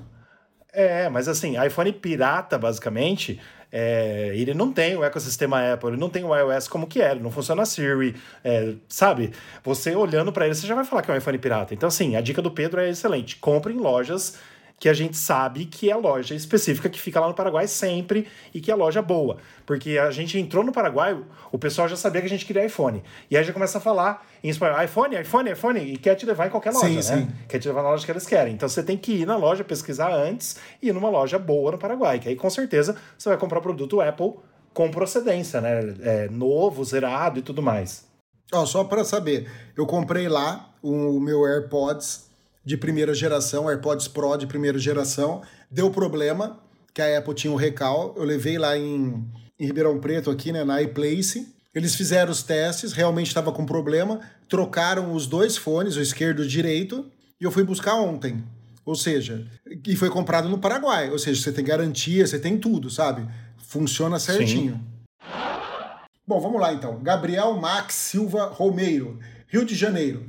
É, 0.73 1.09
mas 1.09 1.27
assim, 1.27 1.61
iPhone 1.65 1.93
pirata, 1.93 2.57
basicamente, 2.57 3.41
é, 3.73 4.33
ele 4.35 4.55
não 4.55 4.73
tem 4.73 4.97
o 4.97 5.05
ecossistema 5.05 5.73
Apple, 5.73 5.91
ele 5.91 5.97
não 5.97 6.09
tem 6.09 6.25
o 6.25 6.35
iOS 6.35 6.69
como 6.69 6.87
que 6.87 7.01
é, 7.01 7.13
ele 7.13 7.21
não 7.21 7.31
funciona 7.31 7.63
a 7.63 7.67
Siri, 7.67 8.17
é, 8.43 8.75
sabe? 8.89 9.33
Você 9.63 9.95
olhando 9.95 10.33
para 10.33 10.47
ele, 10.47 10.55
você 10.55 10.67
já 10.67 10.75
vai 10.75 10.85
falar 10.85 11.03
que 11.03 11.11
é 11.11 11.15
um 11.15 11.17
iPhone 11.17 11.39
pirata. 11.39 11.75
Então, 11.75 11.87
assim, 11.89 12.17
a 12.17 12.21
dica 12.21 12.43
do 12.43 12.51
Pedro 12.51 12.81
é 12.81 12.91
excelente. 12.91 13.37
Compre 13.37 13.73
em 13.73 13.79
lojas 13.79 14.39
que 14.81 14.89
a 14.89 14.95
gente 14.95 15.15
sabe 15.15 15.67
que 15.67 15.91
é 15.91 15.93
a 15.93 15.97
loja 15.99 16.35
específica 16.35 16.89
que 16.89 16.99
fica 16.99 17.21
lá 17.21 17.29
no 17.29 17.35
Paraguai 17.35 17.69
sempre 17.69 18.27
e 18.53 18.63
que 18.63 18.71
é 18.71 18.75
a 18.75 18.77
loja 18.77 19.03
boa. 19.03 19.37
Porque 19.67 19.99
a 19.99 20.11
gente 20.11 20.39
entrou 20.39 20.65
no 20.65 20.73
Paraguai, 20.73 21.15
o 21.53 21.59
pessoal 21.59 21.87
já 21.87 21.97
sabia 21.97 22.23
que 22.23 22.27
a 22.27 22.31
gente 22.31 22.47
queria 22.47 22.65
iPhone. 22.65 23.03
E 23.31 23.37
aí 23.37 23.45
já 23.45 23.53
começa 23.53 23.77
a 23.77 23.81
falar 23.81 24.27
em 24.43 24.49
espanhol, 24.49 24.83
iPhone, 24.83 25.21
iPhone, 25.21 25.51
iPhone, 25.51 25.81
e 25.81 25.99
quer 25.99 26.15
te 26.15 26.25
levar 26.25 26.47
em 26.47 26.51
qualquer 26.51 26.73
loja, 26.73 26.89
sim, 26.89 26.95
né? 26.95 27.03
Sim. 27.03 27.29
Quer 27.47 27.59
te 27.59 27.69
levar 27.69 27.83
na 27.83 27.91
loja 27.91 28.07
que 28.07 28.11
eles 28.11 28.27
querem. 28.27 28.55
Então 28.55 28.67
você 28.67 28.83
tem 28.83 28.97
que 28.97 29.13
ir 29.13 29.27
na 29.27 29.37
loja, 29.37 29.63
pesquisar 29.63 30.15
antes 30.15 30.57
e 30.81 30.89
ir 30.89 30.95
numa 30.95 31.11
loja 31.11 31.39
boa 31.39 31.73
no 31.73 31.79
Paraguai, 31.79 32.19
que 32.19 32.31
aí 32.31 32.35
com 32.35 32.49
certeza 32.49 32.97
você 33.19 33.29
vai 33.29 33.37
comprar 33.37 33.61
produto 33.61 34.01
Apple 34.01 34.33
com 34.73 34.91
procedência, 34.91 35.61
né? 35.61 35.95
É, 36.01 36.29
novo, 36.31 36.83
zerado 36.87 37.39
e 37.39 37.43
tudo 37.43 37.61
mais. 37.61 38.09
Ó, 38.51 38.65
só 38.65 38.83
para 38.83 39.05
saber, 39.05 39.47
eu 39.77 39.87
comprei 39.87 40.27
lá 40.27 40.71
o 40.83 41.21
meu 41.21 41.45
AirPods 41.45 42.30
de 42.65 42.77
primeira 42.77 43.15
geração, 43.15 43.69
AirPods 43.69 44.09
Pro 44.09 44.37
de 44.37 44.47
primeira 44.47 44.79
geração, 44.79 45.43
deu 45.71 45.91
problema, 45.91 46.61
que 46.93 47.01
a 47.01 47.19
Apple 47.19 47.35
tinha 47.35 47.53
um 47.53 47.57
recal, 47.57 48.15
eu 48.17 48.25
levei 48.25 48.59
lá 48.59 48.77
em, 48.77 49.25
em 49.59 49.67
Ribeirão 49.67 49.99
Preto 49.99 50.31
aqui, 50.31 50.53
né, 50.53 50.65
na 50.65 50.83
iPlace, 50.83 51.55
eles 51.75 51.95
fizeram 51.95 52.33
os 52.33 52.43
testes, 52.43 52.93
realmente 52.93 53.29
estava 53.29 53.53
com 53.53 53.65
problema, 53.65 54.21
trocaram 54.49 55.15
os 55.15 55.27
dois 55.27 55.57
fones, 55.57 55.97
o 55.97 56.01
esquerdo 56.01 56.43
e 56.43 56.47
o 56.47 56.49
direito, 56.49 57.07
e 57.41 57.45
eu 57.45 57.51
fui 57.51 57.63
buscar 57.63 57.95
ontem. 57.95 58.45
Ou 58.85 58.97
seja, 58.97 59.47
e 59.87 59.95
foi 59.95 60.11
comprado 60.11 60.49
no 60.49 60.59
Paraguai. 60.59 61.11
Ou 61.11 61.19
seja, 61.19 61.41
você 61.41 61.53
tem 61.53 61.65
garantia, 61.65 62.27
você 62.27 62.41
tem 62.41 62.59
tudo, 62.59 62.91
sabe? 62.91 63.25
Funciona 63.69 64.19
certinho. 64.19 64.75
Sim. 64.75 64.91
Bom, 66.27 66.41
vamos 66.41 66.61
lá 66.61 66.73
então. 66.73 67.01
Gabriel 67.01 67.55
Max 67.55 67.95
Silva 67.95 68.47
Romeiro, 68.47 69.19
Rio 69.47 69.65
de 69.65 69.77
Janeiro. 69.77 70.27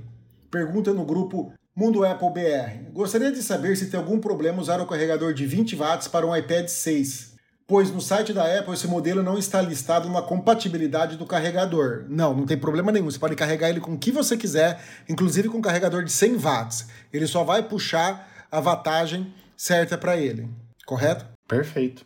Pergunta 0.51 0.93
no 0.93 1.05
grupo 1.05 1.53
Mundo 1.73 2.05
Apple 2.05 2.29
BR. 2.31 2.91
Gostaria 2.91 3.31
de 3.31 3.41
saber 3.41 3.77
se 3.77 3.89
tem 3.89 3.97
algum 3.97 4.19
problema 4.19 4.61
usar 4.61 4.81
o 4.81 4.85
carregador 4.85 5.33
de 5.33 5.45
20 5.45 5.77
watts 5.77 6.07
para 6.07 6.27
um 6.27 6.35
iPad 6.35 6.67
6, 6.67 7.35
pois 7.65 7.89
no 7.89 8.01
site 8.01 8.33
da 8.33 8.43
Apple 8.59 8.73
esse 8.73 8.87
modelo 8.87 9.23
não 9.23 9.37
está 9.37 9.61
listado 9.61 10.09
na 10.09 10.21
compatibilidade 10.21 11.15
do 11.15 11.25
carregador. 11.25 12.03
Não, 12.09 12.35
não 12.35 12.45
tem 12.45 12.57
problema 12.57 12.91
nenhum. 12.91 13.09
Você 13.09 13.17
pode 13.17 13.37
carregar 13.37 13.69
ele 13.69 13.79
com 13.79 13.93
o 13.93 13.97
que 13.97 14.11
você 14.11 14.35
quiser, 14.35 14.81
inclusive 15.07 15.47
com 15.47 15.59
um 15.59 15.61
carregador 15.61 16.03
de 16.03 16.11
100 16.11 16.35
watts. 16.35 16.87
Ele 17.11 17.25
só 17.25 17.45
vai 17.45 17.63
puxar 17.63 18.27
a 18.51 18.59
wattagem 18.59 19.33
certa 19.55 19.97
para 19.97 20.17
ele. 20.17 20.49
Correto? 20.85 21.25
Perfeito. 21.47 22.05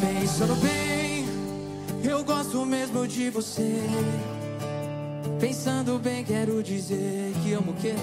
Pensando 0.00 0.54
bem, 0.56 1.26
eu 2.08 2.22
gosto 2.22 2.64
mesmo 2.64 3.08
de 3.08 3.30
você. 3.30 3.80
Pensando 5.40 5.98
bem, 5.98 6.24
quero 6.24 6.62
dizer 6.62 7.32
que 7.42 7.52
amo 7.52 7.72
o 7.72 7.74
quê? 7.74 7.94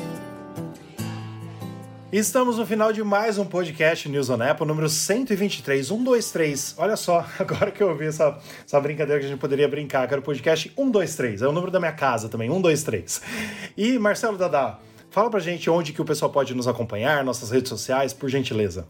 Estamos 2.12 2.58
no 2.58 2.66
final 2.66 2.92
de 2.92 3.02
mais 3.04 3.38
um 3.38 3.46
podcast 3.46 4.10
News 4.10 4.30
on 4.30 4.42
Apple, 4.42 4.68
número 4.68 4.90
123, 4.90 5.88
123. 5.88 6.76
Olha 6.78 6.98
só, 6.98 7.26
agora 7.40 7.72
que 7.72 7.82
eu 7.82 7.96
vi 7.98 8.08
essa, 8.08 8.38
essa 8.66 8.80
brincadeira 8.82 9.20
que 9.20 9.26
a 9.28 9.30
gente 9.30 9.40
poderia 9.40 9.68
brincar, 9.68 10.08
que 10.08 10.14
era 10.14 10.20
o 10.20 10.24
podcast 10.24 10.70
123, 10.76 11.42
é 11.42 11.48
o 11.48 11.52
número 11.54 11.72
da 11.72 11.80
minha 11.80 11.94
casa 11.94 12.28
também, 12.28 12.50
123. 12.50 13.22
E 13.78 13.98
Marcelo 13.98 14.38
Dadá, 14.38 14.80
fala 15.10 15.30
pra 15.30 15.40
gente 15.40 15.70
onde 15.70 15.94
que 15.94 16.02
o 16.02 16.06
pessoal 16.06 16.32
pode 16.32 16.54
nos 16.54 16.68
acompanhar, 16.68 17.24
nossas 17.24 17.50
redes 17.50 17.70
sociais, 17.70 18.14
por 18.14 18.30
gentileza. 18.30 18.88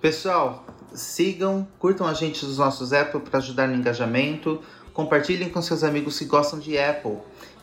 Pessoal, 0.00 0.66
sigam, 0.92 1.66
curtam 1.78 2.06
a 2.06 2.12
gente 2.12 2.44
nos 2.44 2.58
nossos 2.58 2.92
Apple 2.92 3.20
para 3.20 3.38
ajudar 3.38 3.68
no 3.68 3.74
engajamento, 3.74 4.60
compartilhem 4.92 5.48
com 5.48 5.62
seus 5.62 5.82
amigos 5.82 6.18
que 6.18 6.24
gostam 6.24 6.58
de 6.58 6.78
Apple. 6.78 7.18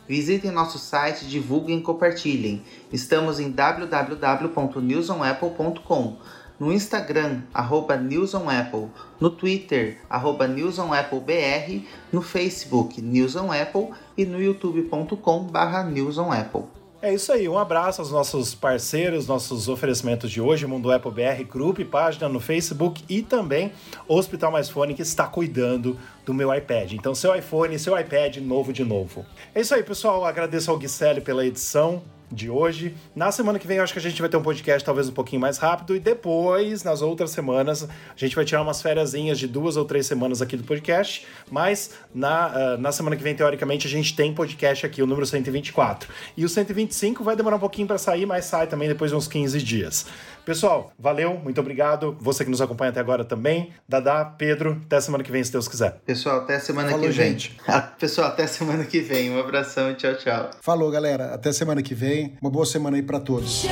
Visitem 0.08 0.50
nosso 0.50 0.78
site, 0.78 1.26
divulguem 1.26 1.78
e 1.78 1.82
compartilhem. 1.82 2.62
Estamos 2.92 3.38
em 3.38 3.50
www.newsonapple.com, 3.50 6.16
no 6.58 6.72
Instagram, 6.72 7.42
arroba 7.54 7.96
newsonapple, 7.96 8.88
no 9.20 9.30
Twitter, 9.30 10.00
arroba 10.08 10.46
newsonappleBR, 10.46 11.86
no 12.12 12.22
Facebook, 12.22 13.00
newsonapple 13.00 13.90
e 14.16 14.24
no 14.24 14.40
youtube.com 14.40 15.44
barra 15.44 15.84
newsonapple. 15.84 16.64
É 17.04 17.12
isso 17.12 17.32
aí, 17.32 17.48
um 17.48 17.58
abraço 17.58 18.00
aos 18.00 18.12
nossos 18.12 18.54
parceiros, 18.54 19.26
nossos 19.26 19.68
oferecimentos 19.68 20.30
de 20.30 20.40
hoje, 20.40 20.68
Mundo 20.68 20.92
Apple 20.92 21.10
BR 21.10 21.42
Group, 21.42 21.80
página 21.90 22.28
no 22.28 22.38
Facebook 22.38 23.02
e 23.08 23.22
também 23.22 23.72
Hospital 24.06 24.52
Mais 24.52 24.70
Fone 24.70 24.94
que 24.94 25.02
está 25.02 25.26
cuidando 25.26 25.98
do 26.24 26.32
meu 26.32 26.54
iPad. 26.54 26.92
Então, 26.92 27.14
seu 27.14 27.34
iPhone, 27.34 27.78
seu 27.78 27.98
iPad 27.98 28.36
novo 28.38 28.72
de 28.72 28.84
novo. 28.84 29.24
É 29.54 29.60
isso 29.60 29.74
aí, 29.74 29.82
pessoal. 29.82 30.24
Agradeço 30.24 30.70
ao 30.70 30.78
Guicelli 30.78 31.20
pela 31.20 31.44
edição 31.44 32.02
de 32.32 32.48
hoje. 32.48 32.94
Na 33.14 33.30
semana 33.30 33.58
que 33.58 33.66
vem, 33.66 33.76
eu 33.76 33.82
acho 33.82 33.92
que 33.92 33.98
a 33.98 34.02
gente 34.02 34.20
vai 34.20 34.28
ter 34.28 34.36
um 34.36 34.42
podcast 34.42 34.84
talvez 34.84 35.08
um 35.08 35.12
pouquinho 35.12 35.40
mais 35.40 35.58
rápido. 35.58 35.94
E 35.94 36.00
depois, 36.00 36.82
nas 36.82 37.02
outras 37.02 37.30
semanas, 37.30 37.84
a 37.84 38.16
gente 38.16 38.34
vai 38.34 38.44
tirar 38.44 38.62
umas 38.62 38.80
férias 38.80 39.12
de 39.12 39.46
duas 39.46 39.76
ou 39.76 39.84
três 39.84 40.06
semanas 40.06 40.40
aqui 40.40 40.56
do 40.56 40.64
podcast. 40.64 41.26
Mas 41.50 41.90
na, 42.14 42.48
uh, 42.48 42.80
na 42.80 42.90
semana 42.90 43.16
que 43.16 43.22
vem, 43.22 43.34
teoricamente, 43.34 43.86
a 43.86 43.90
gente 43.90 44.16
tem 44.16 44.32
podcast 44.32 44.86
aqui, 44.86 45.02
o 45.02 45.06
número 45.06 45.26
124. 45.26 46.08
E 46.36 46.44
o 46.44 46.48
125 46.48 47.22
vai 47.22 47.36
demorar 47.36 47.56
um 47.56 47.60
pouquinho 47.60 47.86
para 47.86 47.98
sair, 47.98 48.24
mas 48.24 48.46
sai 48.46 48.66
também 48.66 48.88
depois 48.88 49.10
de 49.10 49.16
uns 49.16 49.28
15 49.28 49.60
dias. 49.62 50.06
Pessoal, 50.44 50.92
valeu, 50.98 51.38
muito 51.38 51.60
obrigado. 51.60 52.16
Você 52.20 52.44
que 52.44 52.50
nos 52.50 52.60
acompanha 52.60 52.90
até 52.90 53.00
agora 53.00 53.24
também. 53.24 53.72
Dadá, 53.88 54.24
Pedro, 54.24 54.80
até 54.84 55.00
semana 55.00 55.22
que 55.22 55.30
vem, 55.30 55.42
se 55.42 55.52
Deus 55.52 55.68
quiser. 55.68 56.00
Pessoal, 56.04 56.38
até 56.38 56.58
semana 56.58 56.90
Falou, 56.90 57.06
que 57.06 57.12
vem. 57.12 57.30
Gente. 57.30 57.56
Pessoal, 57.98 58.28
até 58.28 58.46
semana 58.46 58.84
que 58.84 59.00
vem. 59.00 59.30
Um 59.30 59.38
abração 59.38 59.90
e 59.90 59.94
tchau, 59.94 60.14
tchau. 60.16 60.50
Falou, 60.60 60.90
galera. 60.90 61.34
Até 61.34 61.52
semana 61.52 61.82
que 61.82 61.94
vem. 61.94 62.36
Uma 62.40 62.50
boa 62.50 62.66
semana 62.66 62.96
aí 62.96 63.02
para 63.02 63.20
todos. 63.20 63.66